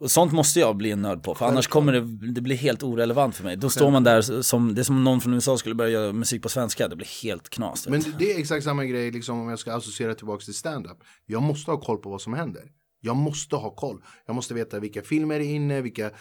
Och 0.00 0.10
sånt 0.10 0.32
måste 0.32 0.60
jag 0.60 0.76
bli 0.76 0.90
en 0.90 1.02
nörd 1.02 1.22
på, 1.22 1.34
för 1.34 1.46
annars 1.46 1.68
kommer 1.68 1.92
det, 1.92 2.32
det 2.32 2.40
bli 2.40 2.54
helt 2.54 2.82
orelevant 2.82 3.36
för 3.36 3.44
mig. 3.44 3.56
Då 3.56 3.70
står 3.70 3.90
man 3.90 4.04
där 4.04 4.42
som, 4.42 4.74
det 4.74 4.82
är 4.82 4.82
som 4.82 4.96
om 4.96 5.04
någon 5.04 5.20
från 5.20 5.34
USA 5.34 5.58
skulle 5.58 5.74
börja 5.74 5.90
göra 5.90 6.12
musik 6.12 6.42
på 6.42 6.48
svenska, 6.48 6.88
det 6.88 6.96
blir 6.96 7.22
helt 7.22 7.48
knas. 7.48 7.88
Men 7.88 8.02
det 8.18 8.32
är 8.32 8.38
exakt 8.38 8.64
samma 8.64 8.84
grej 8.84 9.10
liksom, 9.10 9.40
om 9.40 9.48
jag 9.48 9.58
ska 9.58 9.74
associera 9.74 10.14
tillbaka 10.14 10.44
till 10.44 10.54
stand-up. 10.54 10.98
Jag 11.26 11.42
måste 11.42 11.70
ha 11.70 11.80
koll 11.80 11.98
på 11.98 12.10
vad 12.10 12.20
som 12.20 12.34
händer. 12.34 12.62
Jag 13.06 13.16
måste 13.16 13.56
ha 13.56 13.70
koll. 13.70 14.02
Jag 14.26 14.36
måste 14.36 14.54
veta 14.54 14.80
vilka 14.80 15.02
filmer 15.02 15.34
är 15.34 15.40
inne, 15.40 15.80
vilka 15.80 16.06
eh, 16.06 16.12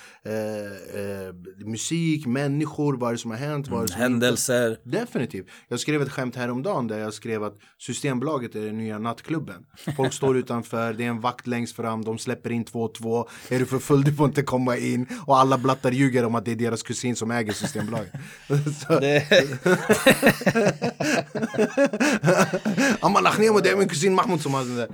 eh, 1.02 1.34
musik, 1.66 2.26
människor, 2.26 2.98
vad 2.98 3.10
är 3.10 3.14
det 3.14 3.20
som 3.20 3.32
har 3.32 3.38
hänt. 3.38 3.68
Vad 3.68 3.90
som 3.90 4.02
Händelser. 4.02 4.70
Inte... 4.70 5.00
Definitivt. 5.00 5.48
Jag 5.68 5.80
skrev 5.80 6.02
ett 6.02 6.12
skämt 6.12 6.36
häromdagen 6.36 6.88
där 6.88 7.00
jag 7.00 7.14
skrev 7.14 7.44
att 7.44 7.58
Systembolaget 7.78 8.56
är 8.56 8.66
den 8.66 8.78
nya 8.78 9.00
nattklubben. 9.00 9.66
Folk 9.98 10.14
står 10.14 10.38
utanför, 10.38 10.94
det 10.94 11.04
är 11.04 11.10
en 11.10 11.22
vakt 11.22 11.48
längst 11.48 11.76
fram, 11.76 12.06
de 12.06 12.18
släpper 12.18 12.52
in 12.52 12.64
två 12.64 12.82
och 12.82 12.94
två. 12.94 13.28
Är 13.50 13.60
du 13.60 13.66
för 13.66 13.80
full 13.80 14.04
du 14.04 14.14
får 14.14 14.26
inte 14.26 14.42
komma 14.42 14.78
in. 14.78 15.08
Och 15.28 15.38
alla 15.38 15.58
blattar 15.58 15.92
ljuger 15.92 16.26
om 16.26 16.36
att 16.36 16.46
det 16.46 16.52
är 16.52 16.56
deras 16.56 16.84
kusin 16.84 17.16
som 17.16 17.32
äger 17.32 17.54
Systembolaget. 17.54 18.14
Amma 23.00 23.22
Lakhniamo, 23.22 23.60
det 23.64 23.70
är 23.70 23.76
min 23.76 23.90
kusin 23.90 24.14
Mahmoud 24.14 24.42
som 24.42 24.54
har 24.54 24.64
den 24.64 24.76
där. 24.76 24.90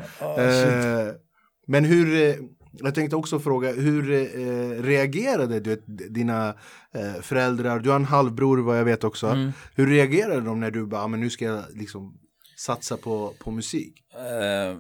Men 1.72 1.86
hur, 1.86 2.16
eh, 2.30 2.36
jag 2.72 2.96
tänkte 2.96 3.16
också 3.16 3.40
fråga, 3.40 3.72
hur 3.74 4.12
eh, 4.12 4.82
reagerade 4.84 5.60
du, 5.60 5.84
dina 6.10 6.56
eh, 6.94 7.22
föräldrar, 7.22 7.80
du 7.80 7.90
har 7.90 7.96
en 7.96 8.06
halvbror 8.06 8.58
vad 8.58 8.78
jag 8.80 8.86
vet 8.86 9.04
också. 9.04 9.52
Hur 9.76 9.88
reagerade 9.88 10.42
de 10.42 10.60
när 10.60 10.72
du 10.72 10.86
bara, 10.86 11.02
"Ah, 11.04 11.08
men 11.08 11.20
nu 11.20 11.30
ska 11.30 11.46
jag 11.46 11.64
liksom 11.74 12.14
satsa 12.58 12.98
på, 12.98 13.34
på 13.40 13.52
musik? 13.52 13.94
eh, 14.16 14.78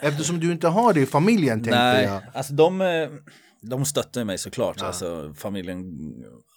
Eftersom 0.00 0.40
du 0.40 0.52
inte 0.52 0.68
har 0.68 0.92
det 0.94 1.00
i 1.00 1.06
familjen 1.06 1.58
tänkte 1.58 1.78
nej, 1.78 2.04
jag. 2.04 2.22
alltså 2.34 2.52
de, 2.52 2.78
de 3.62 3.84
stöttar 3.84 4.24
mig 4.24 4.38
såklart, 4.38 4.82
alltså 4.82 5.34
familjen 5.36 5.84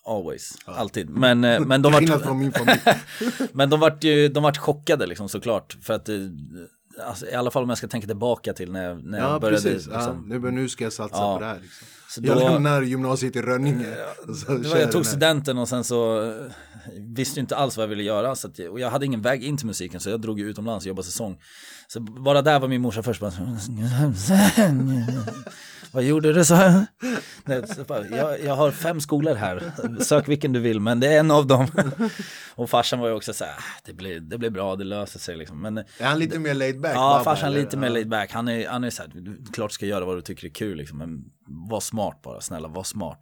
always, 0.05 0.53
alltid. 0.65 1.09
Men, 1.09 1.39
men 1.39 1.81
de 1.81 1.91
Till 1.91 1.99
skillnad 1.99 2.19
var 2.19 2.25
från 2.25 2.39
min 2.39 2.51
familj. 2.51 2.79
Men 3.53 3.69
de 3.69 3.79
vart 3.79 4.03
ju, 4.03 4.27
de 4.27 4.43
vart 4.43 4.57
chockade 4.57 5.05
liksom 5.05 5.29
såklart. 5.29 5.77
För 5.81 5.93
att, 5.93 6.09
alltså, 7.07 7.25
i 7.25 7.33
alla 7.33 7.51
fall 7.51 7.63
om 7.63 7.69
jag 7.69 7.77
ska 7.77 7.87
tänka 7.87 8.07
tillbaka 8.07 8.53
till 8.53 8.71
när, 8.71 8.95
när 8.95 9.17
Ja 9.19 9.31
jag 9.31 9.41
började. 9.41 9.63
precis, 9.63 9.87
ja, 9.91 9.97
Liksom. 9.97 10.25
nu, 10.29 10.39
men 10.39 10.55
nu 10.55 10.69
ska 10.69 10.83
jag 10.83 10.93
satsa 10.93 11.17
Ja. 11.17 11.33
på 11.35 11.39
det 11.41 11.45
här. 11.49 11.59
Liksom. 11.61 11.87
Så 12.09 12.21
Jag 12.23 12.37
då, 12.37 12.49
lämnar 12.49 12.81
gymnasiet 12.81 13.35
i 13.35 13.41
Rönninge. 13.41 13.85
kör 14.47 14.69
var, 14.69 14.77
jag 14.77 14.91
tog 14.91 15.05
studenten 15.05 15.57
och 15.57 15.69
sen 15.69 15.83
så 15.83 16.29
eh, 16.31 16.35
visste 16.99 17.39
inte 17.39 17.55
alls 17.55 17.77
vad 17.77 17.83
jag 17.83 17.87
ville 17.89 18.03
göra. 18.03 18.35
Så 18.35 18.47
att, 18.47 18.59
och 18.59 18.79
jag 18.79 18.89
hade 18.89 19.05
ingen 19.05 19.21
väg 19.21 19.43
in 19.43 19.57
till 19.57 19.67
musiken 19.67 19.99
så 19.99 20.09
jag 20.09 20.21
drog 20.21 20.39
utomlands 20.39 20.85
och 20.85 20.87
jobbade 20.87 21.05
säsong. 21.05 21.37
Så 21.87 21.99
bara 21.99 22.41
där 22.41 22.59
var 22.59 22.67
min 22.67 22.81
morsa 22.81 23.03
först 23.03 23.21
bara, 23.21 23.31
vad 25.91 26.03
gjorde 26.03 26.33
du 26.33 26.45
så? 26.45 26.55
Nej, 27.45 27.67
så 27.75 27.83
bara, 27.83 28.07
jag, 28.07 28.43
jag 28.43 28.55
har 28.55 28.71
fem 28.71 29.01
skolor 29.01 29.35
här, 29.35 29.71
sök 30.03 30.27
vilken 30.27 30.53
du 30.53 30.59
vill 30.59 30.79
men 30.79 30.99
det 30.99 31.07
är 31.07 31.19
en 31.19 31.31
av 31.31 31.47
dem. 31.47 31.67
Och 32.55 32.69
farsan 32.69 32.99
var 32.99 33.07
ju 33.07 33.13
också 33.13 33.33
så 33.33 33.45
här, 33.45 33.53
"Ah, 33.53 33.63
det 33.85 33.93
blir, 33.93 34.19
det 34.19 34.37
blir 34.37 34.49
bra, 34.49 34.75
det 34.75 34.83
löser 34.83 35.19
sig 35.19 35.37
liksom. 35.37 35.61
Men 35.61 35.77
Är 35.77 35.83
han 35.99 36.19
lite 36.19 36.39
mer 36.39 36.53
laid 36.53 36.81
back. 36.81 36.95
Ja, 36.95 37.21
farsan 37.23 37.49
eller? 37.49 37.59
lite 37.59 37.77
mer 37.77 37.89
laid 37.89 38.09
back. 38.09 38.31
Han 38.31 38.47
är, 38.47 38.67
han 38.67 38.83
är 38.83 38.89
såhär, 38.89 39.11
du 39.13 39.45
klart 39.53 39.71
ska 39.71 39.85
göra 39.85 40.05
vad 40.05 40.17
du 40.17 40.21
tycker 40.21 40.47
är 40.47 40.51
kul 40.51 40.77
liksom, 40.77 40.97
men 40.97 41.23
var 41.69 41.79
smart 41.79 42.21
bara, 42.23 42.41
snälla 42.41 42.67
var 42.67 42.83
smart. 42.83 43.19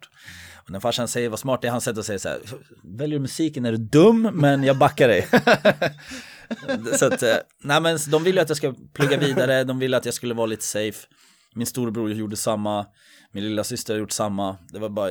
Och 0.64 0.70
när 0.70 0.80
farsan 0.80 1.08
säger 1.08 1.28
var 1.28 1.36
smart, 1.36 1.62
det 1.62 1.68
är 1.68 1.72
hans 1.72 1.84
sätt 1.84 1.98
att 1.98 2.06
säga 2.06 2.18
så 2.18 2.28
här, 2.28 2.38
väljer 2.82 3.18
du 3.18 3.22
musiken 3.22 3.64
är 3.64 3.72
du 3.72 3.78
dum, 3.78 4.30
men 4.34 4.62
jag 4.64 4.78
backar 4.78 5.08
dig. 5.08 5.28
så 6.98 7.06
att, 7.06 7.22
eh, 7.22 7.34
nej 7.62 7.80
men 7.80 7.98
de 8.10 8.24
vill 8.24 8.34
ju 8.34 8.40
att 8.40 8.48
jag 8.48 8.56
ska 8.56 8.74
plugga 8.92 9.16
vidare, 9.18 9.64
de 9.64 9.78
vill 9.78 9.94
att 9.94 10.04
jag 10.04 10.14
skulle 10.14 10.34
vara 10.34 10.46
lite 10.46 10.64
safe. 10.64 11.06
Min 11.54 11.66
storebror 11.66 12.10
gjorde 12.10 12.36
samma, 12.36 12.86
min 13.32 13.44
lilla 13.44 13.64
syster 13.64 13.94
har 13.94 13.98
gjort 13.98 14.10
samma. 14.10 14.56
Det 14.68 14.78
var 14.78 14.88
bara, 14.88 15.10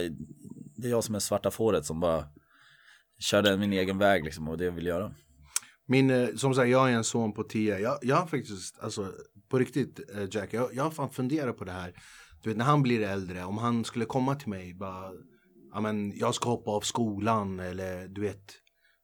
det 0.75 0.87
är 0.87 0.91
jag 0.91 1.03
som 1.03 1.15
är 1.15 1.19
svarta 1.19 1.51
fåret 1.51 1.85
som 1.85 1.99
bara 1.99 2.25
körde 3.19 3.57
min 3.57 3.73
egen 3.73 3.97
väg 3.97 4.23
liksom 4.23 4.47
och 4.47 4.57
det 4.57 4.65
jag 4.65 4.71
vill 4.71 4.85
göra. 4.85 5.13
Min, 5.87 6.09
eh, 6.09 6.27
som 6.35 6.53
sagt, 6.53 6.69
jag 6.69 6.91
är 6.91 6.93
en 6.93 7.03
son 7.03 7.33
på 7.33 7.43
10. 7.43 7.79
Jag, 7.79 7.97
jag 8.01 8.15
har 8.15 8.27
faktiskt, 8.27 8.79
alltså 8.79 9.11
på 9.49 9.59
riktigt 9.59 9.99
eh, 10.15 10.27
Jack, 10.31 10.53
jag, 10.53 10.69
jag 10.73 10.83
har 10.83 10.91
fan 10.91 11.09
funderat 11.09 11.57
på 11.57 11.63
det 11.63 11.71
här. 11.71 11.93
Du 12.43 12.49
vet 12.49 12.57
när 12.57 12.65
han 12.65 12.83
blir 12.83 13.01
äldre, 13.01 13.43
om 13.43 13.57
han 13.57 13.85
skulle 13.85 14.05
komma 14.05 14.35
till 14.35 14.49
mig 14.49 14.73
bara, 14.73 15.11
ja 15.73 15.81
men 15.81 16.17
jag 16.17 16.35
ska 16.35 16.49
hoppa 16.49 16.71
av 16.71 16.81
skolan 16.81 17.59
eller 17.59 18.07
du 18.07 18.21
vet, 18.21 18.53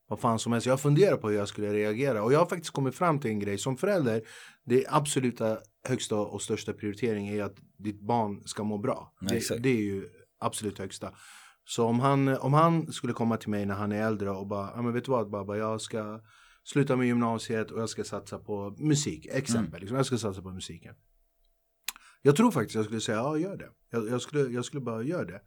vad 0.07 0.19
fan 0.19 0.39
som 0.39 0.51
helst. 0.51 0.67
Jag 0.67 0.81
funderar 0.81 1.17
på 1.17 1.29
hur 1.29 1.37
jag 1.37 1.47
skulle 1.47 1.73
reagera 1.73 2.23
och 2.23 2.33
jag 2.33 2.39
har 2.39 2.45
faktiskt 2.45 2.73
kommit 2.73 2.95
fram 2.95 3.19
till 3.19 3.31
en 3.31 3.39
grej 3.39 3.57
som 3.57 3.77
förälder. 3.77 4.21
Det 4.65 4.85
absoluta 4.89 5.57
högsta 5.87 6.15
och 6.15 6.41
största 6.41 6.73
prioritering 6.73 7.27
är 7.27 7.43
att 7.43 7.55
ditt 7.77 8.01
barn 8.01 8.41
ska 8.45 8.63
må 8.63 8.77
bra. 8.77 9.13
Det, 9.21 9.63
det 9.63 9.69
är 9.69 9.81
ju 9.81 10.09
absolut 10.39 10.79
högsta. 10.79 11.13
Så 11.65 11.85
om 11.85 11.99
han, 11.99 12.27
om 12.27 12.53
han 12.53 12.91
skulle 12.91 13.13
komma 13.13 13.37
till 13.37 13.49
mig 13.49 13.65
när 13.65 13.75
han 13.75 13.91
är 13.91 14.07
äldre 14.07 14.29
och 14.29 14.47
bara, 14.47 14.71
ja 14.75 14.81
men 14.81 14.93
vet 14.93 15.05
du 15.05 15.11
vad 15.11 15.29
Baba, 15.29 15.57
jag 15.57 15.81
ska 15.81 16.21
sluta 16.63 16.95
med 16.95 17.07
gymnasiet 17.07 17.71
och 17.71 17.81
jag 17.81 17.89
ska 17.89 18.03
satsa 18.03 18.39
på 18.39 18.75
musik, 18.77 19.25
exempel. 19.25 19.79
Liksom, 19.79 19.97
jag 19.97 20.05
ska 20.05 20.17
satsa 20.17 20.41
på 20.41 20.51
musiken. 20.51 20.95
Jag 22.21 22.35
tror 22.35 22.51
faktiskt 22.51 22.75
jag 22.75 22.85
skulle 22.85 23.01
säga, 23.01 23.17
ja 23.17 23.37
gör 23.37 23.57
det. 23.57 23.69
Jag, 23.89 24.09
jag, 24.09 24.21
skulle, 24.21 24.41
jag 24.41 24.65
skulle 24.65 24.81
bara 24.81 25.03
göra 25.03 25.25
det. 25.25 25.41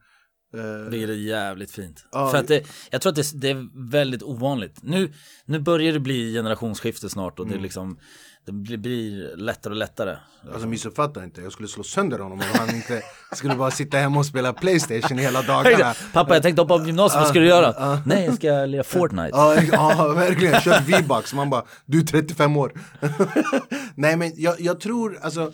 Eh, 0.54 0.90
Det 0.90 1.02
är 1.02 1.08
jävligt 1.12 1.70
fint. 1.70 2.04
Ja. 2.12 2.30
För 2.30 2.38
att 2.38 2.48
det, 2.48 2.64
jag 2.90 3.00
tror 3.00 3.10
att 3.10 3.16
det, 3.16 3.32
det 3.40 3.50
är 3.50 3.90
väldigt 3.90 4.22
ovanligt. 4.22 4.78
Nu, 4.82 5.12
nu 5.44 5.58
börjar 5.58 5.92
det 5.92 6.00
bli 6.00 6.32
generationsskifte 6.34 7.08
snart 7.08 7.38
och 7.38 7.46
Mm. 7.46 7.56
det, 7.56 7.62
liksom, 7.62 7.98
det 8.46 8.52
blir, 8.78 9.36
lättare 9.36 9.72
och 9.72 9.78
lättare. 9.78 10.16
Alltså 10.52 10.68
missuppfatta 10.68 11.24
inte, 11.24 11.40
jag 11.42 11.52
skulle 11.52 11.68
slå 11.68 11.82
sönder 11.82 12.18
honom 12.18 12.38
om 12.38 12.44
han 12.58 12.74
inte 12.76 13.02
skulle 13.32 13.54
bara 13.54 13.70
sitta 13.70 13.96
hemma 13.98 14.18
och 14.18 14.26
spela 14.26 14.52
Playstation 14.52 15.18
hela 15.18 15.42
dagarna. 15.42 15.94
Pappa 16.12 16.34
jag 16.34 16.42
tänkte 16.42 16.62
hoppa 16.62 16.74
av 16.74 16.86
gymnasiet, 16.86 17.20
vad 17.20 17.28
ska 17.28 17.38
du 17.40 17.46
göra? 17.46 18.02
Nej 18.06 18.24
jag 18.24 18.34
ska 18.34 18.64
lira 18.64 18.84
Fortnite. 18.84 19.30
Ja, 19.72 20.12
verkligen, 20.16 20.60
kör 20.60 20.80
V-bucks, 20.86 21.34
man 21.34 21.50
bara, 21.50 21.64
du 21.86 21.98
är 22.00 22.04
35 22.04 22.56
år. 22.56 22.72
Nej 23.94 24.16
men 24.16 24.32
jag, 24.36 24.60
jag 24.60 24.80
tror, 24.80 25.18
alltså, 25.22 25.52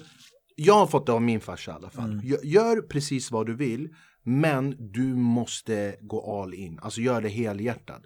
jag 0.56 0.74
har 0.74 0.86
fått 0.86 1.06
det 1.06 1.12
av 1.12 1.22
min 1.22 1.40
farsa 1.40 1.70
i 1.70 1.74
alla 1.74 1.90
fall. 1.90 2.04
Mm. 2.12 2.20
Gör 2.42 2.82
precis 2.88 3.30
vad 3.30 3.46
du 3.46 3.54
vill, 3.56 3.88
men 4.24 4.76
du 4.78 5.02
måste 5.14 5.96
gå 6.00 6.42
all 6.42 6.54
in, 6.54 6.78
alltså 6.82 7.00
gör 7.00 7.20
det 7.20 7.28
helhjärtat. 7.28 8.02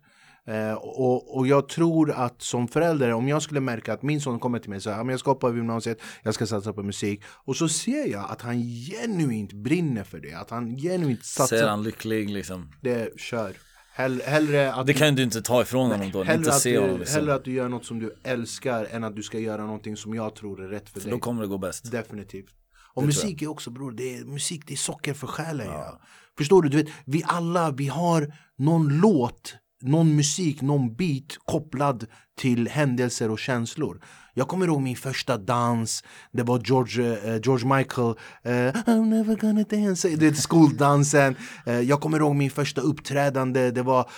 Eh, 0.46 0.72
och, 0.72 1.36
och 1.36 1.46
jag 1.46 1.68
tror 1.68 2.10
att 2.10 2.42
som 2.42 2.68
förälder, 2.68 3.12
om 3.12 3.28
jag 3.28 3.42
skulle 3.42 3.60
märka 3.60 3.92
att 3.92 4.02
min 4.02 4.20
son 4.20 4.38
kommer 4.38 4.58
till 4.58 4.70
mig 4.70 4.76
och 4.76 4.82
säger 4.82 4.96
"Ja, 4.96 5.04
men 5.04 5.10
jag 5.10 5.20
ska 5.20 5.30
hoppa 5.30 5.46
av 5.46 5.56
gymnasiet, 5.56 5.98
jag 6.22 6.34
ska 6.34 6.46
satsa 6.46 6.72
på 6.72 6.82
musik. 6.82 7.22
Och 7.44 7.56
så 7.56 7.68
ser 7.68 8.06
jag 8.06 8.26
att 8.30 8.42
han 8.42 8.62
genuint 8.62 9.52
brinner 9.52 10.04
för 10.04 10.18
det, 10.20 10.34
att 10.34 10.50
han 10.50 10.76
genuint 10.76 11.24
satsar 11.24 11.56
Ser 11.56 11.68
han 11.68 11.82
lycklig 11.82 12.30
liksom. 12.30 12.72
det, 12.80 13.20
kör. 13.20 13.52
Hell, 13.94 14.22
hellre 14.24 14.72
att 14.74 14.86
Det 14.86 14.94
kan 14.94 15.14
du 15.14 15.22
inte 15.22 15.42
ta 15.42 15.62
ifrån 15.62 15.90
honom 15.90 16.10
då, 16.10 16.20
inte 16.20 16.50
att, 16.50 16.60
se 16.60 16.72
du, 16.72 16.78
honom 16.80 16.98
liksom. 16.98 17.14
hellre 17.16 17.34
att 17.34 17.44
du 17.44 17.52
gör 17.52 17.68
något 17.68 17.84
som 17.84 17.98
du 17.98 18.14
älskar 18.22 18.84
än 18.90 19.04
att 19.04 19.16
du 19.16 19.22
ska 19.22 19.38
göra 19.38 19.64
någonting 19.64 19.96
som 19.96 20.14
jag 20.14 20.34
tror 20.34 20.64
är 20.64 20.68
rätt 20.68 20.88
för 20.88 21.00
För 21.00 21.08
dig. 21.08 21.18
då 21.18 21.18
kommer 21.18 21.42
det 21.42 21.48
gå 21.48 21.58
bäst. 21.58 21.92
Definitivt. 21.92 22.54
Och 22.98 23.06
musik 23.06 23.42
är 23.42 23.46
också 23.46 23.70
bror, 23.70 23.92
det 23.92 24.16
är, 24.16 24.24
musik 24.24 24.62
det 24.66 24.74
är 24.74 24.76
socker 24.76 25.14
för 25.14 25.26
själen. 25.26 25.66
Ja. 25.66 26.00
Förstår 26.38 26.62
du? 26.62 26.68
du 26.68 26.76
vet, 26.76 26.88
vi 27.04 27.22
alla, 27.26 27.70
vi 27.70 27.86
har 27.86 28.32
någon 28.58 28.88
låt, 28.88 29.54
någon 29.82 30.16
musik, 30.16 30.62
någon 30.62 30.94
beat 30.94 31.38
kopplad 31.44 32.06
till 32.38 32.68
händelser 32.68 33.30
och 33.30 33.38
känslor. 33.38 34.00
Jag 34.34 34.48
kommer 34.48 34.66
ihåg 34.66 34.82
min 34.82 34.96
första 34.96 35.36
dans, 35.36 36.04
det 36.32 36.42
var 36.42 36.60
George, 36.64 37.34
eh, 37.34 37.40
George 37.44 37.76
Michael, 37.76 38.14
eh, 38.42 38.50
I'm 38.52 39.04
never 39.04 39.36
gonna 39.36 39.64
dance, 39.70 40.08
det 40.08 40.26
är 40.26 40.32
skoldansen. 40.32 41.36
Eh, 41.66 41.80
jag 41.80 42.00
kommer 42.00 42.18
ihåg 42.18 42.36
min 42.36 42.50
första 42.50 42.80
uppträdande, 42.80 43.70
det 43.70 43.82
var 43.82 44.10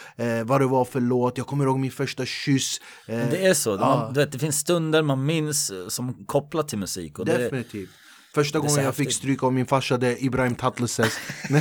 vad 0.45 0.61
det 0.61 0.67
var 0.67 0.85
för 0.85 1.01
låt. 1.01 1.39
Jag 1.39 1.47
kommer 1.47 1.65
ihåg 1.65 1.79
min 1.79 1.91
första 1.91 2.27
kyss. 2.27 2.81
Det 3.07 3.47
är 3.47 3.55
så, 3.55 3.77
man, 3.77 4.15
du 4.15 4.21
vet, 4.21 4.33
det 4.33 4.39
finns 4.39 4.59
stunder 4.59 5.03
man 5.03 5.27
minns 5.27 5.73
som 5.89 6.25
kopplat 6.27 6.69
till 6.69 6.79
musik. 6.79 7.19
Och 7.19 7.27
det, 7.27 7.39
Definitivt. 7.39 7.91
Första 8.35 8.59
gången 8.59 8.85
jag 8.85 8.95
fick 8.95 9.07
häftigt. 9.07 9.17
stryk 9.19 9.43
av 9.43 9.53
min 9.53 9.67
farsa 9.67 9.97
det 9.99 10.07
är 10.09 10.25
Ibrahim 10.25 10.55
Tatlises. 10.55 11.19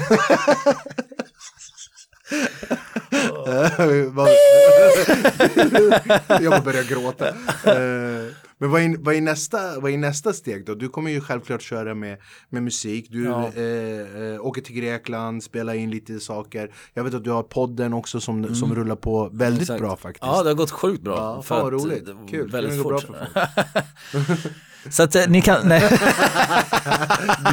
Jag 6.42 6.64
börjar 6.64 6.84
gråta. 6.90 7.28
Eh, 7.30 8.34
Men 8.58 8.70
vad 8.72 8.82
är, 8.82 8.98
vad, 9.04 9.16
är 9.16 9.22
nästa, 9.22 9.80
vad 9.80 9.92
är 9.92 9.98
nästa 9.98 10.34
steg 10.34 10.66
då? 10.66 10.76
Du 10.76 10.90
kommer 10.90 11.12
ju 11.12 11.22
självklart 11.22 11.62
köra 11.62 11.96
med, 11.96 12.18
med 12.50 12.64
musik. 12.64 13.08
Du 13.10 13.24
Ja. 13.24 13.52
eh, 13.56 14.24
eh, 14.24 14.46
åker 14.46 14.62
till 14.62 14.76
Grekland, 14.76 15.44
spelar 15.44 15.74
in 15.74 15.92
lite 15.92 16.20
saker. 16.20 16.72
Jag 16.94 17.04
vet 17.04 17.14
att 17.14 17.24
du 17.24 17.32
har 17.32 17.44
podden 17.44 17.94
också 17.94 18.22
som, 18.22 18.56
som 18.56 18.76
rullar 18.76 18.96
på 18.96 19.30
väldigt 19.34 19.40
Mm. 19.50 19.62
Exakt. 19.62 19.82
bra 19.82 19.96
faktiskt. 19.98 20.24
Ja, 20.26 20.44
det 20.44 20.50
har 20.50 20.56
gått 20.56 20.72
sjukt 20.72 21.04
bra. 21.04 21.16
Ja, 21.16 21.42
fan 21.42 21.64
vad 21.64 21.74
roligt. 21.74 22.10
Kul. 22.30 22.52
Väldigt 22.52 22.84
går 22.84 22.90
bra 22.90 23.00
fort. 23.02 23.16
för 23.16 24.26
folk. 24.26 24.40
Så 24.90 25.04
att 25.04 25.16
eh, 25.16 25.28
ni 25.28 25.42
kan, 25.42 25.68
nej. 25.68 25.82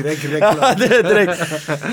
Direkt 0.03 0.25
reklam. 0.25 0.59
är 0.59 1.03
direkt. 1.03 1.41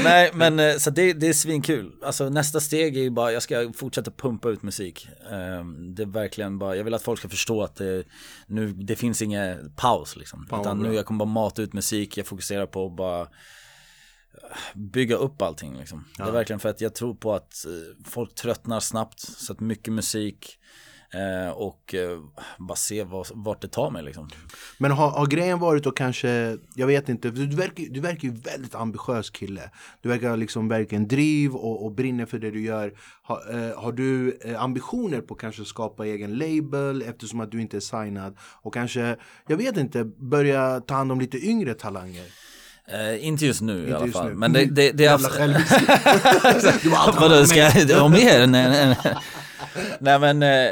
Nej 0.03 0.31
men 0.33 0.59
eh, 0.59 0.77
så 0.77 0.89
det, 0.89 1.13
det 1.13 1.27
är 1.27 1.33
svinkul. 1.33 1.91
Alltså 2.03 2.29
nästa 2.29 2.59
steg 2.59 2.97
är 2.97 3.01
ju 3.01 3.09
bara, 3.09 3.31
jag 3.31 3.43
ska 3.43 3.71
fortsätta 3.75 4.11
pumpa 4.11 4.49
ut 4.49 4.63
musik. 4.63 5.07
Ehm, 5.31 5.95
Det 5.95 6.03
är 6.03 6.07
verkligen 6.07 6.59
bara, 6.59 6.75
jag 6.75 6.83
vill 6.83 6.93
att 6.93 7.03
folk 7.03 7.19
ska 7.19 7.29
förstå 7.29 7.63
att 7.63 7.75
det, 7.75 8.03
nu, 8.47 8.73
det 8.73 8.95
finns 8.95 9.21
ingen 9.21 9.73
paus 9.75 10.15
liksom. 10.15 10.47
vad 10.49 10.61
Utan 10.61 10.79
nu 10.79 10.93
jag 10.93 11.05
kommer 11.05 11.25
bara 11.25 11.29
mata 11.29 11.61
ut 11.61 11.73
musik, 11.73 12.17
jag 12.17 12.27
fokuserar 12.27 12.65
på 12.65 12.85
att 12.85 12.95
bara 12.95 13.27
bygga 14.73 15.15
upp 15.15 15.41
allting 15.41 15.77
liksom. 15.77 16.05
Det 16.17 16.23
är 16.23 16.31
verkligen 16.31 16.59
för 16.59 16.69
att 16.69 16.81
jag 16.81 16.95
tror 16.95 17.15
på 17.15 17.33
att 17.33 17.65
eh, 17.65 18.09
folk 18.09 18.35
tröttnar 18.35 18.79
snabbt. 18.79 19.19
Så 19.19 19.53
att 19.53 19.59
mycket 19.59 19.93
musik 19.93 20.47
eh, 20.47 20.92
och 21.55 21.95
eh, 21.95 22.19
bara 22.57 22.75
se 22.75 23.03
vad, 23.03 23.27
vart 23.33 23.61
det 23.61 23.67
tar 23.67 23.89
mig 23.89 24.03
liksom. 24.03 24.29
Men 24.77 24.91
har, 24.91 25.09
har 25.09 25.25
grejen 25.25 25.59
varit 25.59 25.85
och 25.85 25.97
kanske, 25.97 26.57
jag 26.75 26.87
vet 26.87 27.09
inte, 27.09 27.29
du, 27.29 27.55
verkar, 27.55 27.83
du 27.89 27.99
verkar 27.99 28.27
ju 28.27 28.33
väldigt 28.33 28.75
ambitiös 28.75 29.29
kille. 29.29 29.61
Du 30.01 30.09
verkar 30.09 30.37
liksom 30.37 30.67
verkligen 30.67 31.07
driv 31.07 31.55
och, 31.55 31.85
och 31.85 31.91
brinner 31.91 32.25
för 32.25 32.39
det 32.39 32.51
du 32.51 32.61
gör. 32.61 32.93
Ha, 33.27 33.41
eh, 33.51 33.81
har 33.81 33.91
du 33.91 34.39
eh, 34.45 34.61
ambitioner 34.61 35.21
på 35.21 35.35
kanske 35.35 35.65
skapa 35.65 36.05
egen 36.05 36.37
label 36.37 37.01
eftersom 37.01 37.39
att 37.39 37.51
du 37.51 37.61
inte 37.61 37.77
är 37.77 37.81
signad? 37.81 38.37
Och 38.61 38.73
kanske, 38.73 39.15
jag 39.47 39.57
vet 39.57 39.77
inte, 39.77 40.03
börja 40.03 40.81
ta 40.81 40.93
hand 40.93 41.11
om 41.11 41.19
lite 41.19 41.45
yngre 41.47 41.73
talanger? 41.73 42.25
Eh, 42.87 43.27
inte 43.27 43.45
just 43.45 43.61
nu 43.61 43.77
i 43.77 43.83
Inte 43.83 43.95
alla 43.95 44.05
just 44.05 44.17
fall. 44.17 44.29
nu. 44.29 44.35
Men 44.35 44.53
det, 44.53 44.65
det, 44.65 44.91
det 44.91 45.05
är 45.05 45.11
Jävla 45.11 45.29
självisk. 45.29 45.73
Du 46.83 46.89
bara, 46.89 46.99
allt 46.99 47.19
Vadå, 47.19 47.45
ska 47.45 47.59
jag, 47.59 48.05
om 48.05 48.11
mer? 48.11 48.47
Nej, 48.47 48.97
nej, 49.99 50.19
men, 50.19 50.43
eh, 50.43 50.71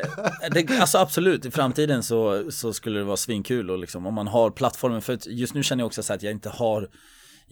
det, 0.51 0.79
alltså 0.79 0.97
absolut, 0.97 1.45
i 1.45 1.51
framtiden 1.51 2.03
så, 2.03 2.51
så 2.51 2.73
skulle 2.73 2.99
det 2.99 3.05
vara 3.05 3.17
svinkul 3.17 3.69
och 3.69 3.77
liksom 3.79 4.05
om 4.07 4.13
man 4.13 4.27
har 4.27 4.49
plattformen, 4.51 5.01
för 5.01 5.13
att 5.13 5.25
just 5.27 5.53
nu 5.53 5.63
känner 5.63 5.81
jag 5.81 5.87
också 5.87 6.03
så 6.03 6.13
att 6.13 6.23
jag 6.23 6.31
inte 6.31 6.49
har 6.49 6.89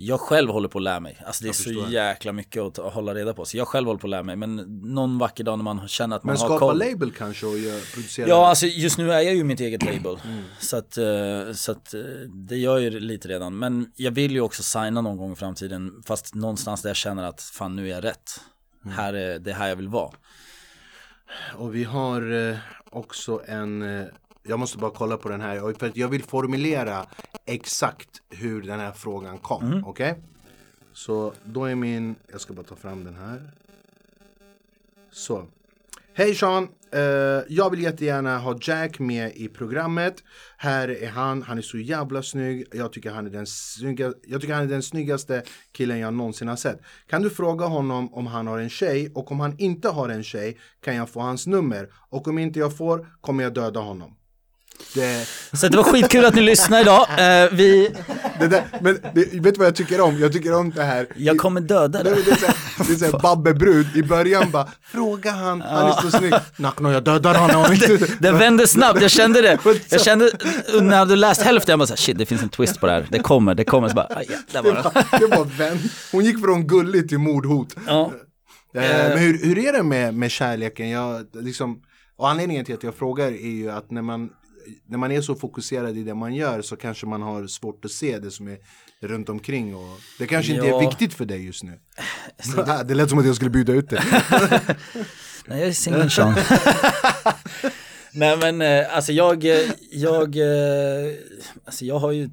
jag 0.01 0.19
själv 0.19 0.49
håller 0.49 0.67
på 0.69 0.77
att 0.77 0.83
lära 0.83 0.99
mig, 0.99 1.21
alltså 1.25 1.43
det 1.43 1.49
är 1.49 1.53
så 1.53 1.85
jäkla 1.89 2.31
mycket 2.31 2.61
att 2.63 2.73
ta- 2.75 2.89
hålla 2.89 3.15
reda 3.15 3.33
på. 3.33 3.45
Så 3.45 3.57
jag 3.57 3.67
själv 3.67 3.87
håller 3.87 3.99
på 3.99 4.07
att 4.07 4.11
lära 4.11 4.23
mig, 4.23 4.35
men 4.35 4.55
någon 4.83 5.17
vacker 5.17 5.43
dag 5.43 5.57
när 5.57 5.63
man 5.63 5.87
känner 5.87 6.15
att 6.15 6.23
man 6.23 6.33
Men 6.33 6.41
har 6.41 6.47
skapa 6.47 6.59
koll. 6.59 6.77
label 6.77 7.11
kanske 7.11 7.45
och 7.45 7.53
producera? 7.93 8.27
Ja, 8.29 8.47
alltså 8.49 8.65
just 8.65 8.97
nu 8.97 9.11
är 9.13 9.19
jag 9.21 9.35
ju 9.35 9.43
mitt 9.43 9.59
eget 9.59 9.83
label. 9.83 10.17
Mm. 10.25 10.43
Så 10.59 10.77
att, 10.77 10.97
eh, 10.97 11.53
så 11.53 11.71
att 11.71 11.93
eh, 11.93 11.99
det 12.47 12.57
gör 12.57 12.77
ju 12.77 12.99
lite 12.99 13.27
redan. 13.27 13.57
Men 13.59 13.91
jag 13.95 14.11
vill 14.11 14.31
ju 14.31 14.41
också 14.41 14.63
signa 14.63 15.01
någon 15.01 15.17
gång 15.17 15.33
i 15.33 15.35
framtiden. 15.35 15.91
Fast 16.05 16.35
någonstans 16.35 16.81
där 16.81 16.89
jag 16.89 16.97
känner 16.97 17.23
att 17.23 17.41
fan 17.41 17.75
nu 17.75 17.85
är 17.85 17.89
jag 17.95 18.03
rätt. 18.03 18.31
Mm. 18.85 18.97
Här 18.97 19.13
är 19.13 19.39
det 19.39 19.53
här 19.53 19.67
jag 19.69 19.75
vill 19.75 19.87
vara. 19.89 20.11
Och 21.57 21.75
vi 21.75 21.83
har 21.83 22.49
eh, 22.49 22.57
också 22.89 23.41
en, 23.45 23.81
eh, 23.81 24.05
jag 24.43 24.59
måste 24.59 24.77
bara 24.77 24.91
kolla 24.91 25.17
på 25.17 25.29
den 25.29 25.41
här, 25.41 25.73
för 25.79 25.87
att 25.87 25.97
jag 25.97 26.07
vill 26.07 26.23
formulera 26.23 27.05
exakt 27.45 28.21
hur 28.29 28.61
den 28.61 28.79
här 28.79 28.91
frågan 28.91 29.37
kom, 29.37 29.83
okej? 29.85 30.15
Så 30.93 31.33
då 31.43 31.65
är 31.65 31.75
min, 31.75 32.15
jag 32.31 32.41
ska 32.41 32.53
bara 32.53 32.65
ta 32.65 32.75
fram 32.75 33.03
den 33.03 33.15
här. 33.15 33.51
Så. 35.11 35.45
Hej 36.19 36.35
Sean, 36.35 36.67
Uh, 36.95 37.43
jag 37.49 37.69
vill 37.69 37.81
jättegärna 37.81 38.37
ha 38.37 38.57
Jack 38.61 38.99
med 38.99 39.31
i 39.35 39.47
programmet. 39.47 40.23
Här 40.57 40.87
är 41.03 41.09
han, 41.09 41.41
han 41.41 41.57
är 41.57 41.61
så 41.61 41.77
jävla 41.77 42.23
snygg. 42.23 42.65
Jag 42.71 42.93
tycker 42.93 43.11
han 43.11 43.25
är 43.25 43.29
den, 43.29 43.47
snygga, 43.47 44.13
jag 44.27 44.41
tycker 44.41 44.53
han 44.53 44.63
är 44.63 44.67
den 44.67 44.83
snyggaste 44.83 45.43
killen 45.71 45.99
jag 45.99 46.13
någonsin 46.13 46.47
har 46.47 46.55
sett. 46.55 46.81
Kan 47.07 47.21
du 47.21 47.29
fråga 47.29 47.65
honom 47.65 48.13
om 48.13 48.27
han 48.27 48.47
har 48.47 48.59
en 48.59 48.69
tjej 48.69 49.11
och 49.15 49.31
om 49.31 49.39
han 49.39 49.55
inte 49.59 49.89
har 49.89 50.09
en 50.09 50.23
tjej 50.23 50.57
kan 50.81 50.95
jag 50.95 51.09
få 51.09 51.19
hans 51.19 51.47
nummer 51.47 51.89
och 52.09 52.27
om 52.27 52.39
inte 52.39 52.59
jag 52.59 52.77
får 52.77 53.07
kommer 53.21 53.43
jag 53.43 53.53
döda 53.53 53.79
honom. 53.79 54.18
Det, 54.93 55.27
Så 55.53 55.67
det 55.67 55.77
var 55.77 55.83
skitkul 55.83 56.25
att 56.25 56.35
ni 56.35 56.41
lyssnade 56.41 56.81
idag. 56.81 57.01
Eh, 57.09 57.49
vi, 57.51 57.89
det 58.39 58.47
där, 58.47 58.63
men 58.81 58.99
det, 59.13 59.25
vet 59.33 59.43
du 59.43 59.51
vad 59.51 59.67
jag 59.67 59.75
tycker 59.75 60.01
om? 60.01 60.19
Jag 60.19 60.33
tycker 60.33 60.53
om 60.53 60.71
det 60.71 60.83
här. 60.83 61.07
jag 61.15 61.37
kommer 61.37 61.61
döda 61.61 62.03
dig. 62.03 62.23
Det 62.25 62.31
är 62.31 62.35
såhär, 62.35 62.55
det 62.87 62.93
är 62.93 62.97
såhär 62.97 63.19
Babbe 63.21 63.53
Brud, 63.53 63.87
i 63.95 64.03
början 64.03 64.51
bara 64.51 64.67
Fråga 64.81 65.31
han, 65.31 65.61
han 65.61 65.87
är 65.87 66.01
så 66.01 66.11
snygg 66.17 66.33
Nackno 66.57 66.91
jag 66.91 67.03
dödar 67.03 67.35
honom 67.35 67.77
Det 68.19 68.31
vände 68.31 68.67
snabbt, 68.67 69.01
jag 69.01 69.11
kände 69.11 69.41
det. 69.41 69.57
Jag 69.89 70.01
kände 70.01 70.31
när 70.81 71.05
du 71.05 71.15
läst 71.15 71.41
hälften, 71.41 71.71
jag 71.71 71.79
bara 71.79 71.87
såhär, 71.87 71.97
shit 71.97 72.17
det 72.17 72.25
finns 72.25 72.43
en 72.43 72.49
twist 72.49 72.79
på 72.79 72.85
det 72.85 72.91
här. 72.91 73.07
Det 73.09 73.19
kommer, 73.19 73.55
det 73.55 73.63
kommer. 73.63 73.89
Så 73.89 73.95
bara, 73.95 74.07
ja, 74.09 74.35
där 74.51 74.63
Det 74.63 74.69
var 74.69 74.75
det. 74.75 74.81
var, 74.83 75.19
det 75.29 75.35
var 75.37 75.45
vän. 75.45 75.79
Hon 76.11 76.25
gick 76.25 76.39
från 76.39 76.67
gullig 76.67 77.09
till 77.09 77.17
mordhot 77.19 77.75
Ja. 77.87 78.11
Eh, 78.75 78.81
Men 78.81 79.17
hur, 79.17 79.45
hur 79.45 79.57
är 79.57 79.73
det 79.73 79.83
med, 79.83 80.13
med 80.13 80.31
kärleken? 80.31 80.89
Jag, 80.89 81.25
liksom, 81.33 81.79
och 82.17 82.29
anledningen 82.29 82.65
till 82.65 82.75
att 82.75 82.83
jag 82.83 82.95
frågar 82.95 83.27
är 83.27 83.51
ju 83.51 83.71
att 83.71 83.91
när 83.91 84.01
man, 84.01 84.29
när 84.85 84.97
man 84.97 85.11
är 85.11 85.21
så 85.21 85.35
fokuserad 85.35 85.97
i 85.97 86.03
det 86.03 86.15
man 86.15 86.35
gör 86.35 86.61
så 86.61 86.75
kanske 86.75 87.05
man 87.05 87.21
har 87.21 87.47
svårt 87.47 87.85
att 87.85 87.91
se 87.91 88.19
det 88.19 88.31
som 88.31 88.47
är 88.47 88.57
runt 89.01 89.29
omkring 89.29 89.75
och 89.75 89.99
det 90.19 90.27
kanske 90.27 90.53
inte 90.53 90.67
Ja. 90.67 90.81
är 90.81 90.87
viktigt 90.89 91.13
för 91.13 91.25
dig 91.25 91.45
just 91.45 91.63
nu. 91.63 91.79
det 92.85 92.93
lät 92.93 93.09
som 93.09 93.19
att 93.19 93.25
jag 93.25 93.35
skulle 93.35 93.51
bjuda 93.51 93.73
ut 93.73 93.89
det. 93.89 94.03
Nej, 95.45 95.59
jag 95.59 95.67
är 95.67 95.71
singel 95.71 96.11
Sean. 96.11 96.35
Nej 98.13 98.37
men 98.37 98.61
eh, 98.61 98.95
alltså 98.95 99.11
jag, 99.11 99.45
eh, 99.45 99.71
jag, 99.91 100.35
eh, 100.37 101.13
alltså 101.65 101.85
jag 101.85 101.99
har 101.99 102.11
ju 102.11 102.29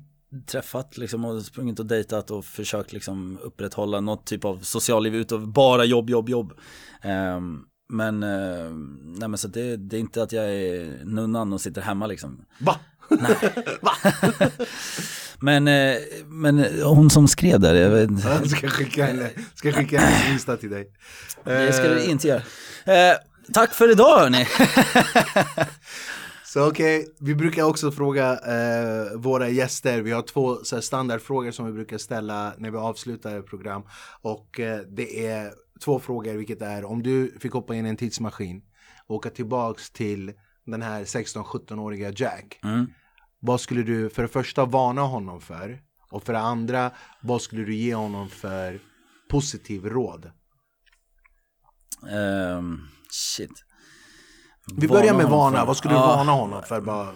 träffat 0.47 0.97
liksom 0.99 1.25
och 1.25 1.43
sprungit 1.43 1.79
och 1.81 1.87
dejtat 1.87 2.31
och 2.31 2.45
försökt 2.45 2.93
liksom 2.93 3.39
upprätthålla 3.43 4.01
något 4.01 4.27
typ 4.27 4.45
av 4.45 4.59
socialliv 4.63 5.15
utav 5.15 5.49
bara 5.53 5.85
jobb, 5.85 6.11
jobb, 6.11 6.29
jobb. 6.29 6.53
Ehm, 7.03 7.61
men, 7.89 8.23
eh, 8.23 8.71
nej 9.19 9.29
men 9.29 9.39
så 9.39 9.49
det, 9.49 9.77
det 9.77 9.97
är 9.97 10.01
inte 10.01 10.23
att 10.23 10.33
jag 10.33 10.45
är 10.45 11.05
nunnan 11.05 11.53
och 11.53 11.61
sitter 11.61 11.81
hemma 11.81 12.07
liksom. 12.07 12.45
Va? 12.59 12.81
Men, 15.41 15.69
eh, 15.69 15.97
men 16.27 16.83
hon 16.83 17.11
som 17.11 17.29
skrev 17.29 17.61
där, 17.61 17.75
jag 17.75 17.91
vet 17.91 18.11
inte. 18.11 18.29
Jag 18.29 18.51
ska 18.51 18.69
skicka 18.69 19.09
en, 19.09 19.29
ska 19.55 19.73
skicka 19.73 20.01
en 20.01 20.33
Insta 20.33 20.57
till 20.57 20.71
dig. 20.71 20.93
Det 21.45 21.73
ska 21.73 21.83
du 21.83 21.97
Eh, 21.99 22.11
inte 22.11 22.29
göra. 22.29 22.43
Eh, 22.85 23.17
tack 23.53 23.75
för 23.75 23.91
idag 23.91 24.19
hörni. 24.19 24.47
Så 26.45 26.69
okej, 26.69 27.15
vi 27.21 27.35
brukar 27.35 27.63
också 27.63 27.93
fråga 27.93 28.33
eh, 28.33 29.17
våra 29.17 29.49
gäster, 29.49 30.01
vi 30.01 30.13
har 30.13 30.23
två 30.23 30.57
så 30.65 30.77
här, 30.77 30.81
standardfrågor 30.81 31.51
som 31.51 31.67
vi 31.67 31.73
brukar 31.73 31.99
ställa 31.99 32.53
när 32.59 32.71
vi 32.71 32.77
avslutar 32.77 33.43
program. 33.43 33.83
Och 34.23 34.61
eh, 34.61 34.81
det 34.89 35.27
är 35.27 35.53
två 35.85 36.01
frågor, 36.01 36.35
vilket 36.35 36.63
är 36.63 36.85
om 36.85 37.03
du 37.03 37.39
fick 37.41 37.53
hoppa 37.53 37.75
in 37.75 37.87
i 37.87 37.89
en 37.89 37.97
tidsmaskin 37.97 38.63
och 39.07 39.15
åka 39.17 39.31
tillbaks 39.31 39.91
till 39.91 40.33
den 40.67 40.83
här 40.83 41.05
16-17-åriga 41.05 42.13
Jack. 42.17 42.59
Mm. 42.65 42.87
Vad 43.41 43.61
skulle 43.61 43.83
du 43.83 44.11
för 44.11 44.23
det 44.23 44.29
första 44.29 44.65
varna 44.65 45.03
honom 45.03 45.41
för? 45.41 45.81
Och 46.11 46.23
för 46.23 46.33
det 46.33 46.39
andra, 46.39 46.91
vad 47.23 47.43
skulle 47.43 47.65
du 47.65 47.75
ge 47.75 47.95
honom 47.95 48.29
för 48.29 48.81
positiv 49.31 49.85
råd? 49.87 50.31
Ehm, 52.11 52.81
shit. 53.11 53.51
Vi 54.77 54.89
börjar 54.89 55.15
med 55.15 55.25
honom 55.25 55.39
vana, 55.39 55.59
för- 55.59 55.67
vad 55.67 55.77
skulle 55.77 55.95
du 55.95 56.01
Ja. 56.01 56.07
varna 56.07 56.33
honom 56.33 56.63
för? 56.63 56.81
Bara. 56.81 57.09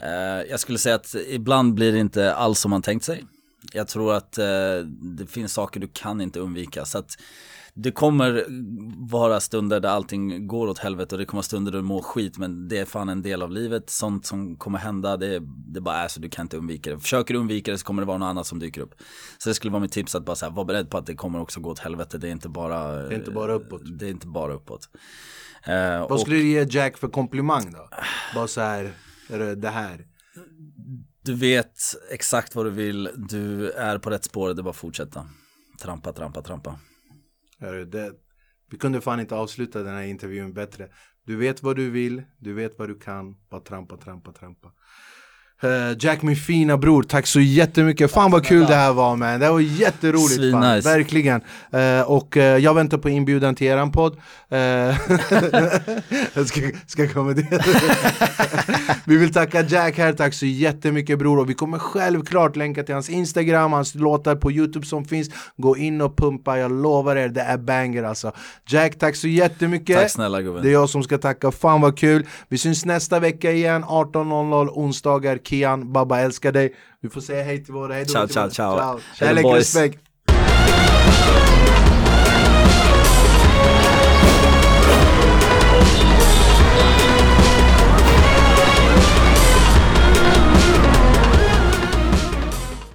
Eh, 0.00 0.42
jag 0.50 0.60
skulle 0.60 0.78
säga 0.78 0.94
att 0.94 1.14
ibland 1.28 1.74
blir 1.74 1.92
det 1.92 1.98
inte 1.98 2.34
alls 2.34 2.58
som 2.58 2.70
man 2.70 2.82
tänkt 2.82 3.04
sig. 3.04 3.24
Jag 3.72 3.88
tror 3.88 4.14
att 4.14 4.38
eh, 4.38 4.44
det 5.18 5.26
finns 5.26 5.52
saker 5.52 5.80
du 5.80 5.88
kan 5.92 6.20
inte 6.20 6.40
undvika. 6.40 6.84
Så 6.84 6.98
att 6.98 7.10
det 7.74 7.90
kommer 7.90 8.44
vara 9.10 9.40
stunder 9.40 9.80
där 9.80 9.88
allting 9.88 10.46
går 10.46 10.68
åt 10.68 10.78
helvete 10.78 11.14
och 11.14 11.18
det 11.18 11.24
kommer 11.24 11.42
stunder 11.42 11.72
där 11.72 11.78
du 11.78 11.84
mår 11.84 12.02
skit. 12.02 12.38
Men 12.38 12.68
det 12.68 12.78
är 12.78 12.84
fan 12.84 13.08
en 13.08 13.22
del 13.22 13.42
av 13.42 13.50
livet. 13.50 13.90
Sånt 13.90 14.26
som 14.26 14.56
kommer 14.56 14.78
hända, 14.78 15.16
det, 15.16 15.40
det 15.66 15.80
bara 15.80 15.96
är 15.96 16.08
så. 16.08 16.20
Du 16.20 16.28
kan 16.28 16.44
inte 16.44 16.56
undvika 16.56 16.90
det. 16.90 16.98
Försöker 17.00 17.34
du 17.34 17.40
undvika 17.40 17.70
det 17.72 17.78
så 17.78 17.84
kommer 17.86 18.02
det 18.02 18.06
vara 18.06 18.18
något 18.18 18.26
annat 18.26 18.46
som 18.46 18.58
dyker 18.58 18.80
upp. 18.80 18.94
Så 19.38 19.48
det 19.48 19.54
skulle 19.54 19.70
vara 19.70 19.80
mitt 19.82 19.92
tips 19.92 20.14
att 20.14 20.24
bara 20.24 20.36
så 20.36 20.46
här, 20.46 20.52
vara 20.52 20.64
beredd 20.64 20.90
på 20.90 20.98
att 20.98 21.06
det 21.06 21.14
kommer 21.14 21.40
också 21.40 21.60
gå 21.60 21.70
åt 21.70 21.78
helvete. 21.78 22.18
Det 22.18 22.28
är 22.28 22.32
inte 22.32 22.48
bara, 22.48 22.92
Det 22.92 23.14
är 23.14 23.18
inte 23.18 23.30
bara 23.30 23.52
uppåt. 23.52 23.98
Det 23.98 24.06
är 24.06 24.10
inte 24.10 24.26
bara 24.26 24.52
uppåt. 24.52 24.88
Eh, 25.64 26.00
Vad 26.00 26.10
och- 26.12 26.20
skulle 26.20 26.36
du 26.36 26.48
ge 26.48 26.66
Jack 26.70 26.96
för 26.98 27.08
komplimang 27.08 27.72
då? 27.72 27.88
Bara 28.34 28.46
så 28.48 28.60
här, 28.60 28.92
är 29.30 29.38
det 29.38 29.54
det 29.54 29.70
här? 29.70 30.04
Du 31.28 31.34
vet 31.34 31.80
exakt 32.10 32.54
vad 32.54 32.66
du 32.66 32.70
vill, 32.70 33.10
du 33.16 33.70
är 33.70 33.98
på 33.98 34.10
rätt 34.10 34.24
spår, 34.24 34.54
det 34.54 34.60
är 34.60 34.62
bara 34.62 34.70
att 34.70 34.76
fortsätta. 34.76 35.26
Trampa, 35.82 36.12
trampa, 36.12 36.42
trampa. 36.42 36.78
Det? 37.86 38.12
Vi 38.70 38.78
kunde 38.78 39.00
fan 39.00 39.20
inte 39.20 39.34
avsluta 39.34 39.82
den 39.82 39.94
här 39.94 40.02
intervjun 40.02 40.52
bättre. 40.52 40.88
Du 41.26 41.36
vet 41.36 41.62
vad 41.62 41.76
du 41.76 41.90
vill, 41.90 42.22
du 42.38 42.52
vet 42.52 42.78
vad 42.78 42.88
du 42.88 42.98
kan, 42.98 43.36
bara 43.50 43.60
trampa, 43.60 43.96
trampa, 43.96 44.32
trampa. 44.32 44.72
Eh, 45.62 45.96
Jack 45.98 46.22
min 46.22 46.36
fina 46.36 46.76
bror, 46.76 47.02
tack 47.02 47.26
så 47.26 47.40
jättemycket. 47.40 48.10
Fan 48.10 48.30
vad 48.30 48.46
kul 48.46 48.66
det 48.66 48.74
här 48.74 48.92
var 48.92 49.16
man. 49.16 49.40
Det 49.40 49.46
här 49.46 49.52
var 49.52 49.60
jätteroligt. 49.60 50.34
Svinnice. 50.34 50.88
Verkligen. 50.88 51.40
Eh, 51.72 52.00
och 52.00 52.36
eh, 52.36 52.58
jag 52.58 52.74
väntar 52.74 52.98
på 52.98 53.08
inbjudan 53.08 53.54
till 53.54 53.66
eran 53.66 53.92
podd. 53.92 54.16
Jag 56.34 56.46
ska, 56.46 56.60
ska 56.86 57.08
komma 57.08 57.32
dit. 57.32 57.46
vi 59.04 59.16
vill 59.16 59.32
tacka 59.32 59.62
Jack 59.62 59.98
här, 59.98 60.12
tack 60.12 60.34
så 60.34 60.46
jättemycket 60.46 61.18
bror. 61.18 61.38
Och 61.38 61.50
vi 61.50 61.54
kommer 61.54 61.78
självklart 61.78 62.56
länka 62.56 62.82
till 62.82 62.94
hans 62.94 63.10
Instagram, 63.10 63.72
hans 63.72 63.94
låtar 63.94 64.36
på 64.36 64.52
YouTube 64.52 64.86
som 64.86 65.04
finns. 65.04 65.30
Gå 65.56 65.76
in 65.76 66.00
och 66.00 66.16
pumpa, 66.16 66.58
jag 66.58 66.72
lovar 66.72 67.16
er, 67.16 67.28
det 67.28 67.40
är 67.40 67.58
banger 67.58 68.02
alltså. 68.02 68.32
Jack, 68.66 68.98
tack 68.98 69.16
så 69.16 69.28
jättemycket. 69.28 69.98
Tack 69.98 70.10
snälla 70.10 70.42
gubben. 70.42 70.62
Det 70.62 70.68
är 70.68 70.72
jag 70.72 70.88
som 70.88 71.02
ska 71.02 71.18
tacka, 71.18 71.50
fan 71.50 71.80
vad 71.80 71.98
kul. 71.98 72.26
Vi 72.48 72.58
syns 72.58 72.84
nästa 72.84 73.20
vecka 73.20 73.52
igen, 73.52 73.84
18.00 73.84 74.68
onsdagar. 74.68 75.38
Kian, 75.48 75.92
Babba 75.92 76.20
älskar 76.20 76.52
dig. 76.52 76.74
Vi 77.00 77.08
får 77.08 77.20
säga 77.20 77.42
hej 77.42 77.64
till 77.64 77.74
våra, 77.74 77.94
hej 77.94 78.04
då 78.04 78.12
Ciao, 78.12 78.28
ciao, 78.28 78.50
ciao. 78.50 78.78
ciao. 78.78 79.00
Kärlek, 79.18 79.46
respekt. 79.46 80.07